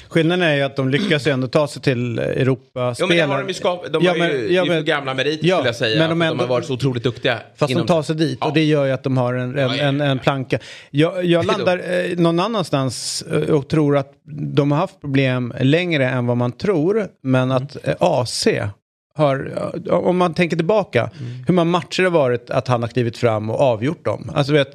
Skillnaden 0.09 0.41
är 0.47 0.55
ju 0.55 0.61
att 0.61 0.75
de 0.75 0.89
lyckas 0.89 1.27
ju 1.27 1.31
ändå 1.31 1.47
ta 1.47 1.67
sig 1.67 1.81
till 1.81 2.19
Europaspel. 2.19 3.03
Ja, 3.03 3.07
men 3.07 3.17
det 3.17 3.33
har 3.33 3.41
de 3.41 3.47
ju 3.47 3.53
skapat. 3.53 3.93
De 3.93 4.03
Ja, 4.03 4.11
har 4.11 4.17
men- 4.17 4.29
ju, 4.31 4.53
ja, 4.53 4.63
det 4.63 4.69
men- 4.69 4.85
gamla 4.85 5.13
meriter 5.13 5.47
ja, 5.47 5.55
skulle 5.55 5.67
jag 5.69 5.75
säga. 5.75 5.99
men 5.99 6.09
de 6.09 6.19
de, 6.19 6.25
ändå- 6.25 6.43
har 6.43 6.47
varit 6.49 6.65
så 6.65 6.73
otroligt 6.73 7.03
duktiga. 7.03 7.39
Fast 7.55 7.73
de 7.75 7.85
tar 7.85 8.01
sig 8.03 8.15
dit 8.15 8.37
Ja. 8.41 8.47
och 8.47 8.53
det 8.53 8.63
gör 8.63 8.85
ju 8.85 8.91
att 8.91 9.03
de 9.03 9.17
har 9.17 9.33
en, 9.33 9.57
en, 9.57 9.71
en, 9.79 10.01
en 10.01 10.19
planka. 10.19 10.59
Jag, 10.91 11.25
jag 11.25 11.45
landar 11.45 11.77
eh, 11.77 12.17
någon 12.17 12.39
annanstans 12.39 13.21
eh, 13.31 13.39
och 13.55 13.67
tror 13.67 13.97
att 13.97 14.13
de 14.55 14.71
har 14.71 14.77
haft 14.79 15.01
problem 15.01 15.53
längre 15.59 16.09
än 16.09 16.25
vad 16.27 16.37
man 16.37 16.51
tror. 16.51 17.07
Men 17.23 17.51
Mm. 17.51 17.57
att 17.57 17.77
eh, 17.87 17.95
AC 17.99 18.47
har, 19.15 19.51
eh, 19.87 19.93
om 19.93 20.17
man 20.17 20.33
tänker 20.33 20.55
tillbaka, 20.57 21.09
Mm. 21.19 21.43
hur 21.47 21.53
många 21.53 21.71
matcher 21.71 22.03
det 22.03 22.09
har 22.09 22.19
varit 22.19 22.49
att 22.49 22.67
han 22.67 22.81
har 22.81 22.89
klivit 22.89 23.17
fram 23.17 23.49
och 23.49 23.59
avgjort 23.61 24.05
dem. 24.05 24.31
Alltså 24.35 24.53
vet, 24.53 24.73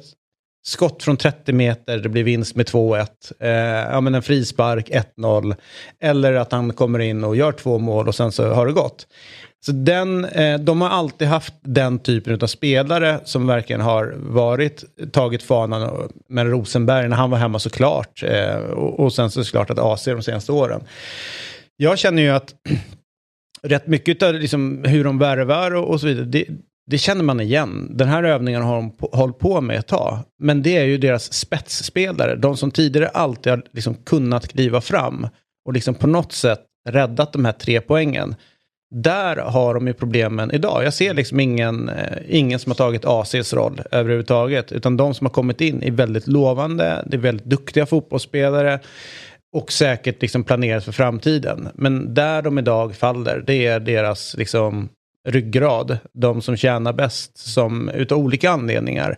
skott 0.65 1.03
från 1.03 1.17
30 1.17 1.53
meter, 1.53 1.97
det 1.97 2.09
blir 2.09 2.23
vinst 2.23 2.55
med 2.55 2.65
2-1. 2.65 3.07
Eh, 3.39 3.49
ja 3.93 4.01
men 4.01 4.15
en 4.15 4.21
frispark, 4.21 4.89
1-0. 5.17 5.55
Eller 6.01 6.33
att 6.33 6.51
han 6.51 6.73
kommer 6.73 6.99
in 6.99 7.23
och 7.23 7.35
gör 7.35 7.51
två 7.51 7.79
mål 7.79 8.07
och 8.07 8.15
sen 8.15 8.31
så 8.31 8.49
har 8.53 8.65
det 8.65 8.73
gått. 8.73 9.07
Så 9.65 9.71
den, 9.71 10.25
eh, 10.25 10.59
de 10.59 10.81
har 10.81 10.89
alltid 10.89 11.27
haft 11.27 11.53
den 11.61 11.99
typen 11.99 12.39
av 12.41 12.47
spelare 12.47 13.19
som 13.23 13.47
verkligen 13.47 13.81
har 13.81 14.13
varit, 14.17 14.83
tagit 15.11 15.43
fanan 15.43 15.83
och- 15.83 16.11
Rosenberg 16.29 17.09
när 17.09 17.15
han 17.15 17.29
var 17.31 17.37
hemma 17.37 17.59
såklart. 17.59 18.23
Eh, 18.23 18.55
och, 18.55 18.99
och 18.99 19.13
sen 19.13 19.29
så 19.29 19.43
såklart 19.43 19.69
att 19.69 19.79
AC 19.79 20.05
de 20.05 20.23
senaste 20.23 20.51
åren. 20.51 20.83
Jag 21.77 21.99
känner 21.99 22.21
ju 22.23 22.29
att 22.29 22.53
rätt 23.63 23.87
mycket 23.87 24.23
av 24.23 24.33
liksom 24.33 24.83
hur 24.83 25.03
de 25.03 25.19
värvar 25.19 25.73
och, 25.75 25.89
och 25.89 25.99
så 25.99 26.07
vidare, 26.07 26.25
det, 26.25 26.45
det 26.85 26.97
känner 26.97 27.23
man 27.23 27.39
igen. 27.39 27.91
Den 27.97 28.07
här 28.07 28.23
övningen 28.23 28.61
har 28.61 28.75
de 28.75 28.97
på, 28.97 29.09
hållit 29.13 29.39
på 29.39 29.61
med 29.61 29.77
ett 29.77 29.87
tag. 29.87 30.17
Men 30.39 30.61
det 30.61 30.77
är 30.77 30.83
ju 30.83 30.97
deras 30.97 31.33
spetsspelare, 31.33 32.35
de 32.35 32.57
som 32.57 32.71
tidigare 32.71 33.07
alltid 33.07 33.51
har 33.51 33.63
liksom 33.71 33.95
kunnat 33.95 34.47
kliva 34.47 34.81
fram 34.81 35.27
och 35.65 35.73
liksom 35.73 35.95
på 35.95 36.07
något 36.07 36.31
sätt 36.31 36.61
räddat 36.89 37.33
de 37.33 37.45
här 37.45 37.51
tre 37.51 37.81
poängen. 37.81 38.35
Där 38.95 39.37
har 39.37 39.73
de 39.73 39.87
ju 39.87 39.93
problemen 39.93 40.51
idag. 40.51 40.83
Jag 40.83 40.93
ser 40.93 41.13
liksom 41.13 41.39
ingen, 41.39 41.89
eh, 41.89 42.17
ingen 42.27 42.59
som 42.59 42.69
har 42.69 42.75
tagit 42.75 43.05
ACs 43.05 43.53
roll 43.53 43.81
överhuvudtaget. 43.91 44.71
Utan 44.71 44.97
de 44.97 45.13
som 45.13 45.25
har 45.25 45.31
kommit 45.31 45.61
in 45.61 45.83
är 45.83 45.91
väldigt 45.91 46.27
lovande, 46.27 47.03
det 47.07 47.17
är 47.17 47.21
väldigt 47.21 47.45
duktiga 47.45 47.85
fotbollsspelare. 47.85 48.79
och 49.55 49.71
säkert 49.71 50.21
liksom 50.21 50.43
planerat 50.43 50.83
för 50.83 50.91
framtiden. 50.91 51.69
Men 51.73 52.13
där 52.13 52.41
de 52.41 52.59
idag 52.59 52.95
faller, 52.95 53.43
det 53.47 53.65
är 53.65 53.79
deras 53.79 54.35
liksom 54.37 54.89
ryggrad. 55.25 55.97
De 56.13 56.41
som 56.41 56.57
tjänar 56.57 56.93
bäst, 56.93 57.37
som 57.37 57.89
utav 57.89 58.17
olika 58.17 58.49
anledningar 58.49 59.17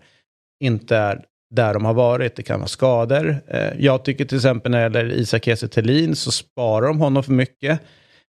inte 0.64 0.98
är 0.98 1.26
där 1.56 1.74
de 1.74 1.86
har 1.86 1.94
varit. 1.94 2.36
Det 2.36 2.44
kan 2.44 2.60
vara 2.60 2.68
skador. 2.68 3.38
Eh, 3.48 3.74
jag 3.80 4.06
tycker 4.06 4.26
till 4.26 4.38
exempel 4.38 4.72
när 4.72 4.90
det 4.90 5.00
gäller 5.00 5.14
Isak 5.16 5.46
Kiese 5.46 6.16
så 6.16 6.32
sparar 6.32 6.88
de 6.88 7.00
honom 7.00 7.24
för 7.24 7.32
mycket. 7.32 7.80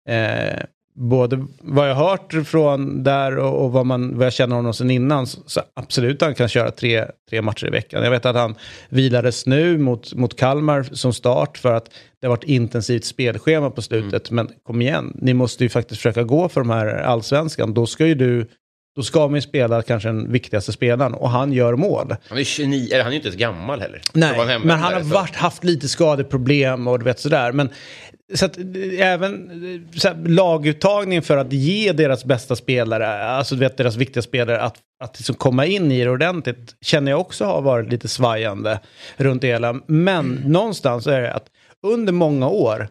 Eh, 0.09 0.59
Både 1.01 1.45
vad 1.61 1.89
jag 1.89 1.95
hört 1.95 2.33
från 2.45 3.03
där 3.03 3.37
och, 3.37 3.65
och 3.65 3.71
vad, 3.71 3.85
man, 3.85 4.17
vad 4.17 4.25
jag 4.25 4.33
känner 4.33 4.55
honom 4.55 4.73
sen 4.73 4.91
innan 4.91 5.27
så, 5.27 5.39
så 5.45 5.61
absolut 5.73 6.21
han 6.21 6.35
kan 6.35 6.49
köra 6.49 6.71
tre, 6.71 7.05
tre 7.29 7.41
matcher 7.41 7.67
i 7.67 7.69
veckan. 7.69 8.03
Jag 8.03 8.11
vet 8.11 8.25
att 8.25 8.35
han 8.35 8.55
vilades 8.89 9.45
nu 9.45 9.77
mot, 9.77 10.13
mot 10.13 10.37
Kalmar 10.37 10.83
som 10.83 11.13
start 11.13 11.57
för 11.57 11.73
att 11.73 11.85
det 12.21 12.27
har 12.27 12.29
varit 12.29 12.43
intensivt 12.43 13.05
spelschema 13.05 13.69
på 13.69 13.81
slutet. 13.81 14.31
Mm. 14.31 14.45
Men 14.45 14.55
kom 14.63 14.81
igen, 14.81 15.17
ni 15.21 15.33
måste 15.33 15.63
ju 15.63 15.69
faktiskt 15.69 16.01
försöka 16.01 16.23
gå 16.23 16.49
för 16.49 16.61
de 16.61 16.69
här 16.69 16.87
allsvenskan. 16.87 17.73
Då 17.73 17.85
ska 17.85 18.05
ju 18.05 18.15
du 18.15 18.47
då 18.95 19.03
ska 19.03 19.27
man 19.27 19.35
ju 19.35 19.41
spela 19.41 19.81
kanske 19.81 20.09
den 20.09 20.31
viktigaste 20.31 20.71
spelaren 20.71 21.13
och 21.13 21.29
han 21.29 21.53
gör 21.53 21.75
mål. 21.75 22.15
Han 22.29 22.37
är 22.37 22.43
29, 22.43 22.89
han 22.97 23.07
är 23.07 23.09
ju 23.09 23.15
inte 23.15 23.27
ens 23.27 23.39
gammal 23.39 23.81
heller. 23.81 24.01
Nej, 24.13 24.59
men 24.59 24.79
han 24.79 24.93
har 24.93 25.01
varit, 25.01 25.35
haft 25.35 25.63
lite 25.63 25.87
skadeproblem 25.87 26.87
och 26.87 26.99
du 26.99 27.05
vet 27.05 27.19
sådär. 27.19 27.51
Men 27.51 27.69
så 28.33 28.45
att 28.45 28.57
även 28.99 29.49
så 29.95 30.07
här, 30.07 30.15
laguttagning 30.15 31.21
för 31.21 31.37
att 31.37 31.53
ge 31.53 31.91
deras 31.91 32.25
bästa 32.25 32.55
spelare, 32.55 33.23
alltså 33.23 33.55
du 33.55 33.59
vet 33.59 33.77
deras 33.77 33.95
viktiga 33.95 34.23
spelare, 34.23 34.61
att, 34.61 34.77
att 35.03 35.19
liksom 35.19 35.35
komma 35.35 35.65
in 35.65 35.91
i 35.91 36.03
det 36.03 36.09
ordentligt, 36.09 36.75
känner 36.81 37.11
jag 37.11 37.19
också 37.21 37.45
har 37.45 37.61
varit 37.61 37.91
lite 37.91 38.07
svajande 38.07 38.79
runt 39.17 39.41
det 39.41 39.47
hela. 39.47 39.73
Men 39.85 40.25
mm. 40.25 40.51
någonstans 40.51 41.07
är 41.07 41.21
det 41.21 41.33
att 41.33 41.45
under 41.87 42.13
många 42.13 42.47
år, 42.49 42.87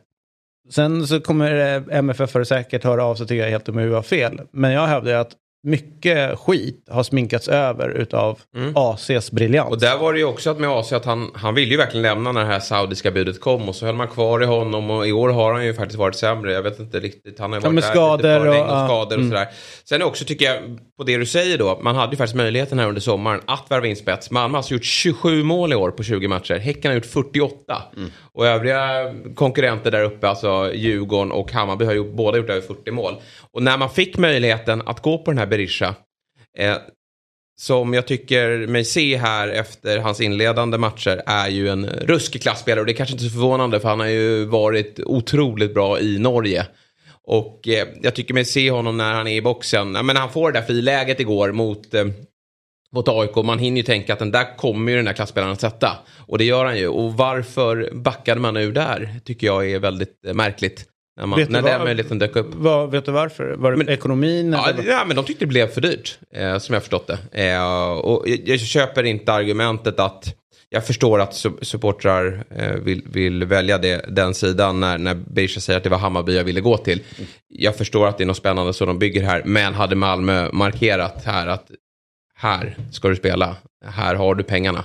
sen 0.71 1.07
så 1.07 1.21
kommer 1.21 1.53
MFF 1.91 2.47
säkert 2.49 2.85
höra 2.85 3.05
av 3.05 3.15
sig 3.15 3.27
till 3.27 3.37
jag 3.37 3.51
helt 3.51 3.69
om 3.69 3.79
jag 3.79 3.95
har 3.95 4.03
fel, 4.03 4.41
men 4.51 4.73
jag 4.73 4.87
hävdar 4.87 5.15
att 5.15 5.33
mycket 5.63 6.39
skit 6.39 6.85
har 6.91 7.03
sminkats 7.03 7.49
över 7.49 7.89
utav 7.89 8.41
mm. 8.57 8.73
ACs 8.77 9.31
briljans. 9.31 9.71
Och 9.71 9.81
där 9.81 9.99
var 9.99 10.13
det 10.13 10.19
ju 10.19 10.25
också 10.25 10.51
att 10.51 10.59
med 10.59 10.71
AC 10.71 10.93
att 10.93 11.05
han, 11.05 11.31
han 11.35 11.55
ville 11.55 11.71
ju 11.71 11.77
verkligen 11.77 12.03
lämna 12.03 12.33
när 12.33 12.41
det 12.41 12.47
här 12.47 12.61
saudiska 12.61 13.11
budet 13.11 13.41
kom 13.41 13.69
och 13.69 13.75
så 13.75 13.87
höll 13.87 13.95
man 13.95 14.09
kvar 14.09 14.43
i 14.43 14.47
honom 14.47 14.91
och 14.91 15.07
i 15.07 15.13
år 15.13 15.29
har 15.29 15.53
han 15.53 15.65
ju 15.65 15.75
faktiskt 15.75 15.99
varit 15.99 16.17
sämre. 16.17 16.53
Jag 16.53 16.63
vet 16.63 16.79
inte 16.79 17.01
riktigt, 17.01 17.39
han 17.39 17.53
har 17.53 17.61
ju 17.61 17.63
varit 17.63 17.85
ja, 17.95 18.17
där 18.17 18.39
skador 18.41 18.51
lite 18.51 18.63
och, 18.63 18.83
och 18.83 18.87
skador 18.87 19.07
och 19.07 19.13
mm. 19.13 19.29
sådär. 19.29 19.49
Sen 19.85 20.03
också 20.03 20.25
tycker 20.25 20.45
jag, 20.45 20.79
på 20.99 21.05
det 21.05 21.17
du 21.17 21.27
säger 21.27 21.59
då, 21.59 21.79
man 21.83 21.97
hade 21.97 22.13
ju 22.13 22.17
faktiskt 22.17 22.37
möjligheten 22.37 22.79
här 22.79 22.89
under 22.89 23.01
sommaren 23.01 23.41
att 23.47 23.71
värva 23.71 23.87
in 23.87 23.97
spets. 23.97 24.31
Malmö 24.31 24.55
har 24.55 24.59
alltså 24.59 24.75
gjort 24.75 24.85
27 24.85 25.43
mål 25.43 25.73
i 25.73 25.77
år 25.77 25.91
på 25.91 26.03
20 26.03 26.29
matcher, 26.29 26.59
Häcken 26.59 26.91
har 26.91 26.95
gjort 26.95 27.07
48. 27.07 27.83
Mm. 27.97 28.11
Och 28.33 28.47
övriga 28.47 29.15
konkurrenter 29.35 29.91
där 29.91 30.05
uppe, 30.05 30.29
alltså 30.29 30.73
Djurgården 30.75 31.33
och 31.33 31.53
Hammarby 31.53 31.85
har 31.85 31.93
gjort, 31.93 32.13
båda 32.13 32.39
gjort 32.39 32.51
över 32.51 32.61
40 32.61 32.91
mål. 32.91 33.15
Och 33.53 33.63
när 33.63 33.79
man 33.79 33.91
fick 33.91 34.19
möjligheten 34.19 34.83
att 34.87 35.03
gå 35.03 35.19
på 35.19 35.31
den 35.31 35.39
här 35.39 35.47
Berisha, 35.47 35.95
eh, 36.59 36.77
som 37.61 37.95
jag 37.95 38.07
tycker 38.07 38.67
mig 38.67 38.85
se 38.85 39.17
här 39.17 39.49
efter 39.49 39.99
hans 39.99 40.21
inledande 40.21 40.79
matcher 40.79 41.23
är 41.27 41.49
ju 41.49 41.69
en 41.69 41.87
ruskig 41.87 42.43
klassspelare 42.43 42.81
och 42.81 42.87
det 42.87 42.93
är 42.93 42.97
kanske 42.97 43.13
inte 43.13 43.25
så 43.25 43.31
förvånande 43.31 43.81
för 43.81 43.89
han 43.89 44.01
har 44.01 44.07
ju 44.07 44.45
varit 44.45 45.01
otroligt 45.05 45.75
bra 45.75 46.01
i 46.01 46.19
Norge. 46.19 46.67
Och 47.29 47.69
eh, 47.69 47.89
jag 48.03 48.15
tycker 48.15 48.35
mig 48.35 48.45
se 48.45 48.71
honom 48.71 48.97
när 48.97 49.13
han 49.13 49.27
är 49.27 49.37
i 49.37 49.43
boxen, 49.43 49.93
men 49.93 50.17
han 50.17 50.31
får 50.31 50.53
det 50.53 50.59
där 50.59 50.67
friläget 50.67 51.21
igår 51.21 51.53
mot 51.53 51.95
eh, 51.95 52.05
mot 52.93 53.09
AIK. 53.09 53.37
Man 53.37 53.59
hinner 53.59 53.77
ju 53.77 53.83
tänka 53.83 54.13
att 54.13 54.19
den 54.19 54.31
där 54.31 54.57
kommer 54.57 54.91
ju 54.91 54.97
den 54.97 55.05
där 55.05 55.13
klassspelaren 55.13 55.53
att 55.53 55.61
sätta. 55.61 55.99
Och 56.27 56.39
det 56.39 56.45
gör 56.45 56.65
han 56.65 56.79
ju. 56.79 56.89
Och 56.89 57.15
varför 57.15 57.91
backade 57.93 58.41
man 58.41 58.57
ur 58.57 58.73
där 58.73 59.21
tycker 59.25 59.47
jag 59.47 59.71
är 59.71 59.79
väldigt 59.79 60.25
eh, 60.27 60.35
märkligt. 60.35 60.85
När, 61.17 61.27
man, 61.27 61.47
när 61.49 61.63
den 61.63 61.85
möjligheten 61.85 62.19
dök 62.19 62.37
upp. 62.37 62.55
Vad, 62.55 62.91
vet 62.91 63.05
du 63.05 63.13
varför? 63.13 63.55
Var 63.57 63.71
det 63.71 63.77
men, 63.77 63.89
ekonomin? 63.89 64.53
Ja, 64.53 64.73
ja, 64.87 65.05
men 65.07 65.17
de 65.17 65.25
tyckte 65.25 65.45
det 65.45 65.49
blev 65.49 65.67
för 65.67 65.81
dyrt. 65.81 66.19
Eh, 66.35 66.59
som 66.59 66.73
jag 66.73 66.83
förstått 66.83 67.07
det. 67.07 67.45
Eh, 67.45 67.91
och 67.91 68.29
jag, 68.29 68.41
jag, 68.45 68.61
köper 68.61 69.05
inte 69.05 69.33
argumentet 69.33 70.01
att 70.01 70.35
jag 70.69 70.87
förstår 70.87 71.21
att 71.21 71.35
supportrar 71.63 72.45
eh, 72.51 72.73
vill, 72.73 73.03
vill, 73.07 73.45
välja 73.45 73.79
det, 73.79 74.05
den 74.09 74.35
sidan 74.35 74.81
när, 74.81 74.99
när 74.99 75.15
Berisha 75.15 75.61
säger 75.61 75.77
att 75.77 75.85
det 75.85 75.91
var 75.91 75.99
Hammarby 75.99 76.37
jag 76.37 76.45
ville 76.45 76.61
gå 76.61 76.77
till. 76.77 77.03
Jag 77.49 77.77
förstår 77.77 78.07
att 78.07 78.19
det 78.19 78.25
är 78.25 78.27
något 78.27 78.37
spännande 78.37 78.73
som 78.73 78.87
de 78.87 78.99
bygger 78.99 79.23
här. 79.23 79.43
Men 79.45 79.75
hade 79.75 79.97
Malmö 79.97 80.53
markerat 80.53 81.25
här 81.25 81.47
att 81.47 81.71
här 82.35 82.77
ska 82.93 83.09
du 83.09 83.17
spela, 83.17 83.57
här 83.85 84.15
har 84.15 84.35
du 84.35 84.45
pengarna. 84.45 84.85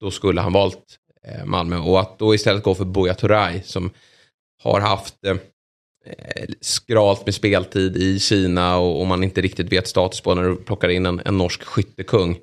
Då 0.00 0.10
skulle 0.10 0.40
han 0.40 0.52
valt 0.52 0.98
eh, 1.26 1.44
Malmö. 1.44 1.76
Och 1.76 2.00
att 2.00 2.18
då 2.18 2.34
istället 2.34 2.62
gå 2.62 2.74
för 2.74 2.84
Buya 2.84 3.14
Turay 3.14 3.62
som 3.62 3.90
har 4.62 4.80
haft 4.80 5.14
Eh, 6.06 6.44
skralt 6.60 7.26
med 7.26 7.34
speltid 7.34 7.96
i 7.96 8.18
Kina 8.18 8.78
och, 8.78 9.00
och, 9.00 9.06
man 9.06 9.24
inte 9.24 9.40
riktigt 9.40 9.72
vet 9.72 9.88
status 9.88 10.20
på 10.20 10.34
när 10.34 10.42
du 10.42 10.56
plockar 10.56 10.88
in 10.88 11.06
en, 11.06 11.20
en 11.24 11.38
norsk 11.38 11.62
skyttekung. 11.62 12.38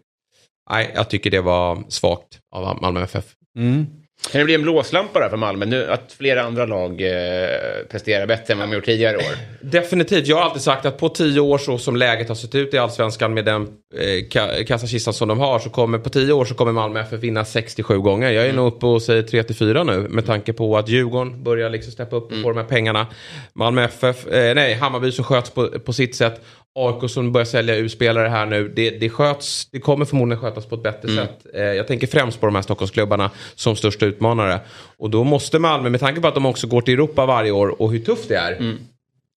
Nej, 0.70 0.92
jag 0.96 1.10
tycker 1.10 1.30
det 1.30 1.42
var 1.42 1.84
svagt 1.90 2.40
av 2.52 2.82
Malmö 2.82 3.04
FF. 3.04 3.26
Mm. 3.58 3.86
Kan 4.30 4.40
det 4.40 4.46
bli 4.46 4.56
en 4.56 4.62
blåslampa 4.62 5.20
där 5.20 5.30
för 5.30 5.38
Malmö 5.38 5.66
nu 5.66 5.92
att 5.92 6.14
flera 6.18 6.44
andra 6.44 6.66
lag 6.66 7.02
eh, 7.02 7.48
presterar 7.90 8.28
bättre 8.28 8.54
än 8.54 8.60
vad 8.60 8.70
de 8.70 8.76
gjort 8.76 8.86
tidigare 8.86 9.18
år? 9.18 9.38
Definitivt. 9.62 10.28
Jag 10.28 10.36
har 10.36 10.44
alltid 10.44 10.62
sagt 10.62 10.86
att 10.86 10.98
på 10.98 11.10
tio 11.10 11.40
år 11.40 11.58
så 11.58 11.78
som 11.78 11.96
läget 11.96 12.28
har 12.28 12.36
sett 12.36 12.56
ut 12.56 12.74
i 12.74 12.78
allsvenskan 12.78 13.34
med 13.34 13.46
den 13.46 13.68
eh, 13.96 14.64
kassakistan 14.66 15.14
som 15.14 15.28
de 15.28 15.40
har 15.40 15.60
så 15.60 15.70
kommer 15.70 15.98
på 15.98 16.10
tio 16.10 16.34
år 16.34 16.46
så 16.46 16.54
kommer 16.54 16.72
Malmö 16.72 17.00
FF 17.00 17.20
vinna 17.20 17.46
67 17.46 18.00
gånger. 18.00 18.32
Jag 18.32 18.44
är 18.44 18.50
mm. 18.50 18.56
nog 18.56 18.68
uppe 18.68 18.86
och 18.86 19.02
säger 19.02 19.24
3 19.24 19.44
till 19.44 19.56
4 19.56 19.84
nu 19.84 20.08
med 20.10 20.26
tanke 20.26 20.54
på 20.54 20.78
att 20.78 20.90
Djurgården 20.90 21.44
börjar 21.44 21.70
liksom 21.70 21.92
steppa 21.92 22.16
upp 22.16 22.26
och 22.26 22.32
mm. 22.32 22.44
få 22.44 22.50
de 22.50 22.58
här 22.58 22.66
pengarna. 22.66 23.08
Malmö 23.54 23.84
FF, 23.84 24.28
eh, 24.28 24.56
nej 24.56 24.74
Hammarby 24.74 25.12
som 25.12 25.26
sköts 25.26 25.50
på, 25.50 25.80
på 25.80 25.94
sitt 25.94 26.16
sätt 26.16 26.42
AIK 26.76 27.12
som 27.12 27.32
börjar 27.32 27.46
sälja 27.46 27.76
U-spelare 27.76 28.28
här 28.28 28.46
nu, 28.46 28.68
det, 28.68 28.90
det, 28.90 29.10
sköts, 29.10 29.66
det 29.72 29.80
kommer 29.80 30.06
förmodligen 30.06 30.42
skötas 30.42 30.66
på 30.66 30.76
ett 30.76 30.84
bättre 30.84 31.12
mm. 31.12 31.26
sätt. 31.26 31.46
Eh, 31.54 31.62
jag 31.62 31.88
tänker 31.88 32.08
främst 32.08 32.40
på 32.40 32.46
de 32.46 32.56
här 32.56 32.62
Stockholmsklubbarna 32.62 33.32
som 33.56 33.76
största 33.76 34.06
utmanare. 34.06 34.60
Och 34.98 35.10
då 35.10 35.24
måste 35.24 35.60
Malmö, 35.60 35.90
med 35.90 36.00
tanke 36.00 36.22
på 36.22 36.28
att 36.28 36.36
de 36.36 36.46
också 36.46 36.68
går 36.68 36.82
till 36.82 36.94
Europa 36.94 37.26
varje 37.26 37.52
år 37.52 37.82
och 37.82 37.92
hur 37.92 38.00
tufft 38.00 38.30
det 38.30 38.36
är 38.36 38.52
mm. 38.52 38.78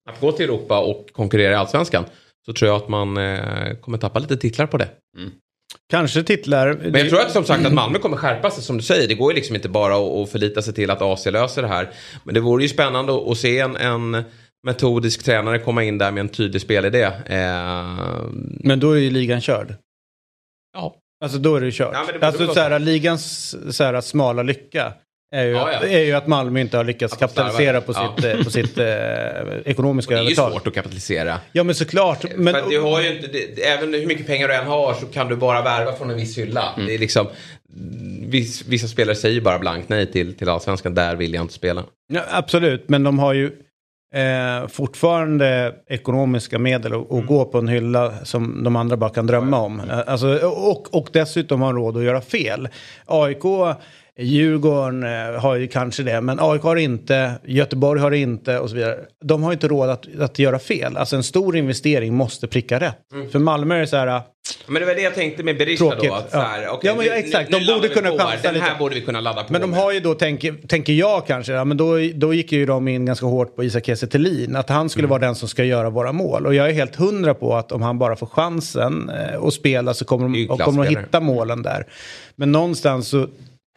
att 0.09 0.19
gå 0.19 0.31
till 0.31 0.45
Europa 0.45 0.79
och 0.79 1.07
konkurrera 1.11 1.51
i 1.51 1.55
Allsvenskan. 1.55 2.05
Så 2.45 2.53
tror 2.53 2.71
jag 2.71 2.77
att 2.77 2.89
man 2.89 3.17
eh, 3.17 3.75
kommer 3.81 3.97
tappa 3.97 4.19
lite 4.19 4.37
titlar 4.37 4.67
på 4.67 4.77
det. 4.77 4.89
Mm. 5.17 5.31
Kanske 5.89 6.23
titlar. 6.23 6.73
Men 6.73 6.93
jag 6.93 7.09
tror 7.09 7.21
att 7.21 7.31
som 7.31 7.45
sagt 7.45 7.65
att 7.65 7.73
Malmö 7.73 7.99
kommer 7.99 8.17
skärpa 8.17 8.51
sig 8.51 8.63
som 8.63 8.77
du 8.77 8.83
säger. 8.83 9.07
Det 9.07 9.15
går 9.15 9.31
ju 9.31 9.35
liksom 9.35 9.55
inte 9.55 9.69
bara 9.69 10.23
att 10.23 10.31
förlita 10.31 10.61
sig 10.61 10.73
till 10.73 10.91
att 10.91 11.01
AC 11.01 11.25
löser 11.25 11.61
det 11.61 11.67
här. 11.67 11.89
Men 12.23 12.33
det 12.33 12.39
vore 12.39 12.63
ju 12.63 12.69
spännande 12.69 13.31
att 13.31 13.37
se 13.37 13.59
en, 13.59 13.75
en 13.75 14.23
metodisk 14.65 15.23
tränare 15.23 15.59
komma 15.59 15.83
in 15.83 15.97
där 15.97 16.11
med 16.11 16.21
en 16.21 16.29
tydlig 16.29 16.61
spelidé. 16.61 17.03
Eh... 17.25 17.83
Men 18.59 18.79
då 18.79 18.91
är 18.91 18.99
ju 18.99 19.09
ligan 19.09 19.41
körd. 19.41 19.73
Ja. 20.73 20.95
Alltså 21.23 21.37
då 21.37 21.55
är 21.55 21.61
det 21.61 21.71
kört. 21.71 21.89
Ja, 21.93 22.19
det 22.19 22.27
alltså 22.27 22.53
så 22.53 22.59
här, 22.59 22.79
ligans 22.79 23.55
så 23.75 23.83
här, 23.83 24.01
smala 24.01 24.43
lycka 24.43 24.93
är 25.35 25.43
ju, 25.45 25.51
ja, 25.51 25.71
ja. 25.71 25.77
Att, 25.77 25.83
är 25.83 25.99
ju 25.99 26.13
att 26.13 26.27
Malmö 26.27 26.59
inte 26.59 26.77
har 26.77 26.83
lyckats 26.83 27.17
kapitalisera 27.17 27.81
på 27.81 27.93
sitt, 27.93 28.25
eh, 28.25 28.43
på 28.43 28.49
sitt 28.49 28.77
eh, 28.77 28.85
ekonomiska 29.65 30.13
övertag. 30.13 30.25
Det 30.25 30.41
är 30.41 30.47
ju 30.47 30.53
svårt 30.53 30.67
att 30.67 30.73
kapitalisera. 30.73 31.39
Ja 31.51 31.63
men 31.63 31.75
såklart. 31.75 32.25
Men, 32.35 32.53
För 32.53 32.69
du 32.69 32.81
har 32.81 33.01
ju 33.01 33.15
inte, 33.15 33.27
det, 33.27 33.63
även 33.63 33.93
hur 33.93 34.07
mycket 34.07 34.27
pengar 34.27 34.47
du 34.47 34.53
än 34.53 34.67
har 34.67 34.93
så 34.93 35.05
kan 35.05 35.29
du 35.29 35.35
bara 35.35 35.61
värva 35.61 35.93
från 35.93 36.09
en 36.09 36.17
viss 36.17 36.37
hylla. 36.37 36.73
Mm. 36.75 36.87
Det 36.87 36.93
är 36.93 36.97
liksom, 36.97 37.27
viss, 38.27 38.65
vissa 38.67 38.87
spelare 38.87 39.15
säger 39.15 39.41
bara 39.41 39.59
blankt 39.59 39.89
nej 39.89 40.11
till, 40.11 40.37
till 40.37 40.49
allsvenskan. 40.49 40.95
Där 40.95 41.15
vill 41.15 41.33
jag 41.33 41.43
inte 41.43 41.53
spela. 41.53 41.83
Ja, 42.13 42.21
absolut, 42.29 42.89
men 42.89 43.03
de 43.03 43.19
har 43.19 43.33
ju 43.33 43.51
eh, 44.15 44.67
fortfarande 44.67 45.75
ekonomiska 45.87 46.59
medel 46.59 46.93
att 46.93 47.11
mm. 47.11 47.25
gå 47.25 47.45
på 47.45 47.57
en 47.57 47.67
hylla 47.67 48.13
som 48.23 48.63
de 48.63 48.75
andra 48.75 48.97
bara 48.97 49.09
kan 49.09 49.27
drömma 49.27 49.59
om. 49.59 49.81
Alltså, 50.07 50.27
och, 50.47 50.95
och 50.95 51.09
dessutom 51.13 51.61
har 51.61 51.73
råd 51.73 51.97
att 51.97 52.03
göra 52.03 52.21
fel. 52.21 52.67
AIK 53.05 53.43
Djurgården 54.19 55.03
eh, 55.03 55.41
har 55.41 55.55
ju 55.55 55.67
kanske 55.67 56.03
det, 56.03 56.21
men 56.21 56.39
AIK 56.39 56.61
har 56.61 56.75
inte, 56.75 57.31
Göteborg 57.45 58.01
har 58.01 58.11
inte 58.11 58.59
och 58.59 58.69
så 58.69 58.75
vidare. 58.75 58.97
De 59.23 59.43
har 59.43 59.53
inte 59.53 59.67
råd 59.67 59.89
att, 59.89 60.19
att 60.19 60.39
göra 60.39 60.59
fel. 60.59 60.97
Alltså 60.97 61.15
en 61.15 61.23
stor 61.23 61.57
investering 61.57 62.13
måste 62.13 62.47
pricka 62.47 62.79
rätt. 62.79 62.97
Mm. 63.13 63.29
För 63.29 63.39
Malmö 63.39 63.75
är 63.75 63.79
det 63.79 63.87
så 63.87 63.97
här... 63.97 64.21
Men 64.67 64.79
det 64.79 64.85
var 64.85 64.95
det 64.95 65.01
jag 65.01 65.15
tänkte 65.15 65.43
med 65.43 65.57
Berisha 65.57 65.95
då. 65.95 66.13
Att 66.13 66.31
så 66.31 66.37
här, 66.37 66.69
okay, 66.69 66.89
ja, 66.89 66.95
men, 66.95 67.07
exakt. 67.11 67.51
Nu, 67.51 67.59
de 67.59 67.73
borde 67.73 67.87
kunna 67.87 68.09
chansa 68.09 68.51
Den 68.51 68.61
här 68.61 68.79
borde 68.79 68.95
vi 68.95 69.01
kunna 69.01 69.21
ladda 69.21 69.43
på. 69.43 69.53
Men 69.53 69.61
de 69.61 69.73
har 69.73 69.91
ju 69.91 69.99
då, 69.99 70.13
tänker, 70.13 70.67
tänker 70.67 70.93
jag 70.93 71.27
kanske, 71.27 71.53
ja, 71.53 71.65
men 71.65 71.77
då, 71.77 71.97
då 72.13 72.33
gick 72.33 72.51
ju 72.51 72.65
de 72.65 72.87
in 72.87 73.05
ganska 73.05 73.25
hårt 73.25 73.55
på 73.55 73.63
Isak 73.63 73.85
Kiese 73.85 74.07
Att 74.55 74.69
han 74.69 74.89
skulle 74.89 75.03
mm. 75.03 75.09
vara 75.09 75.19
den 75.19 75.35
som 75.35 75.47
ska 75.47 75.63
göra 75.63 75.89
våra 75.89 76.11
mål. 76.11 76.45
Och 76.45 76.55
jag 76.55 76.69
är 76.69 76.73
helt 76.73 76.95
hundra 76.95 77.33
på 77.33 77.55
att 77.55 77.71
om 77.71 77.81
han 77.81 77.99
bara 77.99 78.15
får 78.15 78.27
chansen 78.27 79.09
eh, 79.09 79.43
att 79.43 79.53
spela 79.53 79.93
så 79.93 80.05
kommer 80.05 80.29
de, 80.29 80.57
kommer 80.57 80.83
de 80.83 80.89
hitta 80.89 81.19
målen 81.19 81.61
där. 81.61 81.85
Men 82.35 82.51
någonstans 82.51 83.07
så 83.07 83.27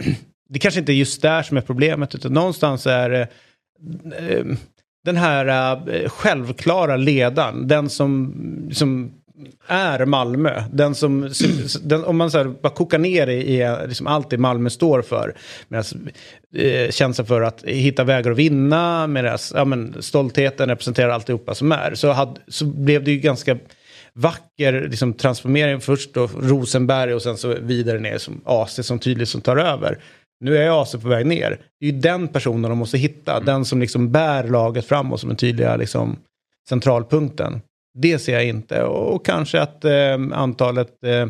det 0.49 0.59
kanske 0.59 0.81
inte 0.81 0.93
är 0.93 0.95
just 0.95 1.23
där 1.23 1.43
som 1.43 1.57
är 1.57 1.61
problemet, 1.61 2.15
utan 2.15 2.33
någonstans 2.33 2.87
är 2.87 3.11
det 3.11 3.29
eh, 4.19 4.45
den 5.05 5.17
här 5.17 5.79
uh, 5.89 6.09
självklara 6.09 6.97
ledaren, 6.97 7.69
den 7.69 7.91
som, 7.91 8.35
som 8.73 9.13
är 9.67 10.05
Malmö. 10.05 10.63
Den 10.73 10.95
som, 10.95 11.31
den, 11.83 12.05
om 12.05 12.17
man 12.17 12.31
så 12.31 12.39
här, 12.39 12.45
bara 12.45 12.73
kokar 12.73 12.99
ner 12.99 13.27
det 13.27 13.33
i 13.33 13.77
liksom 13.89 14.07
allt 14.07 14.31
det 14.31 14.39
Malmö 14.39 14.71
står 14.71 15.03
för. 15.03 15.35
Medan 15.69 15.85
eh, 16.55 16.91
känslan 16.91 17.27
för 17.27 17.43
att 17.43 17.63
hitta 17.63 18.05
vägar 18.05 18.31
att 18.31 18.37
vinna, 18.37 19.07
medan 19.07 19.39
ja, 19.55 19.65
men, 19.65 20.03
stoltheten 20.03 20.69
representerar 20.69 21.09
alltihopa 21.09 21.55
som 21.55 21.73
är. 21.73 21.95
Så, 21.95 22.13
hade, 22.13 22.41
så 22.49 22.65
blev 22.65 23.05
det 23.05 23.11
ju 23.11 23.19
ganska 23.19 23.59
vacker 24.19 24.89
liksom, 24.89 25.15
transformering. 25.15 25.81
Först 25.81 26.15
då 26.15 26.27
Rosenberg 26.27 27.15
och 27.15 27.23
sen 27.23 27.37
så 27.37 27.55
vidare 27.61 27.99
ner 27.99 28.19
som 28.19 28.41
AC 28.45 28.87
som 28.87 28.99
tydligt 28.99 29.29
som 29.29 29.41
tar 29.41 29.57
över. 29.57 29.99
Nu 30.41 30.57
är 30.57 30.83
AC 30.83 30.93
på 30.93 31.09
väg 31.09 31.27
ner. 31.27 31.61
Det 31.81 31.87
är 31.87 31.93
ju 31.93 31.99
den 31.99 32.29
personen 32.29 32.71
de 32.71 32.79
måste 32.79 32.99
hitta. 32.99 33.33
Mm. 33.33 33.45
Den 33.45 33.65
som 33.65 33.81
liksom 33.81 34.13
bär 34.13 34.45
laget 34.45 34.85
framåt 34.85 35.21
som 35.21 35.29
den 35.29 35.37
tydliga 35.37 35.77
liksom, 35.77 36.17
centralpunkten. 36.69 37.61
Det 37.99 38.19
ser 38.19 38.33
jag 38.33 38.47
inte. 38.47 38.83
Och, 38.83 39.15
och 39.15 39.27
kanske 39.27 39.61
att 39.61 39.85
eh, 39.85 40.19
antalet 40.33 41.05
eh, 41.05 41.29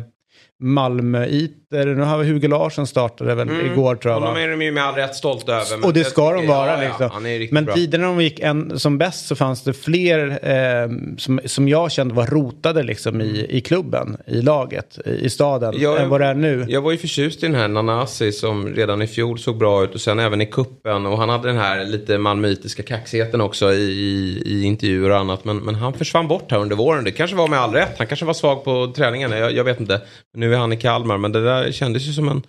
Malmöiter. 1.71 1.95
Nu 1.95 2.03
har 2.03 2.17
vi 2.17 2.29
Hugo 2.29 2.47
Larsson 2.47 2.87
startade 2.87 3.35
väl 3.35 3.49
mm. 3.49 3.65
igår 3.65 3.95
tror 3.95 4.13
jag. 4.13 4.21
Honom 4.21 4.37
är 4.37 4.47
de 4.47 4.61
ju 4.61 4.71
med 4.71 4.83
all 4.83 4.95
rätt 4.95 5.15
stolta 5.15 5.53
över. 5.53 5.85
Och 5.85 5.93
det 5.93 6.03
ska 6.03 6.33
de 6.33 6.47
vara. 6.47 6.83
Ja, 6.83 6.89
liksom. 6.89 7.09
ja, 7.13 7.47
men 7.51 7.65
bra. 7.65 7.75
när 7.75 7.99
de 7.99 8.21
gick 8.21 8.39
en, 8.39 8.79
som 8.79 8.97
bäst 8.97 9.27
så 9.27 9.35
fanns 9.35 9.63
det 9.63 9.73
fler 9.73 10.29
eh, 10.29 10.89
som, 11.17 11.39
som 11.45 11.67
jag 11.67 11.91
kände 11.91 12.13
var 12.13 12.25
rotade 12.25 12.83
liksom 12.83 13.21
i, 13.21 13.45
i 13.49 13.61
klubben, 13.61 14.17
i 14.27 14.41
laget, 14.41 14.99
i, 15.05 15.09
i 15.09 15.29
staden, 15.29 15.73
jag, 15.77 16.01
än 16.01 16.09
vad 16.09 16.21
det 16.21 16.27
är 16.27 16.33
nu. 16.33 16.65
Jag 16.67 16.81
var 16.81 16.91
ju 16.91 16.97
förtjust 16.97 17.43
i 17.43 17.45
den 17.45 17.55
här 17.55 17.67
Nanasi 17.67 18.31
som 18.31 18.67
redan 18.67 19.01
i 19.01 19.07
fjol 19.07 19.39
såg 19.39 19.57
bra 19.57 19.83
ut 19.83 19.95
och 19.95 20.01
sen 20.01 20.19
även 20.19 20.41
i 20.41 20.45
kuppen 20.45 21.05
och 21.05 21.17
han 21.17 21.29
hade 21.29 21.47
den 21.47 21.57
här 21.57 21.85
lite 21.85 22.17
malmöitiska 22.17 22.83
kaxigheten 22.83 23.41
också 23.41 23.73
i, 23.73 23.81
i, 23.81 24.41
i 24.45 24.63
intervjuer 24.63 25.09
och 25.09 25.17
annat. 25.17 25.45
Men, 25.45 25.57
men 25.57 25.75
han 25.75 25.93
försvann 25.93 26.27
bort 26.27 26.51
här 26.51 26.59
under 26.59 26.75
våren. 26.75 27.03
Det 27.03 27.11
kanske 27.11 27.35
var 27.35 27.47
med 27.47 27.59
all 27.59 27.73
rätt. 27.73 27.95
Han 27.97 28.07
kanske 28.07 28.25
var 28.25 28.33
svag 28.33 28.63
på 28.63 28.93
träningen. 28.95 29.31
Jag, 29.31 29.51
jag 29.51 29.63
vet 29.63 29.79
inte. 29.79 30.01
Nu 30.37 30.53
är 30.53 30.57
han 30.57 30.73
i 30.73 30.77
Kalmar. 30.77 31.17
Men 31.17 31.31
det 31.31 31.43
där 31.43 31.58
kändes 31.71 32.03
ju 32.03 32.13
som 32.13 32.27
en, 32.27 32.41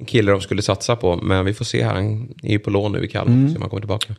en 0.00 0.06
kille 0.06 0.32
de 0.32 0.40
skulle 0.40 0.62
satsa 0.62 0.96
på. 0.96 1.16
Men 1.16 1.44
vi 1.44 1.54
får 1.54 1.64
se 1.64 1.84
här. 1.84 1.94
Han 1.94 2.34
är 2.42 2.50
ju 2.50 2.58
på 2.58 2.70
lån 2.70 2.92
nu 2.92 3.04
i 3.04 3.08
Kalmar. 3.08 3.34
Mm. 3.34 3.54
Så 3.54 3.60
man 3.60 3.68
kommer 3.68 3.80
tillbaka. 3.80 4.14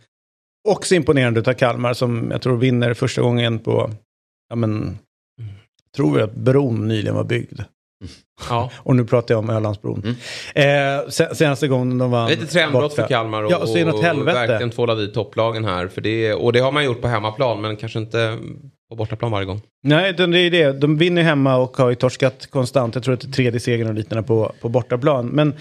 Också 0.67 0.95
imponerande 0.95 1.39
av 1.39 1.53
Kalmar 1.53 1.93
som 1.93 2.31
jag 2.31 2.41
tror 2.41 2.57
vinner 2.57 2.93
första 2.93 3.21
gången 3.21 3.59
på, 3.59 3.91
ja 4.49 4.55
men, 4.55 4.97
tror 5.95 6.15
vi 6.15 6.21
att 6.21 6.35
bron 6.35 6.87
nyligen 6.87 7.15
var 7.15 7.23
byggd. 7.23 7.59
Ja. 8.49 8.71
och 8.77 8.95
nu 8.95 9.05
pratar 9.05 9.33
jag 9.33 9.39
om 9.39 9.49
Ölandsbron. 9.49 10.15
Mm. 10.55 10.99
Eh, 11.05 11.09
senaste 11.09 11.67
gången 11.67 11.97
de 11.97 12.11
var 12.11 12.29
Lite 12.29 12.47
trendbrott 12.47 12.95
för 12.95 13.07
Kalmar 13.07 13.43
och, 13.43 13.51
ja, 13.51 13.57
och, 13.57 13.63
och, 13.63 14.27
verkligen 14.27 14.69
tvåla 14.69 14.95
dit 14.95 15.13
topplagen 15.13 15.65
här. 15.65 15.87
För 15.87 16.01
det, 16.01 16.33
och 16.33 16.53
det 16.53 16.59
har 16.59 16.71
man 16.71 16.85
gjort 16.85 17.01
på 17.01 17.07
hemmaplan 17.07 17.61
men 17.61 17.77
kanske 17.77 17.99
inte 17.99 18.39
på 18.89 18.95
bortaplan 18.95 19.31
varje 19.31 19.45
gång. 19.45 19.61
Nej, 19.83 20.13
det 20.13 20.23
är 20.23 20.51
det. 20.51 20.71
De 20.71 20.97
vinner 20.97 21.23
hemma 21.23 21.57
och 21.57 21.77
har 21.77 21.89
ju 21.89 21.95
torskat 21.95 22.47
konstant. 22.47 22.95
Jag 22.95 23.03
tror 23.03 23.13
att 23.13 23.21
det 23.21 23.27
är 23.27 23.31
tredje 23.31 23.59
segern 23.59 23.87
och 23.87 23.93
liknande 23.93 24.27
på, 24.27 24.51
på 24.61 24.69
bortaplan. 24.69 25.27
Men 25.27 25.53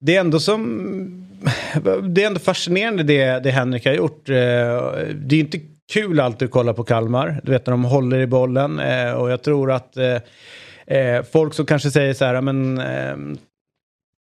det 0.00 0.16
är 0.16 0.20
ändå 0.20 0.40
som... 0.40 1.28
Det 2.02 2.22
är 2.22 2.26
ändå 2.26 2.40
fascinerande 2.40 3.02
det, 3.02 3.44
det 3.44 3.50
Henrik 3.50 3.86
har 3.86 3.92
gjort. 3.92 4.28
Eh, 4.28 4.34
det 5.14 5.36
är 5.36 5.40
inte 5.40 5.60
kul 5.92 6.20
alltid 6.20 6.46
att 6.46 6.52
kolla 6.52 6.74
på 6.74 6.84
Kalmar. 6.84 7.40
Du 7.42 7.52
vet 7.52 7.66
när 7.66 7.70
de 7.70 7.84
håller 7.84 8.20
i 8.20 8.26
bollen. 8.26 8.78
Eh, 8.78 9.12
och 9.12 9.30
jag 9.30 9.42
tror 9.42 9.72
att 9.72 9.96
eh, 9.96 11.22
folk 11.32 11.54
som 11.54 11.66
kanske 11.66 11.90
säger 11.90 12.14
så 12.14 12.24
här, 12.24 12.40
men 12.40 12.78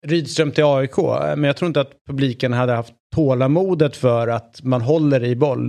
Rydström 0.05 0.51
till 0.51 0.63
AIK. 0.63 0.97
Men 1.21 1.43
jag 1.43 1.57
tror 1.57 1.67
inte 1.67 1.81
att 1.81 1.91
publiken 2.07 2.53
hade 2.53 2.73
haft 2.73 2.93
tålamodet 3.15 3.95
för 3.95 4.27
att 4.27 4.63
man 4.63 4.81
håller 4.81 5.23
i 5.23 5.35
boll. 5.35 5.67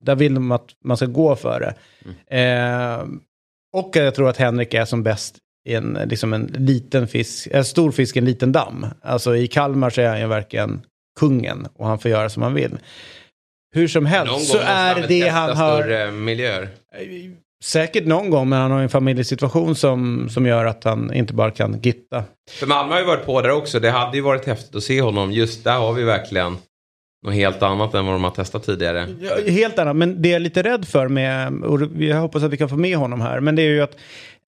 Där 0.00 0.14
vill 0.14 0.34
de 0.34 0.52
att 0.52 0.68
man 0.84 0.96
ska 0.96 1.06
gå 1.06 1.36
för 1.36 1.60
det. 1.60 1.74
Mm. 2.28 2.98
Eh, 2.98 3.06
och 3.72 3.96
jag 3.96 4.14
tror 4.14 4.28
att 4.28 4.36
Henrik 4.36 4.74
är 4.74 4.84
som 4.84 5.02
bäst 5.02 5.36
i 5.68 5.74
en, 5.74 5.98
liksom 6.06 6.32
en 6.32 6.46
liten 6.46 7.08
fisk, 7.08 7.48
en 7.50 7.64
stor 7.64 7.92
fisk 7.92 8.16
i 8.16 8.18
en 8.18 8.24
liten 8.24 8.52
damm. 8.52 8.86
Alltså 9.02 9.36
i 9.36 9.46
Kalmar 9.46 9.90
så 9.90 10.00
är 10.00 10.08
han 10.08 10.20
ju 10.20 10.26
verkligen 10.26 10.80
kungen 11.20 11.66
och 11.74 11.86
han 11.86 11.98
får 11.98 12.10
göra 12.10 12.28
som 12.28 12.42
han 12.42 12.54
vill. 12.54 12.78
Hur 13.74 13.88
som 13.88 14.06
helst 14.06 14.48
så 14.48 14.58
är 14.58 15.08
det 15.08 15.28
han 15.28 15.56
har... 15.56 16.10
miljöer. 16.10 16.68
Säkert 17.64 18.06
någon 18.06 18.30
gång, 18.30 18.48
men 18.48 18.60
han 18.60 18.70
har 18.70 18.80
en 18.80 18.88
familjesituation 18.88 19.74
som, 19.74 20.28
som 20.28 20.46
gör 20.46 20.64
att 20.64 20.84
han 20.84 21.14
inte 21.14 21.34
bara 21.34 21.50
kan 21.50 21.80
gitta. 21.82 22.24
För 22.50 22.66
Malmö 22.66 22.92
har 22.92 23.00
ju 23.00 23.06
varit 23.06 23.26
på 23.26 23.40
där 23.42 23.50
också. 23.50 23.80
Det 23.80 23.90
hade 23.90 24.16
ju 24.16 24.22
varit 24.22 24.46
häftigt 24.46 24.74
att 24.74 24.82
se 24.82 25.02
honom. 25.02 25.32
Just 25.32 25.64
där 25.64 25.78
har 25.78 25.92
vi 25.92 26.02
verkligen 26.02 26.56
något 27.26 27.34
helt 27.34 27.62
annat 27.62 27.94
än 27.94 28.06
vad 28.06 28.14
de 28.14 28.24
har 28.24 28.30
testat 28.30 28.64
tidigare. 28.66 29.08
Ja, 29.20 29.52
helt 29.52 29.78
annat, 29.78 29.96
men 29.96 30.22
det 30.22 30.28
jag 30.28 30.36
är 30.36 30.40
lite 30.40 30.62
rädd 30.62 30.88
för 30.88 31.08
med, 31.08 31.64
och 31.64 31.80
jag 31.98 32.20
hoppas 32.20 32.42
att 32.42 32.52
vi 32.52 32.56
kan 32.56 32.68
få 32.68 32.76
med 32.76 32.96
honom 32.96 33.20
här, 33.20 33.40
men 33.40 33.56
det 33.56 33.62
är 33.62 33.68
ju 33.68 33.80
att 33.80 33.96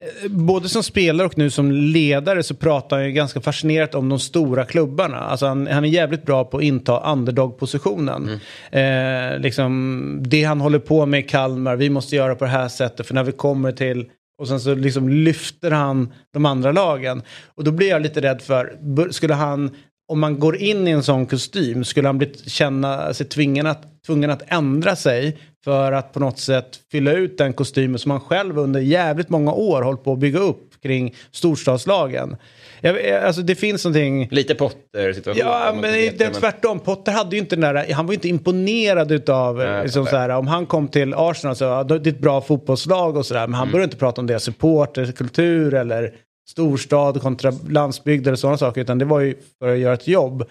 Eh, 0.03 0.29
både 0.31 0.69
som 0.69 0.83
spelare 0.83 1.27
och 1.27 1.39
nu 1.39 1.51
som 1.51 1.73
ledare 1.73 2.43
så 2.43 2.55
pratar 2.55 2.97
han 2.97 3.07
ju 3.07 3.13
ganska 3.13 3.41
fascinerat 3.41 3.95
om 3.95 4.09
de 4.09 4.19
stora 4.19 4.65
klubbarna. 4.65 5.19
Alltså 5.19 5.47
han, 5.47 5.67
han 5.67 5.85
är 5.85 5.89
jävligt 5.89 6.27
bra 6.27 6.45
på 6.45 6.57
att 6.57 6.63
inta 6.63 7.13
underdog-positionen. 7.13 8.39
Mm. 8.73 9.33
Eh, 9.35 9.41
liksom, 9.41 10.23
det 10.27 10.45
han 10.45 10.61
håller 10.61 10.79
på 10.79 11.07
med 11.07 11.21
i 11.21 11.23
Kalmar, 11.23 11.77
vi 11.77 11.91
måste 11.91 12.17
göra 12.17 12.35
på 12.35 12.45
det 12.45 12.51
här 12.51 12.69
sättet 12.69 13.07
för 13.07 13.15
när 13.15 13.25
vi 13.25 13.33
kommer 13.33 13.73
till 13.73 14.07
och 14.39 14.49
sen 14.49 14.61
så 14.61 14.75
liksom 14.75 15.09
lyfter 15.09 15.71
han 15.71 16.13
de 16.33 16.47
andra 16.47 16.73
lagen. 16.73 17.23
Och 17.55 17.65
då 17.65 17.71
blir 17.71 17.89
jag 17.89 18.03
lite 18.03 18.21
rädd 18.21 18.43
för, 18.43 19.13
skulle 19.13 19.35
han 19.35 19.71
om 20.09 20.21
man 20.21 20.39
går 20.39 20.57
in 20.57 20.89
i 20.89 20.91
en 20.91 21.03
sån 21.03 21.27
kostym 21.27 21.85
skulle 21.85 22.09
han 22.09 22.19
bli, 22.19 22.33
känna 22.47 23.15
sig 23.15 23.27
tvungen 23.27 23.67
att, 23.67 24.03
tvungen 24.07 24.31
att 24.31 24.43
ändra 24.47 24.97
sig 24.97 25.39
för 25.65 25.93
att 25.93 26.13
på 26.13 26.21
något 26.21 26.39
sätt 26.39 26.81
fylla 26.93 27.13
ut 27.13 27.39
den 27.39 27.53
kostymen 27.53 27.99
som 27.99 28.11
han 28.11 28.21
själv 28.21 28.59
under 28.59 28.81
jävligt 28.81 29.29
många 29.29 29.53
år 29.53 29.83
hållit 29.83 30.05
på 30.05 30.13
att 30.13 30.19
bygga 30.19 30.39
upp 30.39 30.83
kring 30.83 31.15
storstadslagen. 31.31 32.37
Jag, 32.81 33.11
alltså 33.11 33.43
det 33.43 33.55
finns 33.55 33.85
någonting... 33.85 34.29
Lite 34.31 34.55
Potter-situation. 34.55 35.41
Ja, 35.47 35.73
men 35.75 35.93
det 35.93 36.21
är 36.21 36.31
tvärtom. 36.31 36.81
Potter 36.81 37.13
hade 37.13 37.37
ju 37.37 37.43
inte 37.43 37.57
den 37.57 37.75
där, 37.75 37.93
han 37.93 38.07
var 38.07 38.13
ju 38.13 38.17
inte 38.17 38.29
imponerad 38.29 39.13
utav, 39.13 39.57
Nej, 39.57 39.83
liksom 39.83 40.07
så 40.07 40.37
om 40.37 40.47
han 40.47 40.67
kom 40.67 40.89
till 40.89 41.15
Arsenal 41.15 41.57
så, 41.57 41.83
det 41.83 41.95
är 41.95 42.09
ett 42.09 42.21
bra 42.21 42.41
fotbollslag 42.41 43.17
och 43.17 43.27
sådär, 43.27 43.47
men 43.47 43.55
han 43.55 43.63
mm. 43.63 43.73
började 43.73 43.85
inte 43.85 43.97
prata 43.97 44.21
om 44.21 44.27
deras 44.27 44.43
supporterkultur 44.43 45.75
eller 45.75 46.15
storstad 46.49 47.23
kontra 47.23 47.53
landsbygd 47.69 48.27
eller 48.27 48.37
sådana 48.37 48.59
saker, 48.59 48.81
utan 48.81 48.99
det 48.99 49.05
var 49.05 49.21
ju 49.21 49.35
för 49.59 49.73
att 49.73 49.79
göra 49.79 49.95
ett 49.95 50.09
jobb. 50.09 50.45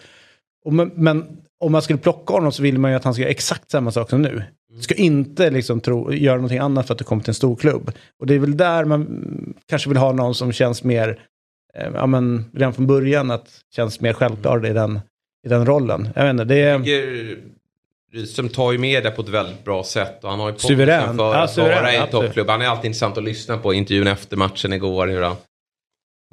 Och 0.66 0.74
men, 0.74 0.92
men, 0.96 1.38
om 1.60 1.72
man 1.72 1.82
skulle 1.82 2.00
plocka 2.00 2.34
honom 2.34 2.52
så 2.52 2.64
vill 2.64 2.78
man 2.78 2.92
ju 2.92 2.98
att 2.98 3.04
han 3.04 3.14
ska 3.14 3.22
göra 3.22 3.32
exakt 3.32 3.72
samma 3.72 3.92
sak 3.92 4.10
som 4.10 4.22
nu. 4.22 4.44
Ska 4.82 4.96
inte 4.96 5.50
liksom 5.50 5.80
tro, 5.80 6.14
göra 6.14 6.36
någonting 6.36 6.58
annat 6.58 6.88
för 6.88 6.94
att 6.94 6.98
du 6.98 7.04
kommer 7.04 7.24
till 7.24 7.30
en 7.30 7.36
stor 7.36 7.56
klubb. 7.56 7.92
Och 8.20 8.28
det 8.28 8.36
är 8.36 8.39
väl 8.39 8.58
där 8.58 8.86
man 8.86 9.54
kanske 9.70 9.89
vill 9.89 9.98
ha 9.98 10.12
någon 10.12 10.36
som 10.36 10.52
känns 10.52 10.84
mer, 10.84 11.20
eh, 11.76 11.88
ja 11.94 12.06
men 12.06 12.46
redan 12.54 12.74
från 12.74 12.88
början 12.88 13.32
att 13.32 13.50
känns 13.76 14.00
mer 14.00 14.14
självklar 14.14 14.66
i 14.66 14.74
den, 14.74 15.00
i 15.46 15.50
den 15.50 15.66
rollen. 15.66 16.10
Jag 16.16 16.24
vet 16.24 16.32
inte, 16.32 16.44
det 16.44 16.62
är... 16.62 17.38
Rydström 18.14 18.50
tar 18.50 18.72
ju 18.72 18.78
med 18.78 19.04
det 19.04 19.12
på 19.12 19.22
ett 19.22 19.30
väldigt 19.30 19.64
bra 19.66 19.84
sätt 19.84 20.24
och 20.24 20.30
han 20.30 20.39
har 20.39 20.52
ju 20.52 20.58
suverän. 20.58 21.18
för 21.18 21.34
ja, 21.34 21.44
att 21.44 21.58
vara 21.58 21.94
i 21.94 21.98
en 21.98 22.08
toppklubb. 22.08 22.50
Han 22.50 22.62
är 22.62 22.66
alltid 22.66 22.86
intressant 22.86 23.18
att 23.18 23.24
lyssna 23.24 23.58
på. 23.58 23.74
Intervjun 23.74 24.08
efter 24.08 24.38
matchen 24.38 24.74
igår, 24.74 25.08
hur 25.08 25.22
han 25.22 25.36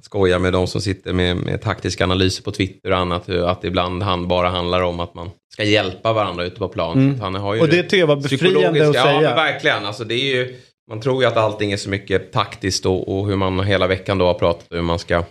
skojar 0.02 0.38
med 0.38 0.52
de 0.52 0.66
som 0.66 0.80
sitter 0.80 1.12
med, 1.12 1.36
med 1.36 1.62
taktiska 1.62 2.04
analyser 2.04 2.42
på 2.42 2.50
Twitter 2.50 2.90
och 2.90 2.98
annat. 2.98 3.28
Att 3.28 3.64
ibland 3.64 4.02
han 4.02 4.28
bara 4.28 4.48
handlar 4.48 4.82
om 4.82 5.00
att 5.00 5.14
man 5.14 5.30
ska 5.52 5.64
hjälpa 5.64 6.12
varandra 6.12 6.44
ute 6.44 6.58
på 6.58 6.68
plan. 6.68 6.98
Mm. 6.98 7.20
Han 7.20 7.34
har 7.34 7.54
ju 7.54 7.60
och 7.60 7.68
det 7.68 7.82
tycker 7.82 7.96
jag 7.96 8.06
var 8.06 8.16
befriande 8.16 8.88
att 8.88 8.94
säga. 8.94 9.22
Ja, 9.22 9.34
verkligen. 9.34 9.86
Alltså, 9.86 10.04
det 10.04 10.14
är 10.14 10.34
ju, 10.36 10.56
man 10.90 11.00
tror 11.00 11.22
ju 11.22 11.28
att 11.28 11.36
allting 11.36 11.72
är 11.72 11.76
så 11.76 11.90
mycket 11.90 12.32
taktiskt 12.32 12.86
och, 12.86 13.18
och 13.18 13.26
hur 13.26 13.36
man 13.36 13.60
hela 13.60 13.86
veckan 13.86 14.18
då 14.18 14.26
har 14.26 14.34
pratat 14.34 14.70
om 14.70 14.76
hur 14.76 14.84
man 14.84 14.98
ska 14.98 15.24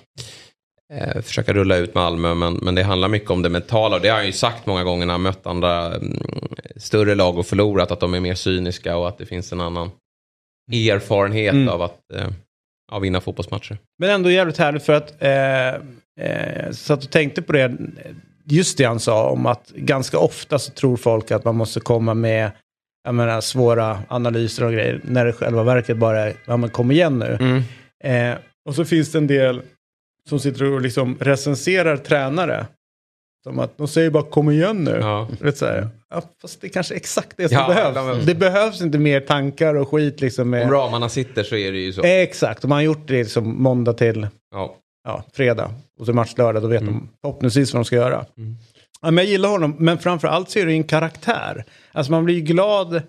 eh, 0.93 1.21
försöka 1.21 1.53
rulla 1.53 1.77
ut 1.77 1.95
Malmö. 1.95 2.33
Men, 2.33 2.53
men 2.53 2.75
det 2.75 2.83
handlar 2.83 3.07
mycket 3.07 3.31
om 3.31 3.41
det 3.41 3.49
mentala. 3.49 3.95
Och 3.95 4.01
det 4.01 4.09
har 4.09 4.17
han 4.17 4.25
ju 4.25 4.31
sagt 4.31 4.65
många 4.65 4.83
gånger 4.83 5.05
när 5.05 5.13
han 5.13 5.21
mött 5.21 5.47
andra 5.47 5.95
mm, 5.95 6.19
större 6.75 7.15
lag 7.15 7.37
och 7.37 7.45
förlorat. 7.45 7.91
Att 7.91 7.99
de 7.99 8.13
är 8.13 8.19
mer 8.19 8.35
cyniska 8.35 8.97
och 8.97 9.07
att 9.07 9.17
det 9.17 9.25
finns 9.25 9.51
en 9.51 9.61
annan 9.61 9.91
erfarenhet 10.71 11.53
mm. 11.53 11.69
av 11.69 11.81
att 11.81 11.99
eh, 12.13 12.27
ja, 12.91 12.99
vinna 12.99 13.21
fotbollsmatcher. 13.21 13.77
Men 13.99 14.09
ändå 14.09 14.31
jävligt 14.31 14.57
härligt 14.57 14.83
för 14.83 14.93
att 14.93 15.21
eh, 15.21 15.67
eh, 16.27 16.71
satt 16.71 17.03
och 17.03 17.11
tänkte 17.11 17.41
på 17.41 17.53
det, 17.53 17.77
just 18.43 18.77
det 18.77 18.83
han 18.83 18.99
sa 18.99 19.29
om 19.29 19.45
att 19.45 19.71
ganska 19.75 20.19
ofta 20.19 20.59
så 20.59 20.71
tror 20.71 20.97
folk 20.97 21.31
att 21.31 21.45
man 21.45 21.55
måste 21.55 21.79
komma 21.79 22.13
med 22.13 22.51
jag 23.07 23.15
menar, 23.15 23.41
svåra 23.41 23.99
analyser 24.07 24.65
och 24.65 24.71
grejer 24.71 25.01
när 25.03 25.25
det 25.25 25.33
själva 25.33 25.63
verket 25.63 25.97
bara 25.97 26.19
är, 26.19 26.33
ja 26.45 26.57
men 26.57 26.69
kom 26.69 26.91
igen 26.91 27.19
nu. 27.19 27.37
Mm. 27.39 27.63
Eh, 28.03 28.37
och 28.65 28.75
så 28.75 28.85
finns 28.85 29.11
det 29.11 29.17
en 29.17 29.27
del 29.27 29.61
som 30.29 30.39
sitter 30.39 30.73
och 30.73 30.81
liksom 30.81 31.17
recenserar 31.19 31.97
tränare. 31.97 32.65
Som 33.43 33.59
att 33.59 33.77
de 33.77 33.87
säger 33.87 34.09
bara 34.09 34.23
kom 34.23 34.49
igen 34.49 34.83
nu. 34.83 34.97
Ja. 35.01 35.27
Rätt 35.41 35.57
så 35.57 35.65
här, 35.65 35.89
ja, 36.09 36.21
fast 36.41 36.61
det 36.61 36.67
är 36.67 36.69
kanske 36.69 36.95
exakt 36.95 37.37
det 37.37 37.49
som 37.49 37.57
ja, 37.57 37.67
behövs. 37.67 37.95
De... 37.95 38.25
Det 38.25 38.35
behövs 38.35 38.81
inte 38.81 38.97
mer 38.97 39.19
tankar 39.19 39.75
och 39.75 39.89
skit. 39.89 40.21
Liksom 40.21 40.49
med... 40.49 40.63
Om 40.63 40.71
ramarna 40.71 41.09
sitter 41.09 41.43
så 41.43 41.55
är 41.55 41.71
det 41.71 41.77
ju 41.77 41.93
så. 41.93 42.01
exakt, 42.03 42.63
och 42.63 42.69
man 42.69 42.75
har 42.75 42.83
gjort 42.83 43.07
det 43.07 43.23
liksom 43.23 43.63
måndag 43.63 43.93
till 43.93 44.27
ja. 44.51 44.75
Ja, 45.07 45.23
fredag. 45.33 45.71
Och 45.99 46.05
så 46.05 46.13
match 46.13 46.33
lördag, 46.37 46.61
då 46.61 46.67
vet 46.67 46.81
mm. 46.81 46.93
de 46.93 47.09
förhoppningsvis 47.21 47.73
vad 47.73 47.79
de 47.79 47.85
ska 47.85 47.95
göra. 47.95 48.25
Mm. 48.37 48.55
Ja, 49.01 49.11
men 49.11 49.23
jag 49.23 49.25
gillar 49.25 49.49
honom, 49.49 49.75
men 49.79 49.97
framför 49.97 50.27
allt 50.27 50.49
så 50.49 50.59
är 50.59 50.65
det 50.65 50.73
en 50.73 50.83
karaktär. 50.83 51.65
Alltså 51.91 52.11
man 52.11 52.25
blir 52.25 52.41
glad 52.41 53.01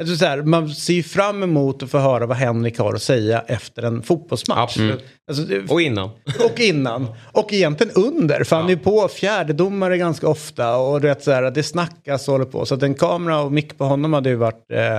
Alltså 0.00 0.16
så 0.16 0.24
här, 0.26 0.42
man 0.42 0.68
ser 0.68 0.92
ju 0.94 1.02
fram 1.02 1.42
emot 1.42 1.82
att 1.82 1.90
få 1.90 1.98
höra 1.98 2.26
vad 2.26 2.36
Henrik 2.36 2.78
har 2.78 2.94
att 2.94 3.02
säga 3.02 3.44
efter 3.46 3.82
en 3.82 4.02
fotbollsmatch. 4.02 4.58
Absolut. 4.58 5.04
Alltså, 5.28 5.44
Och 5.74 5.80
innan. 5.82 6.10
och 6.44 6.60
innan. 6.60 7.06
Och 7.32 7.52
egentligen 7.52 7.92
under. 7.96 8.44
För 8.44 8.56
han 8.56 8.64
är 8.64 8.70
ju 8.70 8.76
på 8.78 9.08
fjärdedomare 9.08 9.98
ganska 9.98 10.28
ofta. 10.28 10.76
Och 10.76 11.00
du 11.00 11.08
vet, 11.08 11.22
så 11.22 11.30
här, 11.32 11.50
det 11.50 11.62
snackas 11.62 12.28
och 12.28 12.32
håller 12.32 12.44
på. 12.44 12.66
Så 12.66 12.74
att 12.74 12.82
en 12.82 12.94
kamera 12.94 13.40
och 13.40 13.52
mick 13.52 13.78
på 13.78 13.84
honom 13.84 14.12
hade 14.12 14.28
ju 14.30 14.36
varit, 14.36 14.70
eh, 14.72 14.98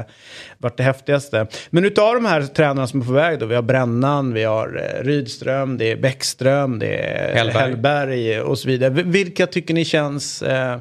varit 0.57 0.77
det 0.77 0.83
häftigaste. 0.83 1.47
Men 1.69 1.85
utav 1.85 2.13
de 2.15 2.25
här 2.25 2.41
tränarna 2.41 2.87
som 2.87 3.01
är 3.01 3.05
på 3.05 3.11
väg 3.11 3.39
då. 3.39 3.45
Vi 3.45 3.55
har 3.55 3.61
Brännan, 3.61 4.33
vi 4.33 4.43
har 4.43 4.81
eh, 4.99 5.03
Rydström, 5.03 5.77
det 5.77 5.91
är 5.91 5.95
Bäckström, 5.97 6.79
det 6.79 6.95
är 6.97 7.35
Hellberg. 7.35 7.57
Hellberg 7.63 8.41
och 8.41 8.59
så 8.59 8.67
vidare. 8.67 8.89
Vi- 8.89 9.03
Vilka 9.03 9.47
tycker 9.47 9.73
ni 9.73 9.85
känns 9.85 10.41
eh, 10.41 10.79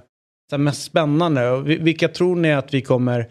mest 0.56 0.82
spännande? 0.82 1.50
Och 1.50 1.68
vilka 1.70 2.08
tror 2.08 2.36
ni 2.36 2.52
att 2.52 2.74
vi 2.74 2.80
kommer... 2.80 3.28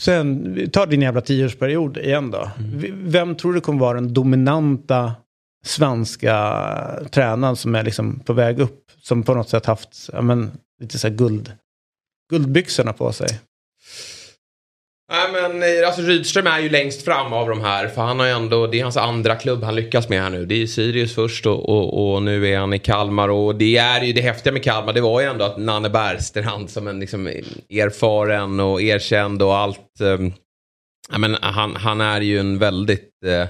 Sen, 0.00 0.56
tar 0.72 0.86
din 0.86 1.02
jävla 1.02 1.20
tioårsperiod 1.20 1.96
igen 1.96 2.30
då. 2.30 2.50
V- 2.58 2.90
Vem 2.92 3.34
tror 3.34 3.52
du 3.52 3.60
kommer 3.60 3.80
vara 3.80 3.94
den 3.94 4.14
dominanta 4.14 5.12
svenska 5.66 6.34
tränaren 7.10 7.56
som 7.56 7.74
är 7.74 7.82
liksom 7.82 8.20
på 8.20 8.32
väg 8.32 8.58
upp? 8.60 8.80
Som 9.02 9.22
på 9.22 9.34
något 9.34 9.48
sätt 9.48 9.66
haft 9.66 10.10
ja, 10.12 10.22
men, 10.22 10.50
lite 10.80 10.98
så 10.98 11.08
här 11.08 11.14
guld, 11.14 11.52
guldbyxorna 12.30 12.92
på 12.92 13.12
sig. 13.12 13.28
Nej 15.14 15.32
men 15.32 15.62
eh, 15.62 15.86
alltså 15.86 16.02
Rydström 16.02 16.46
är 16.46 16.60
ju 16.60 16.68
längst 16.68 17.02
fram 17.02 17.32
av 17.32 17.48
de 17.48 17.60
här. 17.60 17.88
För 17.88 18.02
han 18.02 18.18
har 18.18 18.26
ju 18.26 18.32
ändå, 18.32 18.66
det 18.66 18.80
är 18.80 18.82
hans 18.82 18.96
andra 18.96 19.36
klubb 19.36 19.62
han 19.62 19.74
lyckas 19.74 20.08
med 20.08 20.22
här 20.22 20.30
nu. 20.30 20.46
Det 20.46 20.54
är 20.54 20.58
ju 20.58 20.66
Sirius 20.66 21.14
först 21.14 21.46
och, 21.46 21.68
och, 21.68 22.14
och 22.14 22.22
nu 22.22 22.48
är 22.48 22.58
han 22.58 22.74
i 22.74 22.78
Kalmar. 22.78 23.28
Och 23.28 23.54
det 23.54 23.76
är 23.76 24.02
ju 24.02 24.12
det 24.12 24.20
häftiga 24.20 24.52
med 24.52 24.64
Kalmar. 24.64 24.92
Det 24.92 25.00
var 25.00 25.20
ju 25.20 25.26
ändå 25.26 25.44
att 25.44 25.58
Nanne 25.58 25.90
Bergstrand 25.90 26.70
som 26.70 26.88
en 26.88 27.00
liksom 27.00 27.26
erfaren 27.70 28.60
och 28.60 28.82
erkänd 28.82 29.42
och 29.42 29.56
allt. 29.56 30.00
Ja, 31.12 31.18
men 31.18 31.36
han, 31.40 31.76
han 31.76 32.00
är 32.00 32.20
ju 32.20 32.38
en 32.38 32.58
väldigt 32.58 33.10
eh, 33.26 33.46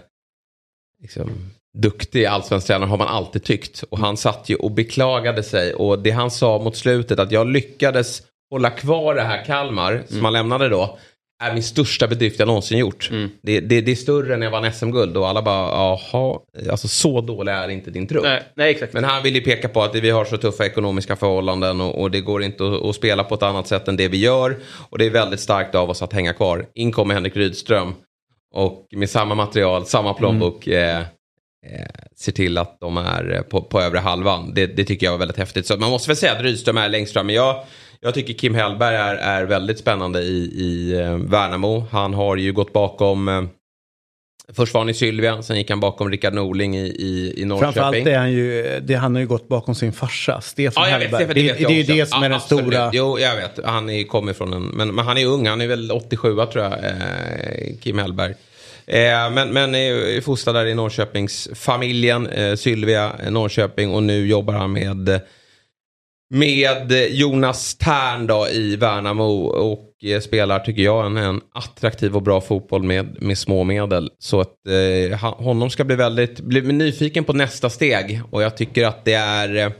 liksom, 1.02 1.30
duktig 1.78 2.24
allsvensk 2.24 2.66
tränare 2.66 2.88
har 2.88 2.98
man 2.98 3.08
alltid 3.08 3.44
tyckt. 3.44 3.84
Och 3.90 3.98
han 3.98 4.16
satt 4.16 4.48
ju 4.48 4.56
och 4.56 4.70
beklagade 4.70 5.42
sig. 5.42 5.74
Och 5.74 5.98
det 5.98 6.10
han 6.10 6.30
sa 6.30 6.58
mot 6.58 6.76
slutet 6.76 7.18
att 7.18 7.32
jag 7.32 7.46
lyckades 7.46 8.22
hålla 8.50 8.70
kvar 8.70 9.14
det 9.14 9.22
här 9.22 9.44
Kalmar 9.44 10.02
som 10.08 10.24
han 10.24 10.32
lämnade 10.32 10.68
då. 10.68 10.98
Är 11.44 11.52
min 11.52 11.62
största 11.62 12.06
bedrift 12.06 12.38
jag 12.38 12.46
någonsin 12.46 12.78
gjort. 12.78 13.10
Det, 13.42 13.60
det, 13.60 13.80
det 13.80 13.92
är 13.92 13.96
större 13.96 14.34
än 14.34 14.42
jag 14.42 14.50
vann 14.50 14.72
SM-guld 14.72 15.16
och 15.16 15.28
alla 15.28 15.42
bara 15.42 15.68
jaha, 15.68 16.38
alltså 16.70 16.88
så 16.88 17.20
dålig 17.20 17.52
är 17.52 17.68
inte 17.68 17.90
din 17.90 18.06
trupp. 18.06 18.24
Nej, 18.24 18.42
nej, 18.54 18.70
exakt. 18.70 18.92
Men 18.92 19.04
han 19.04 19.22
vill 19.22 19.34
ju 19.34 19.40
peka 19.40 19.68
på 19.68 19.82
att 19.82 19.94
vi 19.94 20.10
har 20.10 20.24
så 20.24 20.36
tuffa 20.36 20.66
ekonomiska 20.66 21.16
förhållanden 21.16 21.80
och, 21.80 22.00
och 22.00 22.10
det 22.10 22.20
går 22.20 22.42
inte 22.42 22.66
att, 22.66 22.84
att 22.84 22.94
spela 22.94 23.24
på 23.24 23.34
ett 23.34 23.42
annat 23.42 23.66
sätt 23.66 23.88
än 23.88 23.96
det 23.96 24.08
vi 24.08 24.16
gör. 24.16 24.56
Och 24.90 24.98
det 24.98 25.06
är 25.06 25.10
väldigt 25.10 25.40
starkt 25.40 25.74
av 25.74 25.90
oss 25.90 26.02
att 26.02 26.12
hänga 26.12 26.32
kvar. 26.32 26.66
In 26.74 26.92
kommer 26.92 27.14
Henrik 27.14 27.36
Rydström 27.36 27.94
och 28.54 28.86
med 28.96 29.10
samma 29.10 29.34
material, 29.34 29.86
samma 29.86 30.14
plånbok 30.14 30.66
eh, 30.66 30.98
eh, 30.98 31.04
ser 32.16 32.32
till 32.32 32.58
att 32.58 32.80
de 32.80 32.96
är 32.96 33.42
på, 33.42 33.62
på 33.62 33.80
övre 33.80 33.98
halvan. 33.98 34.54
Det, 34.54 34.66
det 34.66 34.84
tycker 34.84 35.06
jag 35.06 35.12
var 35.12 35.18
väldigt 35.18 35.38
häftigt. 35.38 35.66
Så 35.66 35.76
man 35.76 35.90
måste 35.90 36.10
väl 36.10 36.16
säga 36.16 36.32
att 36.32 36.42
Rydström 36.42 36.76
är 36.76 36.88
längst 36.88 37.12
fram. 37.12 37.26
Men 37.26 37.34
jag, 37.34 37.64
jag 38.00 38.14
tycker 38.14 38.34
Kim 38.34 38.54
Hellberg 38.54 38.96
är, 38.96 39.14
är 39.14 39.44
väldigt 39.44 39.78
spännande 39.78 40.20
i, 40.20 40.52
i 40.54 41.00
eh, 41.00 41.16
Värnamo. 41.16 41.86
Han 41.90 42.14
har 42.14 42.36
ju 42.36 42.52
gått 42.52 42.72
bakom 42.72 43.28
eh, 43.28 43.42
Först 44.52 44.74
var 44.74 44.80
han 44.80 44.88
i 44.88 44.94
Sylvia, 44.94 45.42
sen 45.42 45.56
gick 45.56 45.70
han 45.70 45.80
bakom 45.80 46.10
Rickard 46.10 46.34
Norling 46.34 46.76
i, 46.76 46.86
i, 46.86 47.34
i 47.36 47.44
Norrköping. 47.44 47.72
Framförallt 47.72 48.06
är 48.06 48.18
han 48.18 48.32
ju, 48.32 48.80
det, 48.82 48.94
han 48.94 49.14
har 49.14 49.20
ju 49.20 49.26
gått 49.26 49.48
bakom 49.48 49.74
sin 49.74 49.92
farsa, 49.92 50.40
Stefan 50.40 50.90
Ja, 50.90 50.98
vet, 50.98 51.10
Hellberg. 51.10 51.24
Stefan, 51.24 51.34
det, 51.34 51.42
det, 51.42 51.48
vet 51.48 51.56
det, 51.56 51.62
jag 51.62 51.72
är 51.72 51.76
ju 51.76 51.82
det 51.82 52.06
som 52.06 52.18
är 52.18 52.24
Ja, 52.24 52.28
den 52.28 52.36
absolut. 52.36 52.64
stora... 52.64 52.90
Jo, 52.92 53.18
jag 53.18 53.36
vet. 53.36 53.60
Han 53.64 53.90
är, 53.90 54.04
kommer 54.04 54.32
från 54.32 54.52
en... 54.52 54.62
Men, 54.62 54.94
men 54.94 55.04
han 55.04 55.18
är 55.18 55.26
ung. 55.26 55.46
Han 55.46 55.60
är 55.60 55.66
väl 55.66 55.90
87 55.92 56.34
tror 56.52 56.64
jag, 56.64 56.72
eh, 56.72 57.76
Kim 57.80 57.98
Hellberg. 57.98 58.34
Eh, 58.86 59.30
men, 59.30 59.50
men 59.52 59.74
är 59.74 60.20
fostrad 60.20 60.54
där 60.54 60.66
i 60.66 60.74
Norrköpingsfamiljen, 60.74 62.26
eh, 62.26 62.54
Sylvia, 62.54 63.12
eh, 63.24 63.30
Norrköping. 63.30 63.90
Och 63.90 64.02
nu 64.02 64.26
jobbar 64.26 64.54
han 64.54 64.72
med, 64.72 65.20
med 66.34 66.92
Jonas 67.10 67.74
Tern 67.74 68.26
då 68.26 68.48
i 68.48 68.76
Värnamo. 68.76 69.44
Och 69.44 70.04
eh, 70.04 70.20
spelar, 70.20 70.58
tycker 70.58 70.82
jag, 70.82 71.06
en, 71.06 71.16
en 71.16 71.40
attraktiv 71.54 72.16
och 72.16 72.22
bra 72.22 72.40
fotboll 72.40 72.82
med, 72.82 73.22
med 73.22 73.38
små 73.38 73.64
medel. 73.64 74.10
Så 74.18 74.40
att 74.40 74.54
eh, 75.10 75.18
honom 75.20 75.70
ska 75.70 75.84
bli 75.84 75.96
väldigt 75.96 76.40
bli 76.40 76.62
nyfiken 76.62 77.24
på 77.24 77.32
nästa 77.32 77.70
steg. 77.70 78.22
Och 78.30 78.42
jag 78.42 78.56
tycker 78.56 78.86
att 78.86 79.04
det 79.04 79.14
är... 79.14 79.56
Eh, 79.56 79.72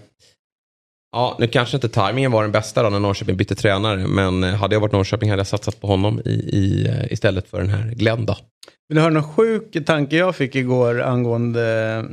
Ja, 1.17 1.37
nu 1.39 1.47
kanske 1.47 1.77
inte 1.77 1.89
tajmingen 1.89 2.33
var 2.33 2.43
den 2.43 2.53
bästa 2.53 2.83
då 2.83 2.91
när 2.91 3.01
Norrköping 3.01 3.37
bytte 3.37 3.55
tränare. 3.55 4.07
Men 4.07 4.45
eh, 4.45 4.55
hade 4.55 4.75
jag 4.75 4.81
varit 4.81 4.93
Norrköping 4.93 5.31
hade 5.31 5.41
jag 5.41 5.47
satsat 5.47 5.81
på 5.81 5.87
honom 5.87 6.21
i, 6.25 6.31
i, 6.31 6.91
istället 7.11 7.49
för 7.49 7.59
den 7.59 7.71
här 7.71 7.91
Glenn 7.95 8.27
då. 8.27 8.37
Men 8.89 8.97
du 8.97 9.03
hör 9.03 9.11
någon 9.11 9.35
sjuk 9.35 9.87
tanke 9.87 10.17
jag 10.17 10.37
fick 10.37 10.55
igår 10.55 11.03
angående 11.03 12.05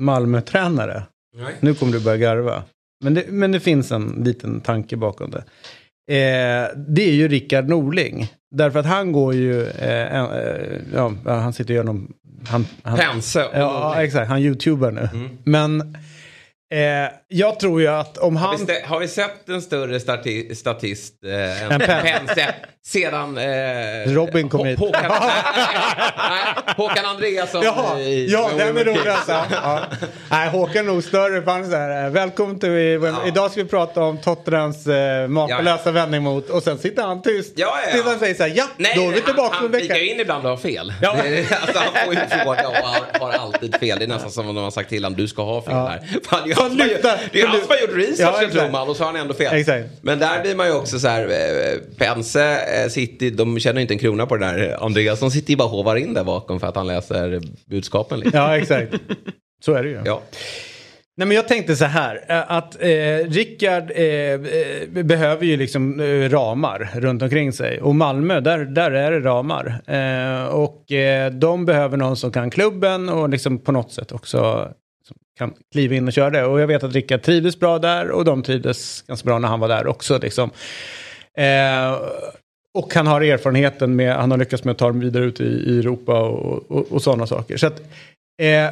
Malmö-tränare. 0.00 1.02
Nu 1.60 1.74
kommer 1.74 1.92
du 1.92 2.00
börja 2.00 2.16
garva. 2.16 2.62
Men 3.04 3.14
det, 3.14 3.24
men 3.28 3.52
det 3.52 3.60
finns 3.60 3.92
en 3.92 4.22
liten 4.24 4.60
tanke 4.60 4.96
bakom 4.96 5.30
det. 5.30 5.44
Eh, 6.14 6.68
det 6.76 7.02
är 7.02 7.12
ju 7.12 7.28
Rickard 7.28 7.68
Norling. 7.68 8.32
Därför 8.50 8.78
att 8.78 8.86
han 8.86 9.12
går 9.12 9.34
ju, 9.34 9.66
eh, 9.66 10.22
eh, 10.22 10.80
ja, 10.94 11.12
han 11.24 11.52
sitter 11.52 11.74
och 11.74 11.76
gör 11.76 11.84
någon... 11.84 12.12
Han, 12.48 12.66
han, 12.82 12.98
Pense 12.98 13.48
ja, 13.54 14.02
exakt. 14.02 14.28
Han 14.28 14.40
youtuber 14.40 14.90
nu. 14.90 15.08
Mm. 15.12 15.28
Men 15.44 15.80
eh, 16.74 17.12
jag 17.28 17.60
tror 17.60 17.80
ju 17.80 17.88
att 17.88 18.18
om 18.18 18.36
Har 18.36 18.48
han... 18.48 18.56
vi, 18.66 18.72
stä- 18.72 18.84
har 18.84 19.00
vi 19.00 19.08
sett 19.08 19.48
en 19.48 19.62
större 19.62 20.00
stati 20.00 20.54
statist 20.54 21.24
eh, 21.24 21.72
än. 21.72 21.80
Pence 21.80 22.54
sedan... 22.94 23.38
Eh, 23.38 24.12
Robin 24.14 24.48
kom 24.48 24.66
hit. 24.66 24.78
Håkan, 24.78 25.02
nej, 26.18 26.64
Håkan 26.76 27.04
Andreasson. 27.04 27.62
Ja, 27.64 27.98
i- 27.98 28.26
ja 28.32 28.50
den 28.58 28.76
är 28.76 28.84
rolig 28.84 29.08
alltså. 29.10 29.32
Ja. 29.52 29.80
Nej, 30.30 30.48
Håkan 30.48 30.76
är 30.76 30.82
nog 30.82 31.04
större. 31.04 31.42
Fan, 31.42 31.70
så 31.70 31.76
här, 31.76 32.04
eh, 32.04 32.10
välkommen 32.10 32.60
till... 32.60 32.70
Idag 33.26 33.50
ska 33.50 33.62
vi 33.62 33.68
prata 33.68 34.02
om 34.02 34.18
Tottenhams 34.18 34.86
eh, 34.86 35.28
makalösa 35.28 35.90
vändning 35.90 36.22
mot... 36.22 36.50
Och 36.50 36.62
sen 36.62 36.78
sitter 36.78 37.02
han 37.02 37.22
tyst. 37.22 37.52
Ja, 37.56 37.66
ja, 37.66 37.82
ja. 37.86 37.92
Tills 37.92 38.04
han 38.06 38.18
säger 38.18 38.34
så 38.34 38.42
här, 38.42 38.52
ja, 38.56 38.64
Nej, 38.76 38.92
då 38.96 39.02
är 39.02 39.12
vi 39.12 39.20
tillbaka 39.20 39.40
han, 39.40 39.48
om 39.50 39.54
han 39.56 39.64
en 39.64 39.70
vecka. 39.72 39.94
fikar 39.94 40.12
in 40.14 40.20
ibland 40.20 40.44
och 40.44 40.50
har 40.50 40.56
fel. 40.56 40.92
Ja. 41.02 41.10
Alltså, 41.10 41.78
han 41.78 42.04
får 42.04 42.14
ju 42.14 42.20
fråga 42.44 42.68
och 42.68 42.74
har, 42.74 43.20
har 43.20 43.32
alltid 43.32 43.76
fel. 43.76 43.98
Det 43.98 44.04
är 44.04 44.08
nästan 44.08 44.30
som 44.30 44.48
om 44.48 44.54
de 44.54 44.64
har 44.64 44.70
sagt 44.70 44.88
till 44.88 45.04
honom, 45.04 45.16
du 45.18 45.28
ska 45.28 45.42
ha 45.42 45.62
fel 45.62 45.74
Ja. 45.74 45.86
här. 45.86 46.00
Fan, 46.24 46.42
det 46.44 46.50
är 46.52 46.54
Han 46.56 46.62
han 46.64 46.70
som 46.70 46.80
har 46.80 46.86
gjort- 46.86 47.04
han 47.04 47.18
han 47.92 48.00
research, 48.00 48.42
Ja, 48.42 48.50
tror 48.60 48.70
man, 48.70 48.88
och 48.88 48.96
så 48.96 49.04
har 49.04 49.12
han 49.12 49.20
ändå 49.20 49.34
fel. 49.34 49.54
Exakt. 49.54 49.86
Men 50.02 50.18
där 50.18 50.42
blir 50.42 50.54
man 50.54 50.66
ju 50.66 50.72
också 50.74 50.98
så 50.98 51.08
här, 51.08 51.22
eh, 51.28 51.78
Pense, 51.98 52.40
eh, 52.42 52.73
City, 52.88 53.30
de 53.30 53.58
tjänar 53.58 53.76
ju 53.76 53.82
inte 53.82 53.94
en 53.94 53.98
krona 53.98 54.26
på 54.26 54.36
det 54.36 54.46
där. 54.46 54.84
Andreas, 54.84 55.20
de 55.20 55.30
sitter 55.30 55.50
ju 55.50 55.56
bara 55.56 55.64
och 55.64 55.70
hovar 55.70 55.96
in 55.96 56.14
där 56.14 56.24
bakom 56.24 56.60
för 56.60 56.66
att 56.66 56.76
han 56.76 56.86
läser 56.86 57.40
budskapen 57.66 58.20
lite. 58.20 58.36
Ja, 58.36 58.58
exakt. 58.58 58.94
Så 59.64 59.72
är 59.72 59.82
det 59.82 59.88
ju. 59.88 60.00
Ja. 60.04 60.22
Nej 61.16 61.28
men 61.28 61.36
jag 61.36 61.48
tänkte 61.48 61.76
så 61.76 61.84
här 61.84 62.24
eh, 62.28 62.50
att 62.50 62.82
eh, 62.82 63.28
Rickard 63.28 63.90
eh, 63.90 64.04
eh, 64.04 65.04
behöver 65.04 65.46
ju 65.46 65.56
liksom 65.56 66.00
eh, 66.00 66.30
ramar 66.30 66.90
runt 66.94 67.22
omkring 67.22 67.52
sig. 67.52 67.80
Och 67.80 67.94
Malmö, 67.94 68.40
där, 68.40 68.58
där 68.64 68.90
är 68.90 69.10
det 69.10 69.20
ramar. 69.20 69.82
Eh, 69.86 70.44
och 70.44 70.92
eh, 70.92 71.32
de 71.32 71.64
behöver 71.64 71.96
någon 71.96 72.16
som 72.16 72.32
kan 72.32 72.50
klubben 72.50 73.08
och 73.08 73.28
liksom 73.28 73.58
på 73.58 73.72
något 73.72 73.92
sätt 73.92 74.12
också 74.12 74.68
kan 75.38 75.54
kliva 75.72 75.94
in 75.94 76.06
och 76.06 76.12
köra 76.12 76.30
det. 76.30 76.44
Och 76.44 76.60
jag 76.60 76.66
vet 76.66 76.82
att 76.82 76.92
Rickard 76.92 77.22
trivdes 77.22 77.60
bra 77.60 77.78
där 77.78 78.10
och 78.10 78.24
de 78.24 78.42
trivdes 78.42 79.02
ganska 79.02 79.26
bra 79.26 79.38
när 79.38 79.48
han 79.48 79.60
var 79.60 79.68
där 79.68 79.86
också. 79.86 80.18
Liksom. 80.18 80.50
Eh, 81.38 81.98
och 82.78 82.94
han 82.94 83.06
har 83.06 83.20
erfarenheten 83.20 83.96
med, 83.96 84.14
han 84.16 84.30
har 84.30 84.38
lyckats 84.38 84.64
med 84.64 84.72
att 84.72 84.78
ta 84.78 84.86
dem 84.86 85.00
vidare 85.00 85.24
ut 85.24 85.40
i, 85.40 85.44
i 85.44 85.78
Europa 85.78 86.20
och, 86.22 86.70
och, 86.70 86.92
och 86.92 87.02
sådana 87.02 87.26
saker. 87.26 87.56
Så 87.56 87.66
att, 87.66 87.80
eh, 88.42 88.68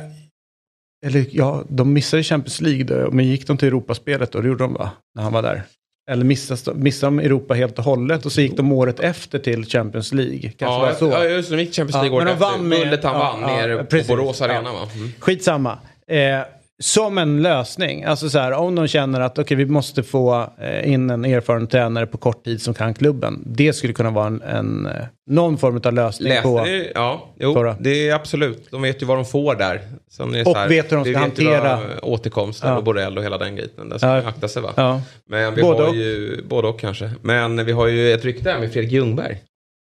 eller 1.07 1.27
ja, 1.31 1.65
de 1.69 1.93
missade 1.93 2.23
Champions 2.23 2.61
League 2.61 2.85
då, 2.85 3.11
men 3.11 3.27
gick 3.27 3.47
de 3.47 3.57
till 3.57 3.69
Europaspelet 3.69 4.33
då? 4.33 4.41
Det 4.41 4.49
gjorde 4.49 4.65
de 4.65 4.75
va? 4.75 4.91
När 5.15 5.23
han 5.23 5.33
var 5.33 5.43
där. 5.43 5.63
Eller 6.11 6.25
missade, 6.25 6.79
missade 6.79 7.17
de 7.17 7.19
Europa 7.19 7.55
helt 7.55 7.79
och 7.79 7.85
hållet 7.85 8.27
och 8.27 8.33
så 8.33 8.41
gick 8.41 8.57
de 8.57 8.73
året 8.73 9.01
efter 9.01 9.39
till 9.39 9.65
Champions 9.67 10.13
League. 10.13 10.39
Kanske 10.57 10.67
var 10.81 10.89
Ja, 10.89 10.95
så. 10.95 11.11
ja, 11.11 11.25
just 11.25 11.51
det. 11.51 11.57
De 11.57 11.63
gick 11.63 11.75
Champions 11.75 11.95
League 12.03 12.19
Ja, 12.19 12.23
året 12.23 12.33
efter. 12.33 12.45
vann 12.47 12.69
med- 12.69 12.79
Guldet 12.79 13.05
han 13.05 13.15
ja, 13.15 13.19
vann 13.41 13.41
ja, 13.41 13.67
nere 13.67 13.85
på 13.85 14.01
Borås. 14.09 14.41
Arena 14.43 14.73
va? 14.73 14.89
Mm. 14.95 15.13
Skitsamma. 15.19 15.79
Eh, 16.07 16.41
som 16.83 17.19
en 17.19 17.43
lösning. 17.43 18.05
Alltså 18.05 18.31
så 18.31 18.39
här, 18.39 18.53
om 18.53 18.75
de 18.75 18.87
känner 18.89 19.21
att 19.21 19.39
okej, 19.39 19.57
vi 19.57 19.67
måste 19.67 20.03
få 20.03 20.51
eh, 20.61 20.93
in 20.93 21.11
en 21.11 21.25
erfaren 21.25 21.67
tränare 21.67 22.07
på 22.07 22.19
kort 22.19 22.45
tid 22.45 22.63
som 22.63 22.75
kan 22.75 22.95
klubben. 22.95 23.43
Det 23.47 23.73
skulle 23.73 23.93
kunna 23.93 24.11
vara 24.11 24.27
en, 24.27 24.43
en, 24.43 24.87
eh, 24.87 24.93
någon 25.31 25.59
form 25.59 25.81
av 25.85 25.93
lösning 25.93 26.29
Läste 26.29 26.43
på... 26.43 26.67
Ja, 26.95 27.29
jo, 27.39 27.55
Torra. 27.55 27.77
det 27.81 28.09
är 28.09 28.15
absolut. 28.15 28.71
De 28.71 28.83
vet 28.83 29.03
ju 29.03 29.07
vad 29.07 29.17
de 29.17 29.25
får 29.25 29.55
där. 29.55 29.81
Sen 30.11 30.35
är 30.35 30.41
Och 30.41 30.53
så 30.53 30.59
här, 30.59 30.69
vet 30.69 30.93
hur 30.93 30.97
de 30.97 31.05
ska 31.05 31.19
hantera- 31.19 31.81
återkomsten 32.03 32.71
Ja. 32.71 32.77
och 32.77 32.85
Borrell 32.85 33.19
och 33.19 33.25
hela 33.25 33.39
den 33.39 33.55
biten. 33.57 33.89
Där 33.89 33.99
ska 33.99 34.07
Ja. 34.07 34.15
man 34.17 34.27
akta 34.27 34.49
sig 34.49 34.63
va? 34.63 34.73
Ja. 34.77 35.01
Men 35.29 35.55
vi 35.55 35.63
Både 35.63 35.83
har 35.83 35.89
och. 35.89 35.95
ju, 35.95 36.43
både 36.49 36.69
och 36.69 36.81
kanske. 36.81 37.11
Men 37.23 37.65
vi 37.65 37.73
har 37.73 37.87
ju 37.87 38.13
ett 38.13 38.25
rykte 38.25 38.51
här 38.51 38.59
med 38.61 38.73
Fredrik 38.73 38.93
Ljungberg. 38.93 39.39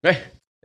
Nej. 0.03 0.17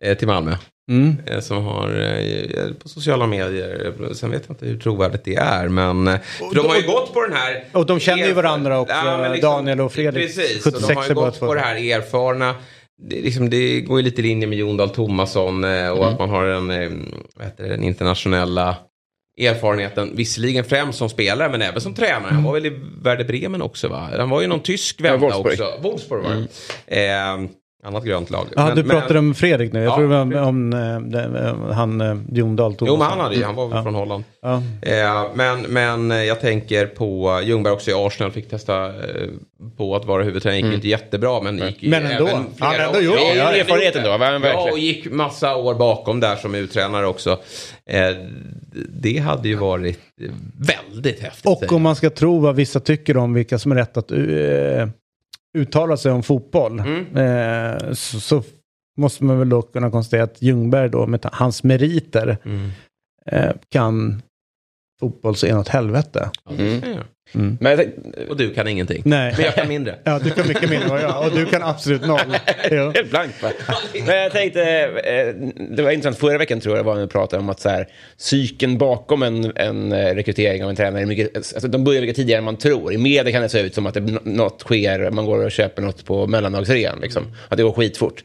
Eh, 0.03 0.17
till 0.17 0.29
Malmö. 0.29 0.57
Mm. 0.91 1.17
Eh, 1.27 1.41
som 1.41 1.65
har 1.65 1.89
eh, 1.89 2.73
på 2.83 2.89
sociala 2.89 3.27
medier. 3.27 3.93
Sen 4.15 4.31
vet 4.31 4.43
jag 4.47 4.55
inte 4.55 4.67
hur 4.67 4.79
trovärdigt 4.79 5.25
det 5.25 5.35
är. 5.35 5.69
Men 5.69 6.07
för 6.39 6.55
de 6.55 6.67
har 6.67 6.77
ju 6.77 6.87
gått 6.87 7.15
på 7.15 7.23
den 7.23 7.33
här. 7.33 7.65
Och 7.73 7.87
de 7.87 8.01
känner 8.01 8.27
ju 8.27 8.33
varandra 8.33 8.81
också, 8.81 9.05
men 9.05 9.41
Daniel 9.41 9.81
och 9.81 9.93
Fredrik. 9.93 10.37
Precis, 10.37 10.65
76 10.65 10.75
och 10.75 10.89
de 10.89 10.95
har 10.95 11.09
ju 11.09 11.15
gått 11.15 11.41
på 11.41 11.55
det 11.55 11.61
här 11.61 11.77
erfarna. 11.77 12.55
det, 13.03 13.21
liksom, 13.21 13.51
det 13.51 13.81
går 13.81 13.99
ju 13.99 14.05
lite 14.05 14.21
i 14.21 14.25
linje 14.25 14.47
med 14.47 14.59
Jon 14.59 14.77
Dahl 14.77 14.91
Tomasson 14.91 15.65
och 15.65 16.09
att 16.09 16.19
man 16.19 16.31
har 16.31 16.45
en, 16.45 16.69
vad 17.37 17.47
heter 17.47 17.69
den 17.69 17.83
internationella 17.83 18.77
erfarenheten. 19.41 20.17
Visserligen 20.17 20.65
främst 20.65 20.99
som 20.99 21.09
spelare 21.09 21.49
men 21.49 21.63
även 21.63 21.81
som 21.81 21.95
tränare. 21.95 22.35
Han 22.35 22.45
var 22.45 22.53
väl 22.53 22.67
i 22.67 22.81
Werder 23.03 23.25
Bremen 23.25 23.63
också 23.63 23.89
va? 23.89 24.09
Han 24.19 24.31
var 24.31 24.41
ju 24.41 24.47
någon 24.47 24.61
tysk 24.61 25.01
vända 25.01 25.19
Wolfsburg. 25.19 25.61
också. 25.61 25.79
Wolfsburg 25.83 26.23
var 26.23 26.47
det. 26.87 27.07
Eh, 27.07 27.49
annat 27.87 28.05
grönt 28.05 28.31
lag. 28.31 28.47
Ja, 28.57 28.67
Men- 28.67 28.77
du 28.77 28.83
men- 28.83 29.01
pratar 29.01 29.15
om 29.17 29.35
Fredrik 29.35 29.73
nu. 29.73 29.79
Jag 29.83 29.91
Ja, 29.91 29.97
tror 29.97 30.09
det 30.09 30.15
var 30.15 30.21
om, 30.23 30.73
om 30.73 30.73
eh, 31.15 31.47
eh, 31.49 31.73
han 31.73 32.01
eh, 32.01 32.17
Jon 32.33 32.57
Dahl 32.57 32.75
Jo 32.81 32.97
men 32.97 33.07
han 33.07 33.21
hade 33.21 33.35
ju, 33.35 33.45
han 33.45 33.55
var 33.55 33.67
väl 33.69 33.77
Ja. 33.77 33.83
från 33.83 33.95
Holland. 33.95 34.25
Ja. 34.43 34.63
Eh, 34.83 35.25
men, 35.35 35.61
men 35.63 36.27
jag 36.27 36.41
tänker 36.41 36.87
på 36.87 37.41
Ljungberg 37.45 37.73
också 37.73 37.91
i 37.91 37.95
Arsenal. 37.95 38.33
Fick 38.33 38.51
testa 38.51 38.87
eh, 38.87 38.93
på 39.77 39.97
att 39.97 40.05
vara 40.05 40.23
huvudtränare. 40.23 40.57
Gick 40.59 40.67
ju 40.67 40.75
inte 40.75 40.89
jättebra 40.89 41.41
men 41.43 41.59
gick 41.59 41.83
ju 41.83 41.91
Men 41.91 42.07
ändå. 42.07 42.27
även 42.27 42.37
Han 42.37 42.73
flera 42.73 42.87
har 42.87 42.95
ändå 42.95 42.99
år- 42.99 43.05
gjort 43.05 43.17
det. 43.33 43.37
Ja, 43.39 43.45
han 43.45 43.55
erfarenhet 43.55 43.97
ändå, 43.97 44.09
va? 44.19 44.33
Ja, 44.33 44.39
Verkligen. 44.39 44.73
och 44.73 44.79
gick 44.79 45.11
massa 45.13 45.57
år 45.57 45.75
bakom 45.75 46.21
där 46.21 46.37
som 46.37 46.55
uttränare 46.55 47.07
också. 47.07 47.31
Eh, 47.91 48.17
det 48.89 49.19
hade 49.19 49.49
ju 49.49 49.57
varit 49.57 49.99
väldigt 50.59 51.21
häftigt. 51.23 51.47
Och 51.47 51.73
om 51.73 51.83
man 51.83 51.97
ska 51.97 52.11
tro 52.11 52.39
vad 52.39 52.57
vissa 52.57 52.81
tycker 52.81 53.17
om 53.17 53.35
vilka 53.35 53.59
som 53.59 53.73
är 53.73 53.77
rätt 53.77 53.97
att 53.97 54.11
eh, 55.57 55.61
uttala 55.63 55.97
sig 55.97 56.13
om 56.13 56.23
fotboll. 56.23 56.79
Mm. 56.81 57.17
Eh, 57.17 57.93
så, 57.93 58.21
så 58.21 58.43
måste 58.97 59.25
man 59.25 59.39
väl 59.39 59.49
då 59.49 59.63
kunna 59.63 59.91
konstatera 59.91 60.23
att 60.25 60.43
Ljungberg 60.43 60.89
då 60.89 61.07
med 61.07 61.27
hans 61.33 61.63
meriter 61.65 62.39
Mm. 62.45 62.71
eh, 63.27 63.53
kan 63.69 64.23
fotboll 65.01 65.37
så 65.37 65.47
helvete. 65.69 66.31
Det 66.49 66.55
ska 66.55 66.65
jag 66.65 66.95
göra. 66.95 67.05
Mm. 67.35 67.59
Men 67.61 67.77
tänkte, 67.77 68.25
Och 68.29 68.37
du 68.37 68.55
kan 68.55 68.69
ingenting. 68.69 69.03
Nej. 69.05 69.35
Men 69.37 69.45
jag 69.45 69.55
kan 69.55 69.69
mindre. 69.69 69.99
Ja, 70.05 70.19
du 70.19 70.31
kan 70.31 70.49
mycket 70.49 70.71
mindre 70.71 70.97
än 70.97 71.03
jag 71.03 71.27
och 71.27 71.39
du 71.39 71.47
kan 71.47 71.63
absolut 71.63 72.07
noll. 72.07 72.21
Ja. 72.71 72.91
Helt 72.95 73.11
blankt 73.11 73.43
va? 73.43 73.51
Men 74.07 74.17
jag 74.17 74.33
tänkte, 74.33 74.63
eh, 75.05 75.51
det 75.77 75.83
var 75.83 75.91
intressant, 75.91 76.19
förra 76.19 76.39
veckan 76.39 76.61
tror 76.61 76.77
jag 76.77 76.85
var 76.85 76.95
när 76.95 77.03
vi 77.03 77.09
pratade 77.09 77.41
om 77.41 77.49
att 77.49 77.61
så 77.61 77.69
här, 77.69 77.89
psyken 78.19 78.79
bakom 78.79 79.23
en, 79.23 79.53
en 79.57 79.93
eh, 79.93 80.15
rekrytering 80.15 80.65
av 80.65 80.71
en 80.71 80.77
tränare, 80.77 81.03
är 81.03 81.07
mycket, 81.07 81.37
alltså, 81.37 81.69
de 81.69 81.85
börjar 81.85 82.01
mycket 82.01 82.17
tidigare 82.17 82.39
än 82.39 82.45
man 82.45 82.57
tror. 82.57 82.93
I 82.93 82.99
media 82.99 83.33
kan 83.33 83.43
det 83.43 83.49
se 83.49 83.61
ut 83.61 83.75
som 83.75 83.87
att 83.87 83.95
det, 83.95 84.01
något 84.25 84.61
sker, 84.61 85.11
man 85.11 85.27
går 85.27 85.45
och 85.45 85.53
köper 85.53 85.83
något 85.83 86.05
på 86.05 86.27
mellandagsrean, 86.27 87.01
liksom. 87.01 87.23
att 87.49 87.57
det 87.57 87.63
går 87.63 87.73
skitfort. 87.73 88.25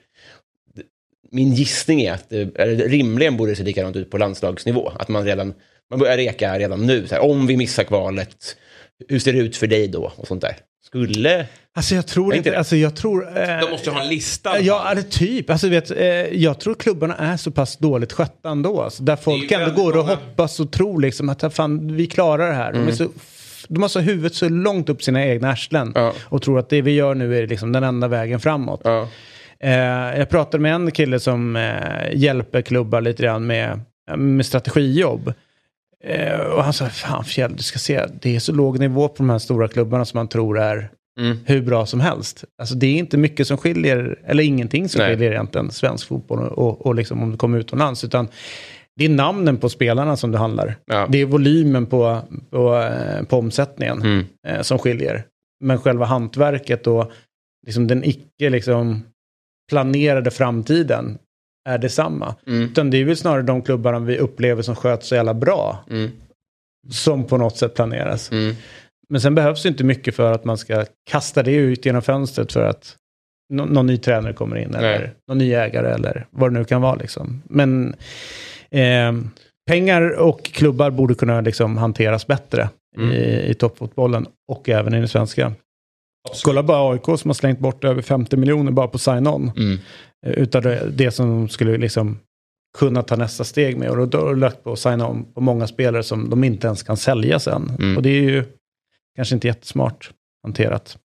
Min 1.32 1.54
gissning 1.54 2.02
är 2.02 2.14
att 2.14 2.30
det 2.30 2.58
eller 2.58 2.88
rimligen 2.88 3.38
borde 3.38 3.52
det 3.52 3.56
se 3.56 3.64
likadant 3.64 3.96
ut 3.96 4.12
på 4.12 4.18
landslagsnivå. 4.18 4.92
Att 5.00 5.10
man 5.10 5.26
redan 5.26 5.54
man 5.92 6.00
börjar 6.00 6.18
reka 6.18 6.60
redan 6.60 6.86
nu. 6.88 7.08
Så 7.08 7.16
här, 7.16 7.22
om 7.24 7.48
vi 7.48 7.58
missar 7.58 7.84
kvalet, 7.84 8.36
hur 9.10 9.20
ser 9.20 9.34
det 9.34 9.40
ut 9.40 9.58
för 9.58 9.68
dig 9.68 9.88
då? 9.88 10.12
Och 10.16 10.28
sånt 10.28 10.42
där. 10.42 10.56
Skulle... 10.86 11.46
Alltså 11.76 11.96
jag 11.96 12.08
tror 12.08 12.36
Inte 12.36 12.58
alltså 12.58 12.76
jag 12.76 12.96
tror... 12.96 13.28
Eh, 13.38 13.60
De 13.60 13.72
måste 13.72 13.90
ju 13.90 13.96
ha 13.96 14.02
en 14.04 14.10
lista. 14.10 14.50
alla 14.50 14.60
Ja, 14.60 14.92
eller 14.92 15.02
typ. 15.02 15.50
Alltså, 15.50 15.70
vet, 15.70 15.92
eh, 15.92 16.06
jag 16.44 16.60
tror 16.60 16.76
klubbarna 16.76 17.16
är 17.16 17.38
så 17.38 17.52
pass 17.52 17.78
dåligt 17.78 18.14
skötta 18.14 18.50
ändå. 18.50 18.82
Alltså, 18.82 19.04
där 19.04 19.16
folk 19.16 19.52
ändå 19.52 19.72
går 19.84 19.92
och 19.92 19.98
många. 19.98 20.10
hoppas 20.16 20.60
och 20.60 20.72
tror 20.72 21.02
liksom 21.02 21.30
att 21.30 21.44
"Ah, 21.44 21.50
fan, 21.50 21.96
vi 21.96 22.08
klarar 22.08 22.48
det 22.48 22.54
här. 22.56 22.74
De, 22.74 22.88
är 22.88 22.92
så, 22.92 23.10
de 23.68 23.82
har 23.82 23.90
så 23.90 24.00
huvudet 24.00 24.36
så 24.36 24.50
långt 24.50 24.90
upp 24.90 25.04
sina 25.04 25.26
egna 25.26 25.50
arslen. 25.52 25.92
Ja. 25.96 26.14
Och 26.22 26.42
tror 26.42 26.60
att 26.60 26.70
det 26.70 26.82
vi 26.82 26.92
gör 26.92 27.16
nu 27.16 27.38
är 27.38 27.48
liksom 27.48 27.72
den 27.72 27.84
enda 27.84 28.08
vägen 28.08 28.40
framåt. 28.40 28.82
Ja. 28.84 29.08
Eh, 29.60 30.20
jag 30.20 30.30
pratade 30.30 30.62
med 30.62 30.74
en 30.76 30.92
kille 30.92 31.20
som 31.20 31.56
eh, 31.56 31.72
hjälper 32.14 32.62
klubbar 32.62 33.02
lite 33.02 33.24
grann 33.24 33.48
med, 33.48 33.80
med 34.18 34.46
strategijobb. 34.46 35.34
Eh, 36.04 36.40
och 36.40 36.64
han 36.64 36.74
sa, 36.74 36.90
fan 36.90 37.24
Fjäll, 37.24 37.56
du 37.56 37.64
ska 37.64 37.80
se, 37.80 38.06
det 38.22 38.36
är 38.36 38.40
så 38.40 38.52
låg 38.52 38.80
nivå 38.80 39.08
på 39.08 39.16
de 39.18 39.30
här 39.30 39.40
stora 39.40 39.68
klubbarna 39.68 40.06
som 40.06 40.18
man 40.18 40.28
tror 40.28 40.60
är 40.60 40.90
Mm. 41.20 41.38
hur 41.46 41.62
bra 41.62 41.86
som 41.86 42.00
helst. 42.00 42.44
Alltså 42.62 42.76
det 42.76 42.88
är 42.88 42.96
inte 42.98 43.18
mycket 43.18 43.48
som 43.48 43.58
skiljer, 43.58 44.20
eller 44.26 44.44
ingenting 44.44 44.90
som 44.90 45.00
Nej. 45.00 45.10
skiljer 45.14 45.32
egentligen 45.32 45.72
svensk 45.72 46.08
fotboll 46.08 46.40
och, 46.40 46.58
och, 46.58 46.86
och 46.86 46.96
liksom 46.96 47.24
om 47.24 47.32
du 47.32 47.38
kommer 47.38 47.60
utomlands. 47.60 48.04
Utan 48.04 48.28
det 48.96 49.06
är 49.06 49.10
namnen 49.10 49.58
på 49.58 49.70
spelarna 49.70 50.18
som 50.18 50.32
det 50.32 50.38
handlar. 50.38 50.76
Ja. 50.86 51.08
Det 51.10 51.18
är 51.18 51.26
volymen 51.26 51.86
på, 51.86 52.22
på, 52.50 52.76
eh, 52.76 53.24
på 53.24 53.38
omsättningen 53.38 54.02
Mm. 54.02 54.26
eh, 54.48 54.62
som 54.62 54.78
skiljer. 54.80 55.24
Men 55.64 55.78
själva 55.80 56.06
hantverket 56.06 56.88
och 56.88 57.12
liksom 57.66 57.88
den 57.88 58.04
icke 58.04 58.50
liksom 58.50 59.04
planerade 59.70 60.32
framtiden 60.32 61.18
är 61.70 61.78
detsamma. 61.78 62.36
Mm. 62.48 62.62
Utan 62.64 62.90
det 62.90 62.98
är 62.98 63.06
väl 63.06 63.18
snarare 63.18 63.42
de 63.42 63.62
klubbarna 63.62 64.00
vi 64.00 64.18
upplever 64.18 64.62
som 64.62 64.76
sköts 64.76 65.08
så 65.08 65.16
jävla 65.16 65.34
bra 65.34 65.86
Mm. 65.90 66.10
som 66.90 67.24
på 67.28 67.38
något 67.38 67.58
sätt 67.58 67.76
planeras. 67.76 68.32
Mm. 68.32 68.56
Men 69.10 69.22
sen 69.22 69.36
behövs 69.36 69.64
det 69.64 69.70
inte 69.70 69.84
mycket 69.84 70.16
för 70.16 70.32
att 70.32 70.46
man 70.46 70.58
ska 70.58 70.86
kasta 71.10 71.44
det 71.44 71.52
ut 71.54 71.86
genom 71.86 72.02
fönstret 72.02 72.52
för 72.54 72.64
att 72.66 72.96
nå- 73.54 73.66
någon 73.66 73.88
ny 73.88 73.98
tränare 73.98 74.34
kommer 74.34 74.56
in 74.56 74.76
eller 74.76 75.00
Nej. 75.00 75.12
någon 75.28 75.38
ny 75.38 75.54
ägare 75.54 75.94
eller 75.94 76.26
vad 76.32 76.54
det 76.54 76.60
nu 76.60 76.66
kan 76.66 76.82
vara. 76.82 76.96
Liksom. 76.96 77.42
Men 77.46 77.96
eh, 78.70 79.14
pengar 79.70 80.02
och 80.20 80.44
klubbar 80.44 80.90
borde 80.92 81.16
kunna 81.16 81.42
liksom 81.42 81.78
hanteras 81.78 82.28
bättre 82.28 82.70
Mm. 82.98 83.12
i, 83.12 83.50
i 83.50 83.54
toppfotbollen 83.54 84.26
och 84.48 84.70
även 84.70 84.94
i 84.94 84.98
den 85.00 85.08
svenska. 85.08 85.54
Kolla 86.44 86.64
bara 86.64 86.92
AIK 86.94 87.06
som 87.20 87.30
har 87.30 87.34
slängt 87.34 87.60
bort 87.60 87.84
över 87.84 88.02
50 88.02 88.38
miljoner 88.38 88.72
bara 88.72 88.88
på 88.88 88.98
sign-on. 88.98 89.52
Mm. 89.58 89.80
Eh, 90.26 90.32
Utav 90.34 90.62
det, 90.62 90.90
det 90.90 91.12
som 91.12 91.30
de 91.30 91.50
skulle 91.50 91.78
liksom 91.78 92.20
kunna 92.78 93.04
ta 93.04 93.16
nästa 93.16 93.44
steg 93.44 93.78
med. 93.78 93.90
Och 93.90 94.08
då 94.08 94.18
har 94.20 94.26
de 94.26 94.40
lagt 94.40 94.64
på 94.64 94.76
sign-on 94.76 95.34
på 95.34 95.42
många 95.42 95.68
spelare 95.68 96.04
som 96.04 96.30
de 96.30 96.44
inte 96.44 96.68
ens 96.68 96.84
kan 96.84 96.98
sälja 96.98 97.40
sen. 97.40 97.72
Mm. 97.80 97.98
Och 97.98 98.04
det 98.04 98.10
är 98.10 98.22
ju 98.22 98.44
kanske 99.16 99.36
inte 99.36 99.48
jättesmart 99.48 100.12
hanterat. 100.44 100.98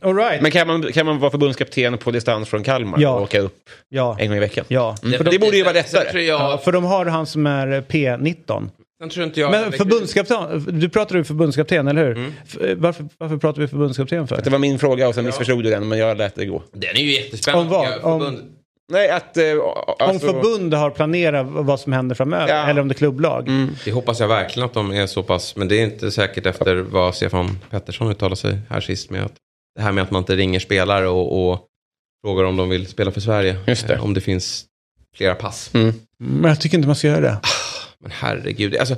All 0.00 0.16
right. 0.16 0.42
Men 0.42 0.50
kan 0.50 0.66
man, 0.66 0.92
kan 0.92 1.06
man 1.06 1.18
vara 1.18 1.30
förbundskapten 1.30 1.98
på 1.98 2.10
distans 2.10 2.48
från 2.48 2.62
Kalmar 2.62 3.00
Ja. 3.00 3.14
och 3.14 3.22
åka 3.22 3.40
upp 3.40 3.70
ja, 3.88 4.16
en 4.20 4.28
gång 4.28 4.36
i 4.36 4.40
veckan? 4.40 4.64
ja. 4.68 4.96
Mm. 5.02 5.16
För 5.18 5.24
det 5.24 5.30
de, 5.30 5.38
borde 5.38 5.56
ju 5.56 5.62
vara 5.62 5.72
lättare. 5.72 6.22
jag, 6.22 6.40
ja, 6.40 6.58
för 6.64 6.72
de 6.72 6.84
har 6.84 7.06
han 7.06 7.26
som 7.26 7.46
är 7.46 7.72
eh, 7.72 7.80
P19. 7.82 8.68
Sen 9.04 9.10
tror 9.10 9.26
inte 9.26 9.40
jag 9.40 9.50
Men 9.50 9.72
förbundskapten, 9.72 10.64
du 10.80 10.88
pratar 10.88 11.16
ju 11.16 11.24
förbundskapten, 11.24 11.88
eller 11.88 12.04
hur? 12.04 12.16
Mm. 12.16 12.32
Eh, 12.70 12.76
Varför, 12.76 13.06
varför 13.18 13.36
pratar 13.36 13.60
vi 13.62 13.68
förbundskapten 13.68 14.28
för? 14.28 14.42
Det 14.44 14.50
var 14.50 14.58
min 14.58 14.78
fråga 14.78 15.08
och 15.08 15.14
sen 15.14 15.24
missförstod 15.24 15.64
du 15.64 15.70
den, 15.70 15.88
men 15.88 15.98
jag 15.98 16.16
lät 16.18 16.34
det 16.34 16.46
gå. 16.46 16.62
Den 16.72 16.96
är 16.96 17.00
ju 17.00 17.12
jättespännande. 17.12 17.76
Om 18.02 18.18
vad? 18.20 18.20
Förbund- 18.22 18.50
Nej, 18.92 19.10
att... 19.10 19.36
Eh, 19.36 19.44
Om 19.44 19.94
alltså, 19.98 20.26
förbund 20.32 20.74
har 20.74 20.90
planerat 20.90 21.46
vad 21.48 21.80
som 21.80 21.92
händer 21.92 22.14
framöver, 22.14 22.48
Ja. 22.48 22.66
eller 22.70 22.80
om 22.80 22.88
det 22.88 22.92
är 22.92 22.96
klubblag. 22.96 23.48
Mm. 23.48 23.70
Det 23.84 23.92
hoppas 23.92 24.20
jag 24.20 24.28
verkligen 24.28 24.66
att 24.66 24.74
de 24.74 24.90
är 24.92 25.06
så 25.06 25.22
pass. 25.22 25.56
Men 25.56 25.68
det 25.68 25.80
är 25.80 25.84
inte 25.84 26.10
säkert 26.10 26.46
efter 26.46 26.76
vad 26.76 27.14
Stefan 27.14 27.58
Pettersson 27.70 28.10
uttalade 28.10 28.36
sig 28.36 28.58
här 28.70 28.80
sist 28.80 29.10
med 29.10 29.24
att 29.24 29.32
det 29.76 29.82
här 29.82 29.92
med 29.92 30.02
att 30.04 30.10
man 30.10 30.22
inte 30.22 30.36
ringer 30.36 30.58
spelare 30.60 31.08
och, 31.08 31.50
och 31.52 31.60
frågar 32.26 32.44
om 32.44 32.56
de 32.56 32.68
vill 32.68 32.86
spela 32.86 33.10
för 33.10 33.20
Sverige. 33.20 33.56
Just 33.66 33.88
det. 33.88 33.94
Eh, 33.94 34.04
Om 34.04 34.14
det 34.14 34.20
finns 34.20 34.64
flera 35.16 35.34
pass. 35.34 35.70
Mm. 35.74 35.92
Men 36.18 36.48
jag 36.48 36.60
tycker 36.60 36.76
inte 36.78 36.86
man 36.88 36.96
ska 36.96 37.08
göra 37.08 37.20
det. 37.20 37.36
Men 37.98 38.10
herregud, 38.10 38.76
alltså, 38.76 38.96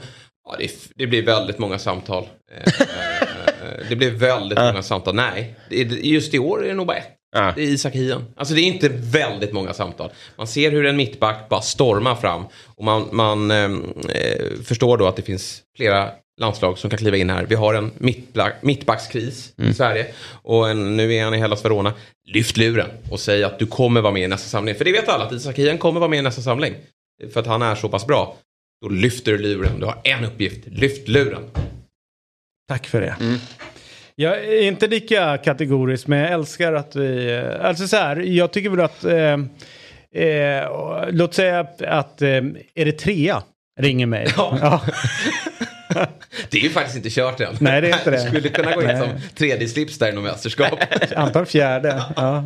ja, 0.49 0.57
det, 0.59 0.71
det 0.95 1.07
blir 1.07 1.23
väldigt 1.23 1.59
många 1.59 1.79
samtal. 1.79 2.27
Eh, 2.53 2.81
eh, 2.81 3.89
det 3.89 3.97
blir 3.97 4.11
väldigt 4.11 4.59
många 4.59 4.83
samtal. 4.83 5.15
Nej, 5.15 5.55
just 6.03 6.35
i 6.35 6.39
år 6.39 6.65
är 6.65 6.69
det 6.69 6.75
nog 6.75 6.87
bara 6.87 6.97
ett. 6.97 7.13
Det 7.55 7.63
är 7.63 7.67
Isak 7.67 7.95
Hien. 7.95 8.25
Alltså 8.37 8.55
det 8.55 8.61
är 8.61 8.65
inte 8.65 8.89
väldigt 8.89 9.53
många 9.53 9.73
samtal. 9.73 10.11
Man 10.37 10.47
ser 10.47 10.71
hur 10.71 10.87
en 10.87 10.97
mittback 10.97 11.49
bara 11.49 11.61
stormar 11.61 12.15
fram. 12.15 12.45
Och 12.77 12.85
man, 12.85 13.09
man 13.13 13.51
ehm, 13.51 13.85
eh, 14.09 14.63
förstår 14.65 14.99
då 14.99 15.07
att 15.07 15.17
det 15.17 15.23
finns 15.23 15.63
flera 15.77 16.11
landslag 16.41 16.79
som 16.79 16.91
kan 16.91 16.99
kliva 16.99 17.17
in 17.17 17.31
här. 17.31 17.47
Vi 17.47 17.55
har 17.55 17.75
en 17.75 17.91
mittback, 17.99 18.55
mittbackskris 18.61 19.53
i 19.57 19.75
Sverige. 19.75 20.07
Och 20.43 20.71
en, 20.71 20.97
nu 20.97 21.15
är 21.15 21.25
han 21.25 21.35
i 21.35 21.39
Hellas 21.39 21.65
Verona. 21.65 21.93
Lyft 22.27 22.57
luren 22.57 22.89
och 23.11 23.21
säg 23.21 23.45
att 23.45 23.59
du 23.59 23.67
kommer 23.67 24.01
vara 24.01 24.13
med 24.13 24.23
i 24.23 24.29
nästa 24.29 24.49
samling. 24.49 24.75
För 24.75 24.85
det 24.85 24.93
vet 24.93 25.09
alla 25.09 25.25
att 25.25 25.33
Isak 25.33 25.59
Hien 25.59 25.79
kommer 25.79 26.01
vara 26.01 26.11
med 26.11 26.19
i 26.19 26.23
nästa 26.23 26.43
samling. 26.43 26.75
För 27.33 27.41
att 27.41 27.47
han 27.47 27.63
är 27.63 27.75
så 27.75 27.89
pass 27.89 28.07
bra. 28.07 28.37
Då 28.83 28.89
lyfter 28.89 29.33
du 29.33 29.39
luren. 29.39 29.81
Du 29.81 29.87
har 29.87 29.99
en 30.05 30.25
uppgift. 30.25 30.67
Lyft 30.67 31.09
luren. 31.09 31.43
Tack 32.69 32.87
för 32.87 33.01
det. 33.01 33.17
Jag 34.15 34.45
är 34.45 34.63
inte 34.63 34.87
lika 34.87 35.39
kategorisk, 35.39 36.07
men 36.07 36.19
jag 36.19 36.33
älskar 36.33 36.73
att 36.73 36.97
vi... 36.97 37.33
eh, 37.35 37.65
Alltså 37.67 37.89
så 37.89 37.97
här, 37.97 38.17
jag 38.17 38.53
tycker 38.53 38.71
väl 38.71 38.81
att... 38.81 39.05
Eh, 39.05 39.37
eh, 40.23 40.69
låt 41.11 41.35
säga 41.35 41.67
att, 41.81 42.23
eh, 42.23 42.43
Eritrea 42.75 43.43
ringer 43.81 44.07
mig. 44.07 44.27
Ja. 44.37 44.83
Det 46.51 46.59
är 46.59 46.63
ju 46.63 46.71
faktiskt 46.71 46.97
inte 46.97 47.11
kört 47.11 47.41
än. 47.41 47.57
Nej, 47.61 47.81
det 47.81 47.89
är 47.91 47.99
inte 47.99 48.11
det. 48.11 48.19
skulle 48.29 48.49
kunna 48.49 48.75
gå 48.75 48.81
in 48.83 48.87
Nej. 48.87 48.99
som 48.99 49.09
tredje 49.35 49.69
slips 49.69 49.99
där 49.99 50.09
i 50.09 50.13
något 50.13 50.25
mästerskap. 50.25 50.79
Antal 51.17 51.47
fjärde. 51.47 52.03
Ja. 52.17 52.45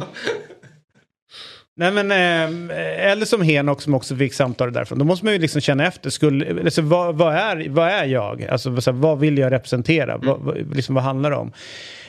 Nej 1.76 1.92
men, 1.92 2.10
eh, 2.10 3.10
eller 3.10 3.24
som 3.24 3.42
Henok 3.42 3.82
som 3.82 3.94
också 3.94 4.16
fick 4.16 4.34
samtal 4.34 4.72
därifrån. 4.72 4.98
Då 4.98 5.04
måste 5.04 5.24
man 5.24 5.34
ju 5.34 5.40
liksom 5.40 5.60
känna 5.60 5.86
efter. 5.86 6.10
Skulle, 6.10 6.60
alltså, 6.64 6.82
vad, 6.82 7.14
vad, 7.14 7.34
är, 7.34 7.68
vad 7.68 7.88
är 7.88 8.04
jag? 8.04 8.44
Alltså, 8.44 8.70
vad 8.90 9.18
vill 9.18 9.38
jag 9.38 9.52
representera? 9.52 10.16
Vad, 10.16 10.40
vad, 10.40 10.76
liksom, 10.76 10.94
vad 10.94 11.04
handlar 11.04 11.30
det 11.30 11.36
om? 11.36 11.52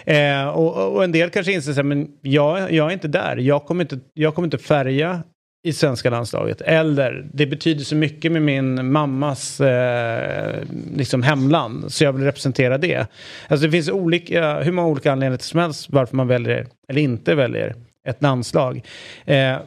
Eh, 0.06 0.48
och, 0.48 0.96
och 0.96 1.04
en 1.04 1.12
del 1.12 1.30
kanske 1.30 1.52
inser 1.52 1.74
sig, 1.74 1.84
men 1.84 2.08
jag, 2.22 2.72
jag 2.72 2.88
är 2.88 2.94
inte 2.94 3.08
där. 3.08 3.38
Jag 3.38 3.66
kommer 3.66 3.84
inte, 3.84 4.00
jag 4.14 4.36
kommer 4.36 4.46
inte 4.46 4.58
färga 4.58 5.24
i 5.64 5.74
svenska 5.74 6.10
landslaget. 6.10 6.62
Eller 6.62 7.30
det 7.34 7.46
betyder 7.46 7.84
så 7.84 7.96
mycket 7.96 8.32
med 8.32 8.42
min 8.42 8.92
mammas 8.92 9.62
eh, 9.62 10.64
liksom 10.96 11.24
hemland. 11.24 11.94
Så 11.94 12.04
jag 12.04 12.14
vill 12.14 12.24
representera 12.24 12.78
det. 12.78 13.08
Alltså 13.48 13.66
det 13.66 13.72
finns 13.72 13.90
olika, 13.90 14.60
hur 14.60 14.72
många 14.72 14.88
olika 14.88 15.12
anledningar 15.12 15.38
som 15.38 15.60
helst 15.60 15.88
varför 15.90 16.16
man 16.16 16.28
väljer 16.28 16.68
eller 16.90 17.02
inte 17.02 17.36
väljer 17.36 17.76
ett 18.08 18.22
landslag. 18.22 18.86
Eh, 19.26 19.58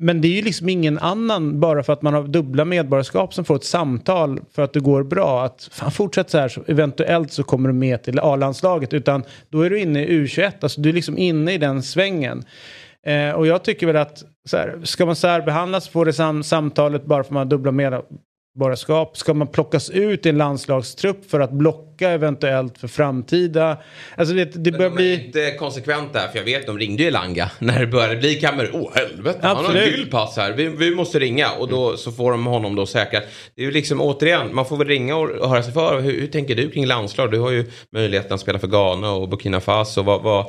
men 0.00 0.20
det 0.20 0.28
är 0.28 0.32
ju 0.32 0.42
liksom 0.42 0.68
ingen 0.68 0.98
annan 0.98 1.60
bara 1.60 1.82
för 1.82 1.92
att 1.92 2.02
man 2.02 2.14
har 2.14 2.22
dubbla 2.22 2.64
medborgarskap 2.64 3.34
som 3.34 3.44
får 3.44 3.56
ett 3.56 3.64
samtal 3.64 4.40
för 4.52 4.62
att 4.62 4.72
det 4.72 4.80
går 4.80 5.02
bra. 5.02 5.44
Att 5.44 5.68
fan, 5.72 5.90
fortsätt 5.90 6.30
så 6.30 6.38
här 6.38 6.48
så 6.48 6.62
eventuellt 6.66 7.32
så 7.32 7.42
kommer 7.42 7.68
du 7.68 7.74
med 7.74 8.02
till 8.02 8.18
A-landslaget. 8.18 8.92
Utan 8.92 9.24
då 9.48 9.62
är 9.62 9.70
du 9.70 9.80
inne 9.80 10.04
i 10.04 10.20
U21, 10.20 10.52
alltså 10.60 10.80
du 10.80 10.88
är 10.88 10.92
liksom 10.92 11.18
inne 11.18 11.52
i 11.52 11.58
den 11.58 11.82
svängen. 11.82 12.44
Eh, 13.06 13.30
och 13.30 13.46
jag 13.46 13.62
tycker 13.62 13.86
väl 13.86 13.96
att 13.96 14.24
så 14.48 14.56
här, 14.56 14.80
ska 14.82 15.06
man 15.06 15.16
särbehandlas 15.16 15.88
får 15.88 16.04
det 16.04 16.12
sam 16.12 16.42
samtalet 16.42 17.04
bara 17.04 17.22
för 17.22 17.28
att 17.28 17.34
man 17.34 17.40
har 17.40 17.50
dubbla 17.50 17.72
medborgarskap. 18.58 19.16
Ska 19.16 19.34
man 19.34 19.46
plockas 19.46 19.90
ut 19.90 20.26
i 20.26 20.28
en 20.28 20.38
landslagstrupp 20.38 21.30
för 21.30 21.40
att 21.40 21.52
blocka 21.52 22.10
eventuellt 22.10 22.78
för 22.78 22.88
framtida... 22.88 23.78
Alltså 24.16 24.34
det, 24.34 24.64
det 24.64 24.72
börjar 24.72 24.90
de 24.90 24.96
bli... 24.96 25.14
är 25.14 25.24
inte 25.24 25.50
konsekvent 25.58 26.12
där, 26.12 26.28
för 26.28 26.38
jag 26.38 26.44
vet 26.44 26.66
de 26.66 26.78
ringde 26.78 27.02
ju 27.02 27.08
Elanga 27.08 27.50
när 27.58 27.80
det 27.80 27.86
började 27.86 28.16
bli 28.16 28.34
kameror. 28.34 28.70
Åh 28.72 28.90
helvete, 28.94 29.38
han 29.42 29.56
har 29.56 29.64
en 29.64 29.70
Absolut. 29.70 29.96
gul 29.96 30.06
pass 30.10 30.36
här. 30.36 30.52
Vi, 30.52 30.68
vi 30.68 30.94
måste 30.94 31.18
ringa 31.18 31.50
och 31.50 31.68
då 31.68 31.96
så 31.96 32.12
får 32.12 32.30
de 32.30 32.46
honom 32.46 32.74
då 32.74 32.86
säkrat. 32.86 33.24
Det 33.54 33.62
är 33.62 33.66
ju 33.66 33.72
liksom 33.72 34.00
återigen, 34.00 34.54
man 34.54 34.66
får 34.66 34.76
väl 34.76 34.88
ringa 34.88 35.16
och, 35.16 35.48
höra 35.48 35.62
sig 35.62 35.72
för. 35.72 36.00
Hur, 36.00 36.20
hur 36.20 36.26
tänker 36.26 36.54
du 36.54 36.70
kring 36.70 36.86
landslag? 36.86 37.30
Du 37.30 37.38
har 37.38 37.50
ju 37.50 37.70
möjligheten 37.92 38.32
att 38.32 38.40
spela 38.40 38.58
för 38.58 38.68
Ghana 38.68 39.12
och 39.12 39.28
Burkina 39.28 39.60
Faso. 39.60 40.02
Vad, 40.02 40.22
vad 40.22 40.46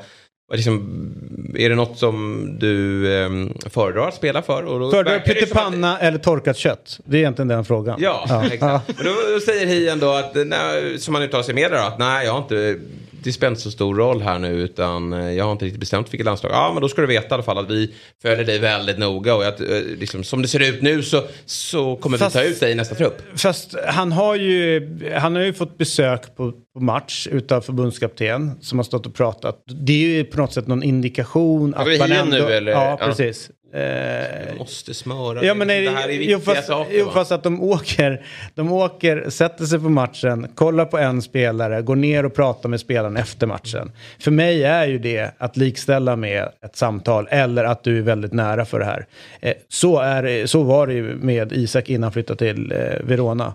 liksom, 0.51 1.11
är 1.55 1.69
det 1.69 1.75
något 1.75 1.97
som 1.97 2.45
du 2.59 3.05
eh, 3.23 3.29
föredrar 3.69 4.07
att 4.07 4.15
spela 4.15 4.41
för? 4.41 4.63
Och 4.63 4.79
då 4.79 4.91
Föredrar 4.91 5.11
som 5.11 5.19
att- 5.19 5.25
pyttipanna 5.39 5.99
eller 5.99 6.17
torkat 6.17 6.57
kött? 6.57 6.99
Det 7.05 7.17
är 7.17 7.19
egentligen 7.19 7.47
den 7.47 7.65
frågan. 7.65 7.99
Ja, 8.01 8.43
exakt. 8.51 8.63
Men 8.97 9.05
då, 9.05 9.11
då 9.33 9.39
säger 9.39 9.65
Hien 9.65 9.99
då 9.99 10.11
att, 10.11 10.31
nej, 10.45 10.99
som 10.99 11.15
han 11.15 11.23
uttalar 11.23 11.43
sig 11.43 11.51
i 11.51 11.55
media 11.55 11.77
då, 11.81 11.87
att 11.87 11.99
nej 11.99 12.25
jag 12.25 12.31
har 12.33 12.39
inte, 12.39 12.75
det 13.23 13.31
spelar 13.33 13.49
inte 13.51 13.61
så 13.61 13.71
stor 13.71 13.95
roll 13.95 14.21
här 14.21 14.39
nu 14.39 14.47
utan 14.61 15.13
eh, 15.13 15.31
jag 15.31 15.45
har 15.45 15.51
inte 15.51 15.65
riktigt 15.65 15.79
bestämt 15.79 16.13
vilket 16.13 16.25
landslag. 16.25 16.51
Ja 16.51 16.71
men 16.73 16.81
då 16.81 16.89
ska 16.89 17.01
du 17.01 17.07
veta 17.07 17.27
i 17.27 17.33
alla 17.33 17.43
fall 17.43 17.57
att 17.57 17.69
vi 17.69 17.93
följer 18.21 18.45
dig 18.45 18.59
väldigt 18.59 18.97
noga 18.97 19.35
och 19.35 19.43
att, 19.45 19.61
eh, 19.61 19.67
liksom, 19.99 20.23
som 20.23 20.41
det 20.41 20.47
ser 20.47 20.69
ut 20.69 20.81
nu 20.81 21.03
så, 21.03 21.23
så 21.45 21.95
kommer 21.95 22.17
Fast- 22.17 22.35
vi 22.35 22.39
ta 22.39 22.45
ut 22.45 22.59
dig 22.59 22.71
i 22.71 22.75
nästa 22.75 22.95
trupp. 22.95 23.21
Fast 23.35 23.75
han 23.87 24.11
har 24.11 24.35
ju, 24.35 24.89
han 25.15 25.35
har 25.35 25.43
ju 25.43 25.53
fått 25.53 25.77
besök 25.77 26.35
på, 26.35 26.51
på 26.51 26.79
match 26.79 27.27
utav 27.31 27.61
förbundskapten 27.61 28.51
som 28.61 28.79
har 28.79 28.83
stått 28.83 29.05
och 29.05 29.13
pratat. 29.13 29.63
Det 29.65 29.93
är 29.93 29.97
ju 30.17 30.23
på 30.23 30.37
något 30.37 30.53
sätt 30.53 30.67
någon 30.67 30.83
indikation 30.83 31.73
Har 31.73 31.85
vi 31.85 31.97
Hien 32.03 32.27
nu, 32.29 32.37
eller? 32.37 32.71
Ja, 32.71 32.97
Ja. 32.99 33.05
precis. 33.05 33.49
Eh, 33.73 34.55
måste 34.57 34.93
smöra 34.93 35.45
Ja, 35.45 35.53
men 35.53 35.67
nej, 35.67 35.81
det 35.81 35.91
här 35.91 36.09
är 36.09 36.13
jo, 36.13 36.37
viktiga 36.37 36.55
fast, 36.55 36.67
saker. 36.67 36.97
jo, 36.97 37.09
fast 37.13 37.31
att 37.31 37.43
de 37.43 37.63
åker, 37.63 38.25
de 38.55 38.71
åker, 38.71 39.29
sätter 39.29 39.65
sig 39.65 39.79
på 39.79 39.89
matchen, 39.89 40.47
kollar 40.55 40.85
på 40.85 40.97
en 40.97 41.21
spelare, 41.21 41.81
går 41.81 41.95
ner 41.95 42.25
och 42.25 42.35
pratar 42.35 42.69
med 42.69 42.79
spelaren 42.79 43.17
efter 43.17 43.47
matchen. 43.47 43.91
För 44.19 44.31
mig 44.31 44.63
är 44.63 44.87
ju 44.87 44.99
det 44.99 45.31
att 45.37 45.57
likställa 45.57 46.15
med 46.15 46.49
ett 46.65 46.75
samtal 46.75 47.27
eller 47.31 47.63
att 47.63 47.83
du 47.83 47.97
är 47.97 48.01
väldigt 48.01 48.33
nära 48.33 48.65
för 48.65 48.79
det 48.79 48.85
här. 48.85 49.05
Eh, 49.41 49.53
så, 49.69 49.99
är, 49.99 50.45
så 50.45 50.63
var 50.63 50.87
det 50.87 50.93
ju 50.93 51.15
med 51.15 51.51
Isak 51.51 51.89
innan 51.89 52.03
han 52.03 52.11
flyttade 52.11 52.37
till 52.37 52.71
eh, 52.71 52.77
Verona. 53.03 53.53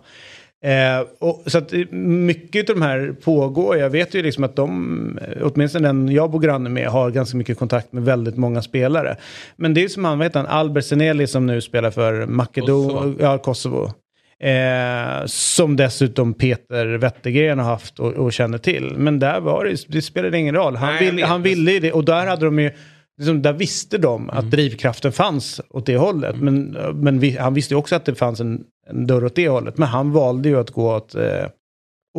Eh, 0.65 1.07
och, 1.19 1.43
så 1.47 1.59
att 1.59 1.73
eh, 1.73 1.81
mycket 1.91 2.71
av 2.71 2.77
de 2.77 2.83
här 2.83 3.15
pågår. 3.25 3.77
Jag 3.77 3.91
vet 3.91 4.15
ju 4.15 4.23
liksom 4.23 4.45
att 4.45 4.57
de, 4.57 5.19
eh, 5.19 5.43
åtminstone 5.43 5.89
den 5.89 6.09
jag 6.09 6.31
bor 6.31 6.41
granne 6.41 6.71
med, 6.71 6.89
har 6.89 7.11
ganska 7.11 7.37
mycket 7.37 7.59
kontakt 7.59 7.93
med 7.93 8.05
väldigt 8.05 8.37
många 8.37 8.63
spelare. 8.63 9.17
Men 9.57 9.75
det 9.75 9.85
är 9.85 9.89
som 9.89 10.05
han, 10.05 10.19
vad 10.19 10.27
heter 10.27 10.41
han, 10.41 10.49
Albert 10.49 10.85
Seneli 10.85 11.27
som 11.27 11.47
nu 11.47 11.61
spelar 11.61 11.91
för 11.91 12.27
Makedonien, 12.27 12.91
Kosovo. 12.91 13.17
ja 13.21 13.39
Kosovo. 13.39 13.93
Eh, 14.41 15.27
som 15.27 15.77
dessutom 15.77 16.35
Peter 16.35 16.87
Wettergren 16.87 17.59
har 17.59 17.67
haft 17.67 18.01
och, 18.01 18.13
och 18.13 18.33
känner 18.33 18.59
till. 18.59 18.95
Men 18.97 19.19
där 19.19 19.41
var 19.41 19.65
det, 19.65 19.77
det 19.89 20.03
spelade 20.03 20.39
ingen 20.39 20.55
roll. 20.55 20.77
Han, 20.77 20.95
Nej, 20.95 21.11
vill, 21.11 21.25
han 21.25 21.43
ville 21.43 21.73
ju 21.73 21.81
det 21.81 21.93
och 21.93 22.05
där 22.05 22.27
hade 22.27 22.45
de 22.45 22.59
ju 22.59 22.71
Liksom, 23.19 23.43
där 23.43 23.53
visste 23.53 23.99
de 23.99 24.31
att 24.31 24.51
drivkraften 24.51 25.13
fanns 25.13 25.61
åt 25.71 25.87
det 25.87 25.97
hållet. 25.97 26.37
Men, 26.37 26.77
men 26.95 27.19
vi, 27.19 27.37
han 27.37 27.55
visste 27.55 27.75
ju 27.75 27.79
också 27.79 27.97
att 27.97 28.05
det 28.05 28.15
fanns 28.15 28.41
en, 28.41 28.65
en 28.87 29.07
dörr 29.07 29.25
åt 29.25 29.35
det 29.35 29.49
hållet. 29.49 29.79
Men 29.79 29.89
han 29.89 30.13
valde 30.13 30.49
ju 30.49 30.61
att 30.61 30.71
gå 30.71 30.95
åt, 30.97 31.15
eh, 31.15 31.47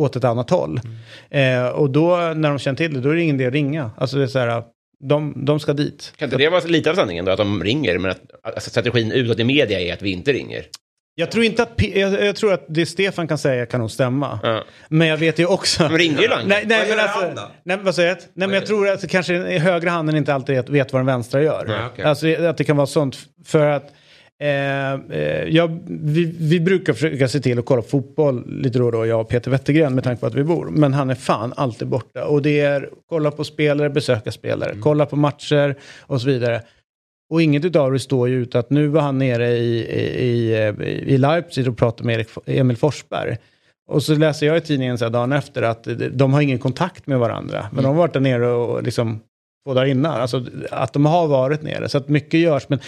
åt 0.00 0.16
ett 0.16 0.24
annat 0.24 0.50
håll. 0.50 0.80
Eh, 1.30 1.66
och 1.66 1.90
då 1.90 2.16
när 2.16 2.48
de 2.48 2.58
känner 2.58 2.76
till 2.76 2.94
det, 2.94 3.00
då 3.00 3.10
är 3.10 3.14
det 3.14 3.22
ingen 3.22 3.36
idé 3.36 3.46
att 3.46 3.52
ringa. 3.52 3.90
Alltså 3.96 4.16
det 4.16 4.22
är 4.22 4.26
så 4.26 4.38
här, 4.38 4.62
de, 5.04 5.44
de 5.46 5.60
ska 5.60 5.72
dit. 5.72 6.12
Kan 6.16 6.26
inte 6.26 6.36
det 6.36 6.48
vara 6.48 6.64
lite 6.64 6.90
av 6.90 6.94
sanningen 6.94 7.24
då, 7.24 7.32
att 7.32 7.38
de 7.38 7.64
ringer, 7.64 7.98
men 7.98 8.10
att 8.10 8.20
alltså, 8.42 8.70
strategin 8.70 9.12
utåt 9.12 9.38
i 9.38 9.44
media 9.44 9.80
är 9.80 9.92
att 9.92 10.02
vi 10.02 10.10
inte 10.10 10.32
ringer? 10.32 10.66
Jag 11.18 11.30
tror 11.30 11.44
inte 11.44 11.62
att, 11.62 11.82
jag, 11.82 12.24
jag 12.24 12.36
tror 12.36 12.52
att 12.52 12.64
det 12.68 12.86
Stefan 12.86 13.28
kan 13.28 13.38
säga 13.38 13.66
kan 13.66 13.80
nog 13.80 13.90
stämma. 13.90 14.38
Ja. 14.42 14.64
Men 14.88 15.08
jag 15.08 15.16
vet 15.16 15.38
ju 15.38 15.46
också... 15.46 15.88
De 15.88 15.98
ringde 15.98 16.22
ju. 16.22 16.28
Nej, 16.28 16.44
nej, 16.46 16.78
Vad 16.78 16.88
men 16.88 16.98
alltså, 17.00 17.20
han 17.20 17.34
då? 17.34 17.50
nej, 17.62 17.78
vad 17.82 17.94
säger 17.94 18.08
jag? 18.08 18.18
Nej, 18.34 18.48
men 18.48 18.54
jag 18.54 18.66
tror 18.66 18.88
att 18.88 19.08
kanske 19.08 19.58
högra 19.58 19.90
handen 19.90 20.16
inte 20.16 20.34
alltid 20.34 20.68
vet, 20.68 20.92
vad 20.92 21.00
den 21.00 21.06
vänstra 21.06 21.42
gör. 21.42 21.64
Nej, 21.68 21.80
okej. 21.92 22.04
Alltså 22.04 22.46
att 22.46 22.56
det 22.56 22.64
kan 22.64 22.76
vara 22.76 22.86
sånt. 22.86 23.18
För 23.44 23.66
att 23.66 23.92
eh, 24.42 24.92
eh, 24.92 25.48
jag, 25.48 25.78
vi, 25.86 26.34
vi 26.40 26.60
brukar 26.60 26.92
försöka 26.92 27.28
se 27.28 27.40
till 27.40 27.58
att 27.58 27.64
kolla 27.64 27.82
fotboll 27.82 28.44
lite 28.62 28.78
då 28.78 28.86
och 28.86 28.92
då, 28.92 29.06
jag 29.06 29.20
och 29.20 29.28
Peter 29.28 29.50
Wettergren 29.50 29.94
med 29.94 30.04
tanke 30.04 30.20
på 30.20 30.26
att 30.26 30.34
vi 30.34 30.44
bor. 30.44 30.66
Men 30.70 30.94
han 30.94 31.10
är 31.10 31.14
fan 31.14 31.52
alltid 31.56 31.88
borta. 31.88 32.24
Och 32.24 32.42
det 32.42 32.60
är 32.60 32.90
kolla 33.08 33.30
på 33.30 33.44
spelare, 33.44 33.90
besöka 33.90 34.32
spelare, 34.32 34.70
Mm. 34.70 34.82
kolla 34.82 35.06
på 35.06 35.16
matcher 35.16 35.74
och 36.00 36.20
så 36.20 36.26
vidare. 36.26 36.62
Och 37.30 37.42
inget 37.42 37.64
utav 37.64 37.92
det 37.92 37.98
står 37.98 38.28
ju 38.28 38.42
ut 38.42 38.54
att 38.54 38.70
nu 38.70 38.86
var 38.88 39.00
han 39.00 39.18
nere 39.18 39.48
i, 39.48 39.78
i, 39.78 40.26
i, 40.26 41.14
i 41.14 41.18
Leipzig 41.18 41.68
och 41.68 41.76
pratade 41.76 42.06
med 42.06 42.14
Erik, 42.14 42.28
Emil 42.46 42.76
Forsberg. 42.76 43.36
Och 43.88 44.02
så 44.02 44.14
läser 44.14 44.46
jag 44.46 44.56
i 44.56 44.60
tidningen 44.60 44.98
så 44.98 45.04
här 45.04 45.12
dagen 45.12 45.32
efter 45.32 45.62
att 45.62 45.86
de 46.12 46.32
har 46.32 46.40
ingen 46.40 46.58
kontakt 46.58 47.06
med 47.06 47.18
varandra. 47.18 47.66
Men 47.72 47.82
de 47.84 47.88
har 47.88 47.94
varit 47.94 48.12
där 48.12 48.20
nere 48.20 48.46
och 48.48 48.82
liksom 48.82 49.20
två 49.66 49.74
dagar 49.74 49.86
innan. 49.86 50.20
Alltså 50.20 50.44
att 50.70 50.92
de 50.92 51.06
har 51.06 51.26
varit 51.26 51.62
nere. 51.62 51.88
Så 51.88 51.98
att 51.98 52.08
mycket 52.08 52.40
görs. 52.40 52.68
Men 52.68 52.78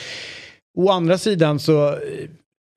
å 0.77 0.91
andra 0.91 1.19
sidan 1.19 1.59
så 1.59 1.95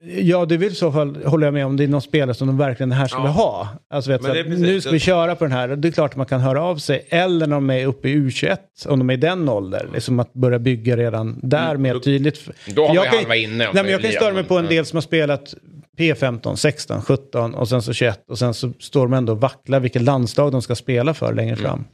Ja, 0.03 0.45
det 0.45 0.57
vill 0.57 0.71
i 0.71 0.75
så 0.75 0.91
fall 0.91 1.15
håller 1.25 1.47
jag 1.47 1.53
med 1.53 1.65
om 1.65 1.77
det 1.77 1.83
är 1.83 1.87
någon 1.87 2.01
spelare 2.01 2.33
som 2.33 2.47
de 2.47 2.57
verkligen 2.57 2.89
det 2.89 2.95
här 2.95 3.07
skulle 3.07 3.23
Ja. 3.27 3.29
ha. 3.31 3.67
Alltså 3.93 4.11
vet, 4.11 4.23
så 4.23 4.31
att, 4.31 4.47
nu 4.47 4.81
ska 4.81 4.91
vi 4.91 4.99
köra 4.99 5.35
på 5.35 5.43
den 5.45 5.51
här. 5.51 5.67
Det 5.67 5.87
är 5.87 5.91
klart 5.91 6.11
att 6.11 6.17
man 6.17 6.25
kan 6.25 6.41
höra 6.41 6.63
av 6.63 6.77
sig. 6.77 7.05
Eller 7.09 7.47
när 7.47 7.55
de 7.55 7.69
är 7.69 7.85
uppe 7.85 8.09
i 8.09 8.15
U21, 8.15 8.57
om 8.85 8.99
de 8.99 9.09
är 9.09 9.13
i 9.13 9.17
den 9.17 9.49
åldern. 9.49 9.87
Liksom 9.93 10.19
att 10.19 10.33
börja 10.33 10.59
bygga 10.59 10.97
redan 10.97 11.39
där 11.43 11.77
mer 11.77 11.99
tydligt. 11.99 12.45
Mm. 12.47 12.75
Då 12.75 12.87
har 12.87 12.95
jag 12.95 13.05
kan- 13.05 13.15
halva 13.15 13.35
inne. 13.35 13.57
Nej, 13.57 13.83
men 13.83 13.91
jag 13.91 14.01
kan 14.01 14.11
störa 14.11 14.33
mig 14.33 14.43
på 14.43 14.57
en 14.57 14.65
del 14.67 14.85
som 14.85 14.97
har 14.97 15.01
spelat 15.01 15.53
P15, 15.97 16.55
16, 16.55 17.01
17 17.01 17.53
och 17.55 17.69
sen 17.69 17.81
så 17.81 17.93
21 17.93 18.19
och 18.29 18.39
sen 18.39 18.53
så 18.53 18.73
står 18.79 19.01
de 19.07 19.13
ändå 19.13 19.33
och 19.33 19.41
vacklar 19.41 19.79
vilket 19.79 20.01
landslag 20.01 20.51
de 20.51 20.61
ska 20.61 20.75
spela 20.75 21.13
för 21.13 21.33
längre 21.33 21.55
fram. 21.55 21.85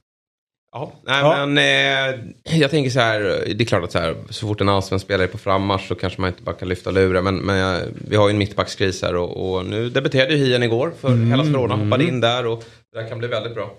Ja, 0.72 0.91
nej, 1.05 1.20
Ja. 1.22 1.45
men 1.45 1.57
eh, 1.57 2.59
jag 2.59 2.72
tänker 2.72 2.89
så 2.89 2.99
här, 2.99 3.20
det 3.55 3.63
är 3.63 3.65
klart 3.65 3.84
att 3.84 3.91
så, 3.91 3.99
här, 3.99 4.15
så 4.30 4.47
fort 4.47 4.61
en 4.61 4.70
allsvensk 4.70 5.05
spelare 5.05 5.24
är 5.24 5.32
på 5.32 5.38
frammarsch 5.38 5.88
så 5.88 5.95
kanske 5.95 6.22
man 6.22 6.28
inte 6.30 6.43
bara 6.43 6.55
kan 6.55 6.68
lyfta 6.70 6.91
luren. 6.91 7.24
Men, 7.24 7.36
men 7.36 7.82
vi 8.09 8.15
har 8.15 8.28
ju 8.30 8.32
en 8.32 8.38
mittbackskris 8.38 9.01
här 9.01 9.15
och, 9.15 9.51
och 9.55 9.65
nu 9.65 9.89
debuterade 9.89 10.34
ju 10.36 10.45
Hien 10.45 10.63
igår 10.63 10.93
för 11.01 11.07
Mm. 11.07 11.32
Hellas 11.32 11.47
Verona, 11.47 11.76
hoppade 11.76 12.03
in 12.03 12.22
där 12.22 12.45
och 12.45 12.63
det 12.93 13.01
där 13.01 13.09
kan 13.09 13.18
bli 13.20 13.28
väldigt 13.28 13.55
bra. 13.55 13.72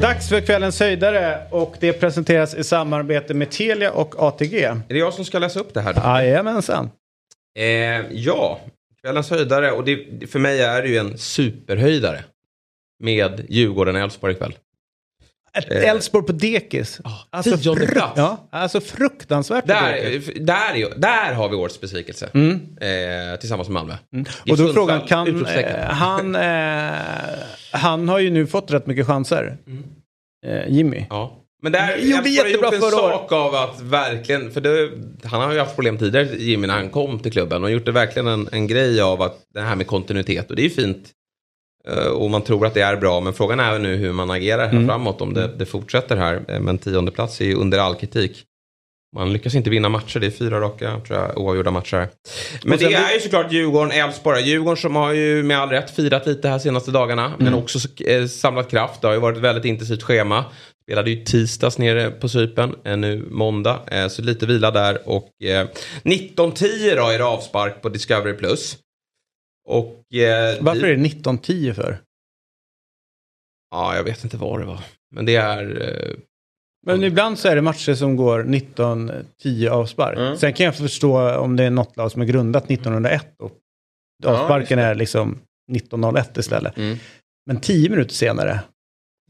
Dags 0.00 0.28
för 0.28 0.40
kvällens 0.40 0.80
höjdare 0.80 1.38
och 1.50 1.74
det 1.80 1.92
presenteras 1.92 2.54
i 2.54 2.64
samarbete 2.64 3.34
med 3.34 3.50
Telia 3.50 3.92
och 3.92 4.14
ATG. 4.22 4.62
Är 4.64 4.80
det 4.88 4.98
jag 4.98 5.14
som 5.14 5.24
ska 5.24 5.38
läsa 5.38 5.60
upp 5.60 5.74
det 5.74 5.80
här? 5.80 5.94
Jajamensan. 6.22 6.90
Eh, 7.58 7.64
ja, 8.10 8.60
kvällens 9.04 9.30
höjdare 9.30 9.70
och 9.72 9.84
det, 9.84 9.98
för 10.30 10.38
mig 10.38 10.62
är 10.62 10.82
det 10.82 10.88
ju 10.88 10.96
en 10.98 11.18
superhöjdare 11.18 12.24
med 13.00 13.46
Djurgården-Elfsborg 13.48 14.32
ikväll. 14.32 14.54
Ett 15.58 15.70
Eh. 15.70 15.90
Elfsborg 15.90 16.26
på 16.26 16.32
dekis. 16.32 17.00
Alltså, 17.30 17.56
tionde 17.58 17.86
plats. 17.86 18.12
Ja, 18.16 18.48
alltså 18.50 18.80
fruktansvärt 18.80 19.66
på 19.66 19.72
dekis. 19.72 20.26
Där, 20.26 20.44
där, 20.44 20.74
är, 20.74 20.98
där 20.98 21.34
har 21.34 21.48
vi 21.48 21.56
årets 21.56 21.80
besvikelse. 21.80 22.26
Eh, 22.26 23.40
tillsammans 23.40 23.68
med 23.68 23.74
Malmö. 23.74 23.94
Mm. 24.12 24.26
Och 24.50 24.56
då 24.56 24.68
är 24.68 24.72
frågan, 24.72 25.00
kan, 25.00 25.46
eh, 25.46 25.76
han, 25.84 26.34
eh, 26.34 26.98
han 27.72 28.08
har 28.08 28.18
ju 28.18 28.30
nu 28.30 28.46
fått 28.46 28.70
rätt 28.70 28.86
mycket 28.86 29.06
chanser. 29.06 29.56
Eh, 30.46 30.68
Jimmy. 30.68 31.06
Ja. 31.10 31.40
Men 31.62 31.72
där 31.72 31.88
Elfsborg 31.88 32.12
har 32.12 32.26
jättebra 32.28 32.74
gjort 32.74 32.84
en 32.84 32.90
sak 32.90 33.32
av 33.32 33.54
att 33.54 33.80
verkligen, 33.80 34.50
för 34.50 34.60
det, 34.60 34.90
han 35.24 35.40
har 35.40 35.52
ju 35.52 35.58
haft 35.58 35.74
problem 35.74 35.98
tidigare 35.98 36.36
Jimmy 36.36 36.66
när 36.66 36.74
han 36.74 36.90
kom 36.90 37.18
till 37.18 37.32
klubben 37.32 37.64
och 37.64 37.70
gjort 37.70 37.84
det 37.84 37.92
verkligen 37.92 38.26
en, 38.26 38.48
en 38.52 38.66
grej 38.66 39.00
av 39.00 39.22
att 39.22 39.36
det 39.54 39.60
här 39.60 39.76
med 39.76 39.86
kontinuitet 39.86 40.50
och 40.50 40.56
det 40.56 40.62
är 40.62 40.64
ju 40.64 40.70
fint. 40.70 41.10
Eh, 41.88 42.06
Och 42.06 42.30
man 42.30 42.42
tror 42.42 42.66
att 42.66 42.74
det 42.74 42.80
är 42.82 42.96
bra 42.96 43.20
men 43.20 43.32
frågan 43.32 43.60
är 43.60 43.78
nu 43.78 43.96
hur 43.96 44.12
man 44.12 44.30
agerar 44.30 44.66
här 44.68 44.86
framåt 44.86 45.20
om 45.20 45.34
det, 45.34 45.50
det 45.58 45.66
fortsätter 45.66 46.16
här. 46.16 46.44
Eh, 46.48 46.60
Men 46.60 46.78
tionde 46.78 47.10
plats 47.10 47.40
är 47.40 47.44
ju 47.44 47.54
under 47.54 47.78
all 47.78 47.94
kritik. 47.94 48.44
Man 49.16 49.32
lyckas 49.32 49.54
inte 49.54 49.70
vinna 49.70 49.88
matcher, 49.88 50.20
det 50.20 50.26
är 50.26 50.30
fyra 50.30 50.60
raka 50.60 51.00
tror 51.06 51.18
jag, 51.18 51.38
oavgjorda 51.38 51.70
matcher. 51.70 52.08
Men 52.64 52.78
det 52.78 52.84
är 52.94 53.14
ju 53.14 53.20
såklart 53.20 53.52
Djurgården, 53.52 53.90
Elfsborg. 53.92 54.42
Djurgården 54.42 54.76
som 54.76 54.96
har 54.96 55.12
ju 55.12 55.42
med 55.42 55.58
all 55.58 55.68
rätt 55.68 55.90
firat 55.90 56.26
lite 56.26 56.48
här 56.48 56.58
senaste 56.58 56.90
dagarna. 56.90 57.32
Men 57.38 57.54
också 57.54 57.78
eh, 58.06 58.26
samlat 58.26 58.70
kraft. 58.70 59.00
Det 59.00 59.06
har 59.06 59.14
ju 59.14 59.20
varit 59.20 59.36
ett 59.36 59.42
väldigt 59.42 59.64
intensivt 59.64 60.02
schema. 60.02 60.44
Spelade 60.82 61.10
ju 61.10 61.24
tisdags 61.24 61.78
nere 61.78 62.10
på 62.10 62.28
Cypern, 62.28 62.74
eh, 62.84 62.96
nu 62.96 63.24
måndag. 63.30 63.78
Så 64.10 64.22
lite 64.22 64.46
vila 64.46 64.70
där. 64.70 65.08
Och 65.08 65.28
eh, 65.44 65.66
19.10 66.02 66.96
då 66.96 67.08
är 67.08 67.18
det 67.18 67.24
avspark 67.24 67.82
på 67.82 67.88
Discovery+. 67.88 68.32
Plus. 68.34 68.76
Och... 69.68 70.14
Eh, 70.14 70.56
Varför 70.60 70.80
är 70.84 70.96
det 70.96 71.06
1910 71.06 71.72
för? 71.74 71.98
Ja, 73.70 73.96
jag 73.96 74.04
vet 74.04 74.24
inte 74.24 74.36
vad 74.36 74.60
det 74.60 74.66
var. 74.66 74.80
Men 75.10 75.26
det 75.26 75.36
är... 75.36 75.82
Eh, 75.82 76.16
Men 76.86 77.04
ibland 77.04 77.38
så 77.38 77.48
är 77.48 77.56
det 77.56 77.62
matcher 77.62 77.94
som 77.94 78.16
går 78.16 78.44
19-10 78.44 79.68
avspark. 79.68 80.38
Sen 80.38 80.52
kan 80.52 80.66
jag 80.66 80.76
förstå 80.76 81.36
om 81.36 81.56
det 81.56 81.64
är 81.64 81.70
något 81.70 81.96
lag 81.96 82.12
som 82.12 82.22
är 82.22 82.26
grundat 82.26 82.70
1901 82.70 83.26
och 83.38 83.52
avsparken 84.26 84.78
är 84.78 84.94
liksom 84.94 85.38
1901 85.72 86.38
istället. 86.38 86.76
Mm. 86.76 86.98
Men 87.46 87.60
10 87.60 87.90
minuter 87.90 88.14
senare. 88.14 88.60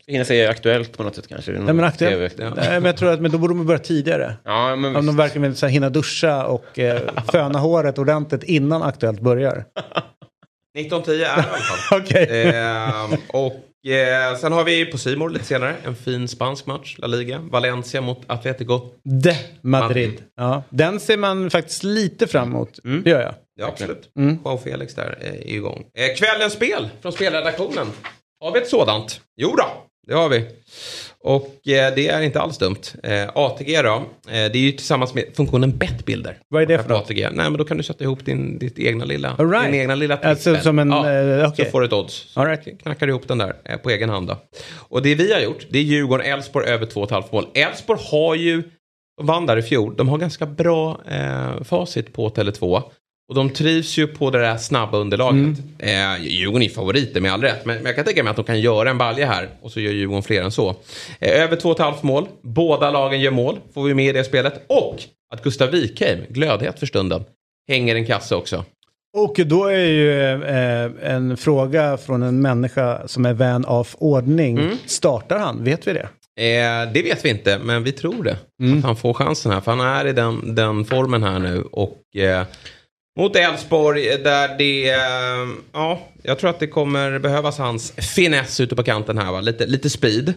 Hinna 0.07 0.25
säga 0.25 0.51
aktuellt 0.51 0.97
på 0.97 1.03
något 1.03 1.15
sätt 1.15 1.29
kanske. 1.29 1.53
Nej 1.53 1.75
men 1.75 1.85
aktuellt. 1.85 2.37
TV. 2.37 2.51
Nej, 2.57 2.69
men 2.71 2.85
jag 2.85 2.97
tror 2.97 3.11
att 3.13 3.21
men 3.21 3.31
då 3.31 3.39
borde 3.39 3.55
de 3.55 3.67
börja 3.67 3.79
tidigare. 3.79 4.37
Ja, 4.45 4.77
men 4.77 4.97
Om 4.97 5.07
de 5.07 5.17
verkligen 5.17 5.43
vill 5.43 5.57
så 5.57 5.67
här, 5.67 5.73
hinna 5.73 5.91
duscha 5.91 6.47
och 6.47 6.79
eh, 6.79 7.01
föna 7.33 7.59
håret 7.59 7.99
ordentligt 7.99 8.43
innan 8.43 8.83
Aktuellt 8.83 9.21
börjar. 9.21 9.65
1910 10.75 11.13
är 11.13 11.19
i 11.19 11.25
alla 11.25 11.43
fall. 11.43 12.01
Okej. 12.01 12.49
Eh, 12.49 13.19
och 13.29 13.87
eh, 13.91 14.37
sen 14.37 14.53
har 14.53 14.65
vi 14.65 14.87
på 14.87 14.99
Simor 14.99 15.31
lite 15.31 15.45
senare 15.45 15.77
en 15.85 15.97
fin 15.97 16.29
spansk 16.29 16.67
match, 16.67 16.97
La 16.99 17.07
Liga. 17.07 17.39
Valencia 17.39 18.01
mot 18.01 18.21
Atletico. 18.27 18.81
De 19.03 19.35
Madrid. 19.61 19.61
Madrid. 19.63 20.23
Ja, 20.37 20.63
den 20.71 21.01
ser 21.01 21.17
man 21.17 21.51
faktiskt 21.51 21.83
lite 21.85 22.27
fram 22.27 22.49
emot. 22.49 22.79
Det 23.05 23.11
gör 23.11 23.21
jag. 23.23 23.35
Ja, 23.57 23.67
absolut. 23.67 24.11
Mm. 24.19 24.39
Joao 24.45 24.59
Felix 24.59 24.95
där 24.95 25.19
eh, 25.21 25.29
är 25.29 25.49
igång. 25.49 25.85
Eh, 25.95 26.17
kvällens 26.17 26.53
spel 26.53 26.89
från 27.03 27.13
spelredaktionen. 27.13 27.87
Har 28.41 28.53
vi 28.53 28.61
ett 28.61 28.69
sådant? 28.69 29.21
Jo 29.37 29.55
då, 29.57 29.67
det 30.07 30.15
har 30.15 30.29
vi. 30.29 30.47
Och 31.27 31.69
eh, 31.69 31.95
det 31.95 32.09
är 32.09 32.23
inte 32.23 32.41
alls 32.41 32.59
dumt. 32.59 32.81
Eh, 33.03 33.29
ATG 33.35 33.83
då, 33.83 33.95
eh, 33.95 34.03
det 34.27 34.55
är 34.55 34.57
ju 34.57 34.73
tillsammans 34.73 35.15
med 35.15 35.25
funktionen 35.37 35.77
Bettbilder. 35.77 36.39
Vad 36.49 36.63
är 36.63 36.67
det 36.67 36.79
för 36.79 36.89
något? 36.89 37.03
ATG. 37.03 37.29
Nej, 37.33 37.51
men 37.51 37.53
då 37.53 37.65
kan 37.65 37.77
du 37.77 37.83
sätta 37.83 38.05
ihop 38.05 38.25
din, 38.25 38.59
ditt 38.59 38.79
egna 38.79 39.05
lilla, 39.05 39.35
All 39.39 39.51
right. 39.51 39.73
din 39.73 39.81
egna 39.81 39.95
lilla 39.95 40.17
Alltså 40.17 40.57
som 40.57 40.79
en, 40.79 40.91
Ja, 40.91 41.47
okej. 41.49 41.65
Så 41.65 41.71
får 41.71 41.81
du 41.81 41.87
ett 41.87 41.93
odds. 41.93 42.37
All 42.37 42.47
right. 42.47 42.65
Så 42.65 42.71
knackar 42.71 43.07
du 43.07 43.13
ihop 43.13 43.29
den 43.29 43.39
där 43.39 43.79
på 43.83 43.91
egen 43.91 44.09
hand 44.09 44.29
då. 44.29 44.37
Och 44.75 45.03
det 45.03 45.15
vi 45.15 45.33
har 45.33 45.41
gjort, 45.41 45.67
det 45.71 45.79
är 45.79 45.83
Djurgården-Elfsborg 45.83 46.67
över 46.67 46.87
2,5 46.87 47.25
mål. 47.31 47.47
Elfsborg 47.55 48.01
har 48.11 48.35
ju, 48.35 48.63
vann 49.23 49.47
där 49.47 49.57
i 49.57 49.63
fjol, 49.63 49.97
de 49.97 50.09
har 50.09 50.19
ganska 50.19 50.47
bra 50.47 51.01
eh, 51.09 51.63
facit 51.63 52.13
på 52.13 52.31
Tele2. 52.31 52.83
Och 53.29 53.35
de 53.35 53.51
trivs 53.51 53.99
ju 53.99 54.07
på 54.07 54.31
det 54.31 54.39
där 54.39 54.57
snabba 54.57 54.99
underlaget. 54.99 55.59
Eh, 55.79 56.23
Djurgården 56.23 56.63
är 56.63 56.69
favoriter 56.69 57.21
med 57.21 57.33
all 57.33 57.43
rätt. 57.43 57.65
Men, 57.65 57.77
men 57.77 57.87
jag 57.87 57.97
kan 57.97 58.05
tänka 58.05 58.23
mig 58.23 58.31
att 58.31 58.37
de 58.37 58.45
kan 58.45 58.61
göra 58.61 58.91
en 58.91 58.99
balja 58.99 59.27
här. 59.27 59.49
Och 59.63 59.73
så 59.73 59.81
gör 59.81 59.93
Djurgården 59.93 60.23
fler 60.23 60.43
än 60.43 60.51
så. 60.51 60.77
Eh, 61.19 61.43
över 61.43 61.57
2,5 61.57 61.95
mål. 62.03 62.29
Båda 62.43 62.91
lagen 62.91 63.21
gör 63.21 63.31
mål. 63.31 63.59
Får 63.75 63.83
vi 63.83 63.95
med 63.95 64.07
i 64.07 64.13
det 64.13 64.25
spelet. 64.25 64.65
Och 64.67 64.97
att 65.35 65.43
Gustav 65.43 65.71
Wikheim, 65.71 66.19
glödhet 66.29 66.79
för 66.79 66.87
stunden, 66.87 67.25
hänger 67.69 67.95
en 67.95 68.07
kasse 68.07 68.35
också. 68.35 68.65
Och 69.17 69.41
då 69.47 69.67
är 69.67 69.87
ju 69.87 70.43
eh, 70.45 71.15
en 71.15 71.37
fråga 71.37 71.97
från 71.97 72.23
en 72.23 72.43
människa 72.43 73.09
som 73.09 73.27
är 73.27 73.33
vän 73.33 73.65
av 73.65 73.89
ordning. 73.99 74.59
Mm. 74.59 74.77
Startar 74.87 75.39
han? 75.39 75.65
Vet 75.65 75.87
vi 75.89 75.93
det? 75.93 76.09
Eh, 76.37 76.93
det 76.93 77.03
vet 77.03 77.25
vi 77.25 77.29
inte, 77.29 77.59
men 77.59 77.85
vi 77.85 77.93
tror 77.93 78.25
det. 78.25 78.37
Att 78.79 78.85
han 78.85 78.97
får 78.97 79.15
chansen 79.15 79.53
här. 79.53 79.61
För 79.61 79.71
han 79.71 79.81
är 79.81 80.07
i 80.07 80.13
den, 80.13 80.55
den 80.55 80.85
formen 80.85 81.23
här 81.23 81.39
nu. 81.39 81.63
Och 81.63 82.17
eh, 82.17 82.47
mot 83.19 83.37
Elfsborg 83.37 84.03
där 84.03 84.59
det... 84.59 84.91
Eh, 84.91 85.49
ja, 85.73 86.01
jag 86.23 86.39
tror 86.39 86.51
att 86.51 86.61
det 86.61 86.67
kommer 86.67 87.19
behövas 87.19 87.59
hans 87.59 87.93
finess 87.93 88.61
ute 88.61 88.77
på 88.77 88.83
kanten 88.83 89.19
här. 89.19 89.33
Va? 89.33 89.41
Lite, 89.41 89.67
lite 89.67 89.91
speed. 89.91 90.35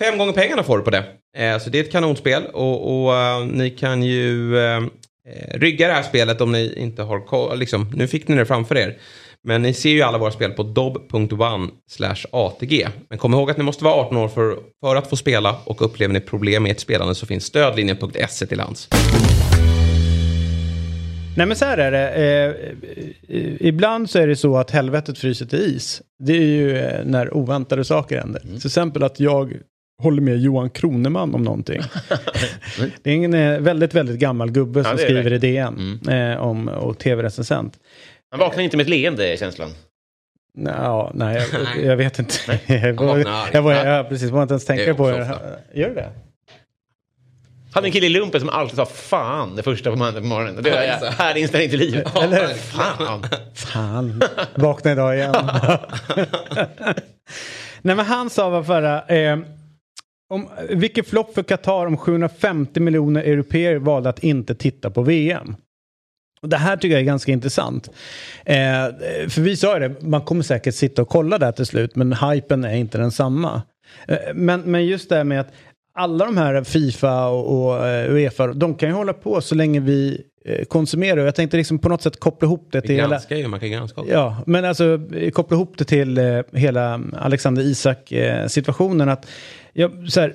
Fem 0.00 0.18
gånger 0.18 0.32
pengarna 0.32 0.62
får 0.62 0.78
du 0.78 0.84
på 0.84 0.90
det. 0.90 1.04
Eh, 1.36 1.58
så 1.58 1.70
det 1.70 1.78
är 1.78 1.84
ett 1.84 1.92
kanonspel. 1.92 2.46
Och, 2.46 3.04
och 3.04 3.16
eh, 3.16 3.44
ni 3.44 3.70
kan 3.70 4.02
ju 4.02 4.58
eh, 4.58 4.76
eh, 4.76 5.58
rygga 5.58 5.88
det 5.88 5.94
här 5.94 6.02
spelet 6.02 6.40
om 6.40 6.52
ni 6.52 6.74
inte 6.76 7.02
har 7.02 7.20
koll. 7.20 7.58
Liksom, 7.58 7.90
nu 7.94 8.08
fick 8.08 8.28
ni 8.28 8.36
det 8.36 8.46
framför 8.46 8.76
er. 8.76 8.98
Men 9.42 9.62
ni 9.62 9.74
ser 9.74 9.90
ju 9.90 10.02
alla 10.02 10.18
våra 10.18 10.30
spel 10.30 10.50
på 10.50 10.62
dob.one 10.62 11.68
ATG. 12.32 12.88
Men 13.08 13.18
kom 13.18 13.34
ihåg 13.34 13.50
att 13.50 13.56
ni 13.56 13.64
måste 13.64 13.84
vara 13.84 13.94
18 13.94 14.16
år 14.16 14.28
för, 14.28 14.56
för 14.80 14.96
att 14.96 15.10
få 15.10 15.16
spela 15.16 15.56
och 15.64 15.82
upplever 15.82 16.14
ni 16.14 16.20
problem 16.20 16.62
med 16.62 16.72
ert 16.72 16.80
spelande 16.80 17.14
så 17.14 17.26
finns 17.26 17.44
stödlinjen.se 17.44 18.46
till 18.46 18.60
hands. 18.60 18.88
Nej 21.40 21.46
men 21.46 21.56
så 21.56 21.64
här 21.64 21.78
är 21.78 21.90
det. 21.90 22.08
Eh, 22.08 23.36
eh, 23.36 23.52
ibland 23.60 24.10
så 24.10 24.18
är 24.18 24.26
det 24.26 24.36
så 24.36 24.56
att 24.56 24.70
helvetet 24.70 25.18
fryser 25.18 25.46
till 25.46 25.58
is. 25.58 26.02
Det 26.18 26.32
är 26.32 26.42
ju 26.42 26.78
eh, 26.78 27.04
när 27.04 27.34
oväntade 27.34 27.84
saker 27.84 28.18
händer. 28.18 28.40
Till 28.40 28.66
exempel 28.66 29.02
att 29.02 29.20
jag 29.20 29.54
håller 30.02 30.22
med 30.22 30.38
Johan 30.38 30.70
Kroneman 30.70 31.34
om 31.34 31.42
någonting. 31.42 31.80
det 33.02 33.10
är 33.10 33.14
en 33.14 33.34
eh, 33.34 33.60
väldigt, 33.60 33.94
väldigt 33.94 34.18
gammal 34.18 34.50
gubbe 34.50 34.84
som 34.84 34.96
det 34.96 35.02
är 35.02 35.06
skriver 35.06 35.30
det. 35.30 35.36
i 35.36 35.38
DN 35.38 36.00
eh, 36.08 36.42
om, 36.42 36.68
och 36.68 36.98
tv-recensent. 36.98 37.78
Han 38.30 38.40
vaknar 38.40 38.62
inte 38.62 38.76
med 38.76 38.84
ett 38.84 38.90
leende, 38.90 39.36
känslan. 39.36 39.70
Nå, 40.58 40.70
Ja, 40.70 41.10
nej, 41.14 41.46
jag, 41.52 41.84
jag 41.90 41.96
vet 41.96 42.18
inte. 42.18 42.34
jag, 42.74 42.94
var, 42.94 43.24
jag, 43.52 43.62
var, 43.62 43.72
jag 43.72 44.08
precis, 44.08 44.30
var 44.30 44.42
inte 44.42 44.52
ens 44.52 44.64
tänka 44.64 44.94
på 44.94 45.10
det. 45.10 45.38
Gör 45.74 45.94
det? 45.94 46.10
Hade 47.72 47.88
en 47.88 47.92
kille 47.92 48.06
i 48.06 48.10
lumpen 48.10 48.40
som 48.40 48.48
alltid 48.48 48.76
sa 48.76 48.86
fan 48.86 49.56
det 49.56 49.62
första 49.62 49.90
på 49.90 49.96
måndagen 49.96 50.22
på 50.22 50.28
morgonen. 50.28 50.62
Det 50.62 50.70
är 50.70 50.94
exakt. 50.94 51.18
här 51.18 51.36
inställning 51.36 51.70
till 51.70 51.78
livet. 51.78 52.16
Eller? 52.16 52.48
Fan. 52.48 53.26
Fan, 53.54 54.22
vakna 54.54 54.92
idag 54.92 55.16
igen. 55.16 55.34
Nej 57.82 57.96
men 57.96 58.06
han 58.06 58.30
sa 58.30 58.50
vad 58.50 58.66
förra, 58.66 59.06
eh, 59.06 59.38
om, 60.30 60.48
vilket 60.68 61.08
flopp 61.08 61.34
för 61.34 61.42
Qatar 61.42 61.86
om 61.86 61.96
750 61.96 62.80
miljoner 62.80 63.22
europeer 63.22 63.76
valde 63.76 64.08
att 64.08 64.18
inte 64.18 64.54
titta 64.54 64.90
på 64.90 65.02
VM. 65.02 65.56
Och 66.42 66.48
det 66.48 66.56
här 66.56 66.76
tycker 66.76 66.94
jag 66.94 67.00
är 67.00 67.06
ganska 67.06 67.32
intressant. 67.32 67.90
Eh, 68.44 68.56
för 69.28 69.40
vi 69.40 69.56
sa 69.56 69.78
ju 69.78 69.88
det, 69.88 70.02
man 70.02 70.22
kommer 70.22 70.42
säkert 70.42 70.74
sitta 70.74 71.02
och 71.02 71.08
kolla 71.08 71.38
där 71.38 71.52
till 71.52 71.66
slut 71.66 71.96
men 71.96 72.12
hypen 72.12 72.64
är 72.64 72.74
inte 72.74 72.98
densamma. 72.98 73.62
Eh, 74.08 74.18
men, 74.34 74.60
men 74.60 74.86
just 74.86 75.08
det 75.08 75.16
här 75.16 75.24
med 75.24 75.40
att 75.40 75.52
alla 75.92 76.24
de 76.24 76.36
här 76.36 76.64
Fifa 76.64 77.28
och, 77.28 77.66
och 77.66 77.86
eh, 77.86 78.14
Uefa, 78.14 78.46
de 78.46 78.74
kan 78.74 78.88
ju 78.88 78.94
hålla 78.94 79.12
på 79.12 79.40
så 79.40 79.54
länge 79.54 79.80
vi 79.80 80.22
eh, 80.44 80.64
konsumerar. 80.64 81.24
Jag 81.24 81.34
tänkte 81.34 81.56
liksom 81.56 81.78
på 81.78 81.88
något 81.88 82.02
sätt 82.02 82.20
koppla 82.20 82.46
ihop 82.46 82.68
det 82.72 82.80
Vi 82.80 82.86
till 82.86 82.96
hela... 82.96 83.20
ju, 83.30 83.48
man 83.48 83.60
kan 83.60 83.70
granska 83.70 84.00
också. 84.00 84.12
Ja, 84.12 84.36
men 84.46 84.64
alltså 84.64 85.00
koppla 85.32 85.56
ihop 85.56 85.78
det 85.78 85.84
till 85.84 86.18
eh, 86.18 86.40
hela 86.52 87.00
Alexander 87.18 87.62
Isak-situationen. 87.62 89.08
att 89.08 89.26
ja, 89.72 89.90
så 90.08 90.20
här, 90.20 90.34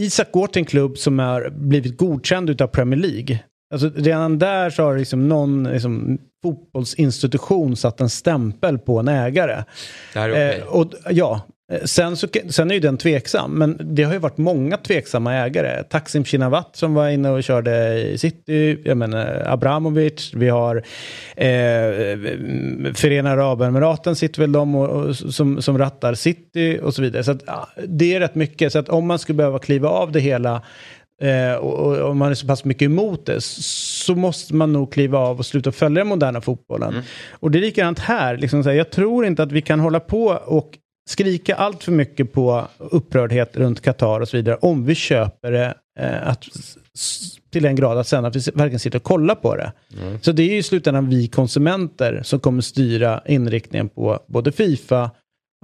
Isak 0.00 0.32
går 0.32 0.46
till 0.46 0.60
en 0.60 0.66
klubb 0.66 0.98
som 0.98 1.18
har 1.18 1.50
blivit 1.50 1.96
godkänd 1.96 2.50
utav 2.50 2.66
Premier 2.66 3.00
League. 3.00 3.40
Alltså, 3.72 3.90
redan 3.96 4.38
där 4.38 4.70
så 4.70 4.82
har 4.82 4.98
liksom 4.98 5.28
någon 5.28 5.64
liksom, 5.64 6.18
fotbollsinstitution 6.42 7.76
satt 7.76 8.00
en 8.00 8.10
stämpel 8.10 8.78
på 8.78 8.98
en 8.98 9.08
ägare. 9.08 9.64
Det 10.12 10.18
här 10.18 10.28
är 10.28 10.32
okej. 10.32 10.60
Eh, 10.60 10.66
och, 10.66 10.92
ja, 11.10 11.40
sen, 11.84 12.16
så, 12.16 12.28
sen 12.48 12.70
är 12.70 12.74
ju 12.74 12.80
den 12.80 12.96
tveksam, 12.96 13.50
men 13.50 13.80
det 13.94 14.02
har 14.02 14.12
ju 14.12 14.18
varit 14.18 14.38
många 14.38 14.76
tveksamma 14.76 15.34
ägare. 15.34 15.82
Taksim 15.82 16.24
Shinawat 16.24 16.76
som 16.76 16.94
var 16.94 17.08
inne 17.08 17.30
och 17.30 17.42
körde 17.42 18.02
i 18.02 18.18
City, 18.18 18.78
jag 18.84 18.96
menar 18.96 19.42
Abramovic, 19.46 20.32
vi 20.34 20.48
har 20.48 20.76
eh, 21.36 22.18
Förenade 22.94 23.42
Arabemiraten 23.42 24.16
sitter 24.16 24.40
väl 24.40 24.52
de 24.52 24.74
och, 24.74 24.88
och, 24.88 25.16
som, 25.16 25.62
som 25.62 25.78
rattar 25.78 26.14
City 26.14 26.78
och 26.82 26.94
så 26.94 27.02
vidare. 27.02 27.24
Så 27.24 27.30
att, 27.30 27.42
ja, 27.46 27.68
det 27.86 28.14
är 28.14 28.20
rätt 28.20 28.34
mycket, 28.34 28.72
så 28.72 28.78
att 28.78 28.88
om 28.88 29.06
man 29.06 29.18
skulle 29.18 29.36
behöva 29.36 29.58
kliva 29.58 29.88
av 29.88 30.12
det 30.12 30.20
hela 30.20 30.62
Eh, 31.22 31.54
och, 31.54 32.10
om 32.10 32.18
man 32.18 32.30
är 32.30 32.34
så 32.34 32.46
pass 32.46 32.64
mycket 32.64 32.86
emot 32.86 33.26
det 33.26 33.40
så 33.40 34.14
måste 34.14 34.54
man 34.54 34.72
nog 34.72 34.92
kliva 34.92 35.18
av 35.18 35.38
och 35.38 35.46
sluta 35.46 35.72
följa 35.72 36.00
den 36.00 36.08
moderna 36.08 36.40
fotbollen. 36.40 36.94
Och 37.30 37.50
det 37.50 37.58
är 37.58 37.60
likadant 37.60 37.98
här. 37.98 38.36
Liksom 38.36 38.62
så 38.62 38.68
här, 38.68 38.76
jag 38.76 38.90
tror 38.90 39.26
inte 39.26 39.42
att 39.42 39.52
vi 39.52 39.62
kan 39.62 39.80
hålla 39.80 40.00
på 40.00 40.26
och 40.46 40.78
skrika 41.08 41.54
allt 41.54 41.84
för 41.84 41.92
mycket 41.92 42.32
på 42.32 42.68
upprördhet 42.78 43.56
runt 43.56 43.80
Qatar 43.80 44.20
och 44.20 44.28
så 44.28 44.36
vidare 44.36 44.56
om 44.56 44.84
vi 44.84 44.94
köper 44.94 45.52
det 45.52 45.74
eh, 45.98 46.28
att, 46.28 46.44
till 47.50 47.64
en 47.64 47.76
grad 47.76 47.98
att 47.98 48.06
sen 48.06 48.24
att 48.24 48.36
vi 48.36 48.40
verkligen 48.54 48.78
sitter 48.78 48.98
och 48.98 49.02
kollar 49.02 49.34
på 49.34 49.56
det. 49.56 49.72
Så 50.22 50.32
det 50.32 50.42
är 50.42 50.48
ju 50.48 50.56
i 50.56 50.62
slutändan 50.62 51.08
vi 51.08 51.28
konsumenter 51.28 52.22
som 52.22 52.40
kommer 52.40 52.62
styra 52.62 53.22
inriktningen 53.26 53.88
på 53.88 54.20
både 54.26 54.52
Fifa 54.52 55.10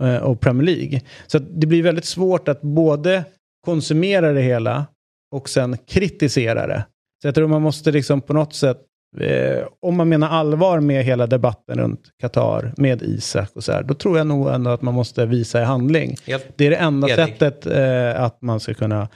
eh, 0.02 0.16
och 0.16 0.40
Premier 0.40 0.66
League. 0.66 1.00
Så 1.26 1.38
det 1.38 1.66
blir 1.66 1.82
väldigt 1.82 2.04
svårt 2.04 2.48
att 2.48 2.62
både 2.62 3.24
konsumera 3.64 4.32
det 4.32 4.42
hela 4.42 4.86
och 5.34 5.48
sen 5.48 5.76
kritisera 5.86 6.66
det. 6.66 6.84
Så 7.22 7.28
jag 7.28 7.34
tror 7.34 7.48
man 7.48 7.62
måste 7.62 7.92
liksom 7.92 8.20
på 8.20 8.32
något 8.32 8.54
sätt, 8.54 8.78
eh, 9.20 9.66
om 9.80 9.96
man 9.96 10.08
menar 10.08 10.28
allvar 10.28 10.80
med 10.80 11.04
hela 11.04 11.26
debatten 11.26 11.78
runt 11.78 12.00
Qatar, 12.20 12.74
med 12.76 13.02
Isak 13.02 13.50
och 13.54 13.64
så 13.64 13.72
här, 13.72 13.82
då 13.82 13.94
tror 13.94 14.18
jag 14.18 14.26
nog 14.26 14.48
ändå 14.48 14.70
att 14.70 14.82
man 14.82 14.94
måste 14.94 15.26
visa 15.26 15.60
i 15.60 15.64
handling. 15.64 16.16
Helt 16.26 16.46
Det 16.56 16.66
är 16.66 16.70
det 16.70 16.76
enda 16.76 17.08
enig. 17.08 17.28
sättet 17.28 17.66
eh, 17.66 18.22
att 18.22 18.42
man 18.42 18.60
ska 18.60 18.74
kunna 18.74 19.08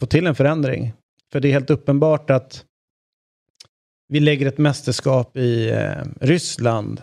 få 0.00 0.06
till 0.06 0.26
en 0.26 0.34
förändring. 0.34 0.92
För 1.32 1.40
det 1.40 1.48
är 1.48 1.52
helt 1.52 1.70
uppenbart 1.70 2.30
att 2.30 2.64
vi 4.08 4.20
lägger 4.20 4.46
ett 4.46 4.58
mästerskap 4.58 5.36
i 5.36 5.70
eh, 5.70 5.90
Ryssland 6.20 7.02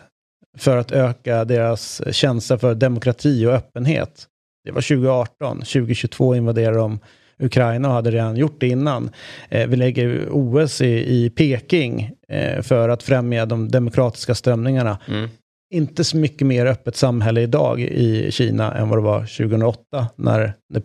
för 0.57 0.77
att 0.77 0.91
öka 0.91 1.45
deras 1.45 2.01
känsla 2.15 2.57
för 2.57 2.75
demokrati 2.75 3.45
och 3.45 3.51
öppenhet. 3.51 4.27
Det 4.63 4.71
var 4.71 4.81
2018, 4.81 5.57
2022 5.57 6.35
invaderade 6.35 6.77
de 6.77 6.99
Ukraina 7.41 7.87
och 7.87 7.93
hade 7.93 8.11
redan 8.11 8.37
gjort 8.37 8.59
det 8.59 8.67
innan. 8.67 9.09
Eh, 9.49 9.67
vi 9.67 9.75
lägger 9.75 10.27
OS 10.31 10.81
i, 10.81 11.15
i 11.15 11.29
Peking 11.29 12.11
eh, 12.27 12.61
för 12.61 12.89
att 12.89 13.03
främja 13.03 13.45
de 13.45 13.71
demokratiska 13.71 14.35
strömningarna. 14.35 14.97
Mm. 15.07 15.29
inte 15.73 16.03
så 16.03 16.17
mycket 16.17 16.47
mer 16.47 16.65
öppet 16.65 16.95
samhälle 16.95 17.41
idag 17.41 17.81
i 17.81 18.31
Kina 18.31 18.73
än 18.73 18.89
vad 18.89 18.97
det 18.97 19.03
var 19.03 19.19
2008 19.19 20.07
när 20.15 20.53
det 20.73 20.81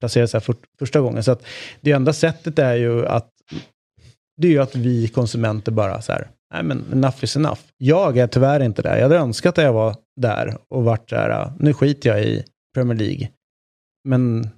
placerades 0.00 0.32
här 0.32 0.40
för, 0.40 0.54
första 0.78 1.00
gången. 1.00 1.22
Så 1.22 1.32
att 1.32 1.42
det 1.80 1.92
enda 1.92 2.12
sättet 2.12 2.58
är 2.58 2.74
ju 2.74 3.06
att 3.06 3.28
det 4.36 4.48
är 4.48 4.52
ju 4.52 4.62
att 4.62 4.76
vi 4.76 5.08
konsumenter 5.08 5.72
bara 5.72 6.02
så 6.02 6.12
här, 6.12 6.28
nej 6.54 6.62
men 6.62 6.84
enough 6.92 7.24
is 7.24 7.36
enough. 7.36 7.60
Jag 7.78 8.18
är 8.18 8.26
tyvärr 8.26 8.60
inte 8.60 8.82
där. 8.82 8.96
Jag 8.96 9.02
hade 9.02 9.16
önskat 9.16 9.58
att 9.58 9.64
jag 9.64 9.72
var 9.72 9.96
där 10.20 10.56
och 10.68 10.84
varit 10.84 11.10
så 11.10 11.16
här, 11.16 11.52
nu 11.58 11.74
skiter 11.74 12.10
jag 12.10 12.24
i 12.24 12.44
Premier 12.74 12.98
League. 12.98 13.28
Men 14.08 14.50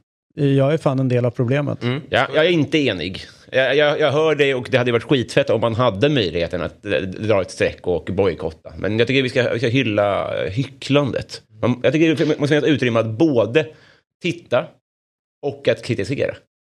jag 0.46 0.72
är 0.72 0.78
fan 0.78 0.98
en 0.98 1.08
del 1.08 1.24
av 1.24 1.30
problemet. 1.30 1.82
Mm. 1.82 2.00
Jag, 2.10 2.26
jag 2.34 2.46
är 2.46 2.50
inte 2.50 2.78
enig. 2.78 3.20
Jag, 3.52 3.76
jag, 3.76 4.00
jag 4.00 4.12
hör 4.12 4.34
dig 4.34 4.54
och 4.54 4.68
det 4.70 4.78
hade 4.78 4.92
varit 4.92 5.02
skitfett 5.02 5.50
om 5.50 5.60
man 5.60 5.74
hade 5.74 6.08
möjligheten 6.08 6.62
att 6.62 6.86
eh, 6.86 6.92
dra 7.00 7.42
ett 7.42 7.50
streck 7.50 7.86
och 7.86 8.04
bojkotta. 8.12 8.72
Men 8.78 8.98
jag 8.98 9.08
tycker 9.08 9.22
vi 9.22 9.28
ska, 9.28 9.52
vi 9.52 9.58
ska 9.58 9.68
hylla 9.68 10.30
hycklandet. 10.48 11.42
Man, 11.62 11.80
jag 11.82 11.92
tycker 11.92 12.14
det 12.14 12.38
måste 12.40 12.54
finnas 12.54 12.64
utrymme 12.70 13.00
att 13.00 13.06
både 13.18 13.66
titta 14.22 14.66
och 15.46 15.68
att 15.68 15.82
kritisera. 15.84 16.34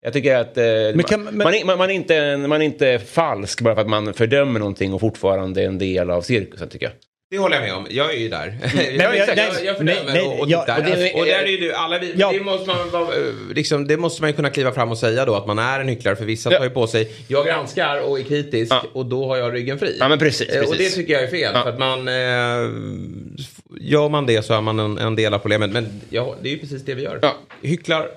Jag 0.05 0.13
tycker 0.13 0.37
att 0.37 0.57
eh, 0.59 0.65
Men 0.65 1.03
kan- 1.03 1.25
man, 1.25 1.35
men- 1.35 1.45
man, 1.45 1.55
är, 1.55 1.65
man, 1.65 1.79
man, 1.79 1.91
är 1.91 1.95
inte, 1.95 2.37
man 2.37 2.61
är 2.63 2.65
inte 2.67 2.99
falsk 2.99 3.61
bara 3.61 3.75
för 3.75 3.83
att 3.83 3.89
man 3.89 4.15
fördömer 4.15 4.61
någonting 4.61 4.95
och 4.95 5.01
fortfarande 5.01 5.63
är 5.63 5.67
en 5.67 5.79
del 5.79 6.11
av 6.11 6.23
cirkusen 6.23 6.69
tycker 6.69 6.87
jag. 6.87 6.93
Det 7.31 7.39
håller 7.39 7.57
jag 7.57 7.62
med 7.62 7.74
om. 7.74 7.87
Jag 7.91 8.14
är 8.14 8.18
ju 8.18 8.29
där. 8.29 8.59
Nej, 8.74 8.97
jag, 8.97 9.16
jag- 9.16 9.29
jag, 9.29 9.37
nej, 9.37 9.51
jag, 9.55 9.64
jag 9.64 9.76
fördömer 9.76 10.12
nej, 10.12 10.26
och, 10.26 10.41
och 10.41 10.47
tittar. 10.47 10.79
och 10.79 10.85
det- 10.85 11.12
och 11.14 11.24
där 11.26 11.43
är 11.43 11.47
ju 11.47 11.57
du, 11.57 11.72
alla 11.72 11.99
vi, 11.99 12.14
Ja. 12.16 12.33
det, 12.33 12.41
måste 12.41 12.66
man, 12.68 12.91
vara, 12.91 13.14
eh, 13.16 13.20
liksom, 13.55 13.87
det 13.87 13.97
måste 13.97 14.22
man 14.22 14.31
ju 14.31 14.37
kunna 14.37 14.51
kliva 14.51 14.72
fram 14.72 14.91
och 14.91 14.99
säga 14.99 15.24
då 15.24 15.35
att 15.35 15.47
man 15.47 15.59
är 15.59 15.81
en 15.81 15.89
hycklare 15.89 16.16
för 16.16 16.24
vissa 16.24 16.53
Ja. 16.53 16.59
tar 16.59 16.64
ju 16.64 16.70
på 16.70 16.87
sig 16.87 17.12
jag 17.29 17.47
granskar 17.47 18.01
och 18.01 18.18
är 18.18 18.22
kritisk 18.22 18.72
Ja. 18.72 18.85
och 18.93 19.07
då 19.07 19.26
har 19.29 19.37
jag 19.37 19.55
ryggen 19.55 19.79
fri. 19.79 19.97
Ja, 20.01 20.09
men 20.09 20.18
precis, 20.18 20.49
Eh, 20.49 20.59
Och 20.62 20.70
det 20.70 20.76
precis. 20.76 20.95
tycker 20.95 21.12
jag 21.12 21.22
är 21.22 21.26
fel 21.31 21.51
Ja. 21.55 21.62
för 21.62 21.70
att 21.70 21.79
man 21.79 22.09
eh, 22.09 22.70
gör 23.81 24.09
man 24.09 24.26
det 24.26 24.43
så 24.43 24.55
är 24.55 24.61
man 24.61 24.79
en, 24.79 24.99
en 24.99 25.16
del 25.16 25.35
av 25.35 25.39
problemet. 25.39 25.70
Men 25.70 26.01
ja, 26.11 26.37
det 26.43 26.49
är 26.49 26.53
ju 26.53 26.59
precis 26.59 26.83
det 26.85 26.95
vi 26.95 27.03
gör. 27.03 27.18
Ja. 27.22 27.37
Hycklar, 27.62 28.09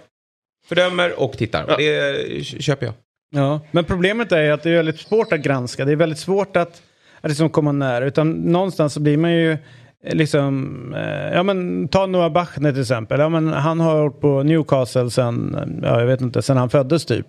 fördömer 0.68 1.20
och 1.20 1.38
tittar. 1.38 1.66
Ja. 1.68 1.76
Det 1.78 2.44
köper 2.44 2.86
jag. 2.86 2.94
Ja, 3.36 3.62
men 3.72 3.84
problemet 3.84 4.32
är 4.32 4.44
ju 4.44 4.52
att 4.52 4.64
det 4.64 4.70
är 4.70 4.76
väldigt 4.76 5.00
svårt 5.00 5.34
att 5.34 5.40
granska. 5.40 5.86
Det 5.86 5.92
är 5.92 5.96
väldigt 5.96 6.20
svårt 6.20 6.58
att 6.58 6.82
liksom 7.30 7.50
komma 7.50 7.72
nära. 7.72 8.06
Utan 8.06 8.32
någonstans 8.32 8.94
så 8.94 9.00
blir 9.00 9.18
man 9.18 9.32
ju 9.32 9.52
eh, 9.52 10.16
liksom, 10.16 10.96
eh, 10.98 11.34
ja 11.34 11.44
men 11.44 11.88
ta 11.88 12.06
Noah 12.06 12.32
Bachner 12.32 12.72
till 12.72 12.82
exempel. 12.82 13.20
Ja, 13.20 13.30
men 13.30 13.48
han 13.48 13.80
har 13.80 14.02
varit 14.02 14.20
på 14.20 14.44
Newcastle 14.44 15.10
sen, 15.12 15.56
eh, 15.56 15.90
ja 15.90 16.00
jag 16.00 16.08
vet 16.08 16.22
inte, 16.22 16.42
sen 16.42 16.58
han 16.58 16.70
föddes 16.70 17.06
typ. 17.06 17.28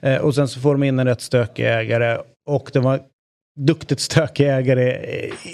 Eh, 0.00 0.16
och 0.16 0.34
sen 0.34 0.48
så 0.48 0.60
får 0.60 0.74
de 0.74 0.82
in 0.82 0.98
en 0.98 1.06
rätt 1.06 1.20
stökig 1.20 1.66
ägare. 1.66 2.18
Och 2.46 2.70
det 2.72 2.80
var 2.80 3.00
duktigt 3.66 4.00
stökig 4.00 4.48
ägare 4.48 4.96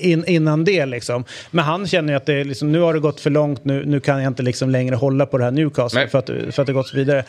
in, 0.00 0.24
innan 0.26 0.64
det 0.64 0.86
liksom. 0.86 1.24
Men 1.50 1.64
han 1.64 1.86
känner 1.86 2.12
ju 2.12 2.16
att 2.16 2.26
det 2.26 2.44
liksom, 2.44 2.72
nu 2.72 2.80
har 2.80 2.94
det 2.94 3.00
gått 3.00 3.20
för 3.20 3.30
långt, 3.30 3.64
nu, 3.64 3.84
nu 3.86 4.00
kan 4.00 4.22
jag 4.22 4.30
inte 4.30 4.42
liksom 4.42 4.70
längre 4.70 4.94
hålla 4.94 5.26
på 5.26 5.38
det 5.38 5.44
här 5.44 5.50
Newcastle 5.50 6.00
Nej. 6.00 6.08
för 6.08 6.18
att, 6.18 6.54
för 6.54 6.62
att 6.62 6.66
det 6.66 6.72
gått 6.72 6.88
så 6.88 6.96
vidare. 6.96 7.24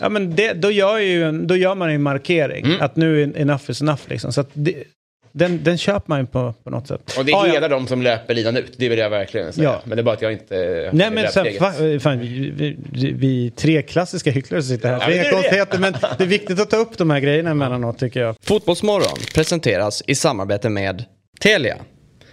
Ja, 0.00 0.08
men 0.08 0.36
det, 0.36 0.52
då, 0.52 0.70
gör 0.70 0.98
ju 0.98 1.32
då 1.32 1.56
gör 1.56 1.74
man 1.74 1.88
ju 1.88 1.94
en 1.94 2.02
markering. 2.02 2.64
Mm. 2.64 2.80
Att 2.80 2.96
nu 2.96 3.22
är 3.22 3.38
enough 3.38 3.70
is 3.70 3.80
enough. 3.80 4.02
Liksom. 4.06 4.32
Så 4.32 4.44
det, 4.52 4.74
den, 5.32 5.64
den 5.64 5.78
köper 5.78 6.04
man 6.08 6.20
ju 6.20 6.26
på, 6.26 6.54
på 6.64 6.70
något 6.70 6.86
sätt. 6.88 7.14
Och 7.18 7.24
det 7.24 7.32
Ah, 7.34 7.46
ja. 7.46 7.52
hedrar 7.52 7.68
de 7.68 7.86
som 7.86 8.02
löper 8.02 8.34
linan 8.34 8.56
ut, 8.56 8.72
det 8.76 8.88
vill 8.88 8.98
jag 8.98 9.10
verkligen 9.10 9.52
säga. 9.52 9.64
Ja. 9.68 9.80
Men 9.84 9.96
det 9.96 10.00
är 10.00 10.04
bara 10.04 10.14
att 10.14 10.22
jag 10.22 10.32
inte... 10.32 10.54
Nej 10.92 11.06
är 11.06 11.10
men 11.10 11.14
det 11.24 11.32
sen, 11.32 11.44
steget. 11.44 11.58
fa, 11.58 11.72
fan, 12.00 12.18
vi, 12.18 12.76
vi, 12.92 13.12
vi, 13.12 13.50
tre 13.56 13.82
klassiska 13.82 14.30
hycklare 14.30 14.62
som 14.62 14.76
sitter 14.76 14.88
här. 14.88 14.94
Ja, 15.00 15.06
det 15.06 15.10
men 15.16 15.18
är 15.18 15.22
det 15.24 15.28
inga 15.30 15.38
är 15.38 15.42
det. 15.42 15.42
konstigheter 15.42 15.78
men 15.78 15.92
det 16.18 16.24
är 16.24 16.28
viktigt 16.28 16.60
att 16.60 16.70
ta 16.70 16.76
upp 16.76 16.98
de 16.98 17.10
här 17.10 17.20
grejerna 17.20 17.50
emellanåt 17.50 17.98
tycker 17.98 18.20
jag. 18.20 18.36
Fotbollsmorgon 18.42 19.18
presenteras 19.34 20.02
i 20.06 20.14
samarbete 20.14 20.68
med 20.68 21.04
Telia. 21.40 21.76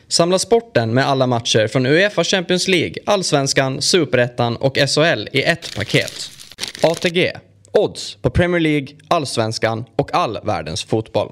Samla 0.07 0.39
sporten 0.39 0.93
med 0.93 1.07
alla 1.07 1.27
matcher 1.27 1.67
från 1.67 1.85
Uefa 1.85 2.23
Champions 2.23 2.67
League, 2.67 2.95
Allsvenskan, 3.05 3.81
Superettan 3.81 4.55
och 4.55 4.77
SHL 4.77 5.27
i 5.31 5.43
ett 5.43 5.75
paket. 5.75 6.31
ATG. 6.83 7.31
Odds 7.71 8.15
på 8.21 8.29
Premier 8.29 8.59
League, 8.59 8.87
Allsvenskan 9.07 9.85
och 9.97 10.13
all 10.13 10.39
världens 10.43 10.83
fotboll. 10.83 11.31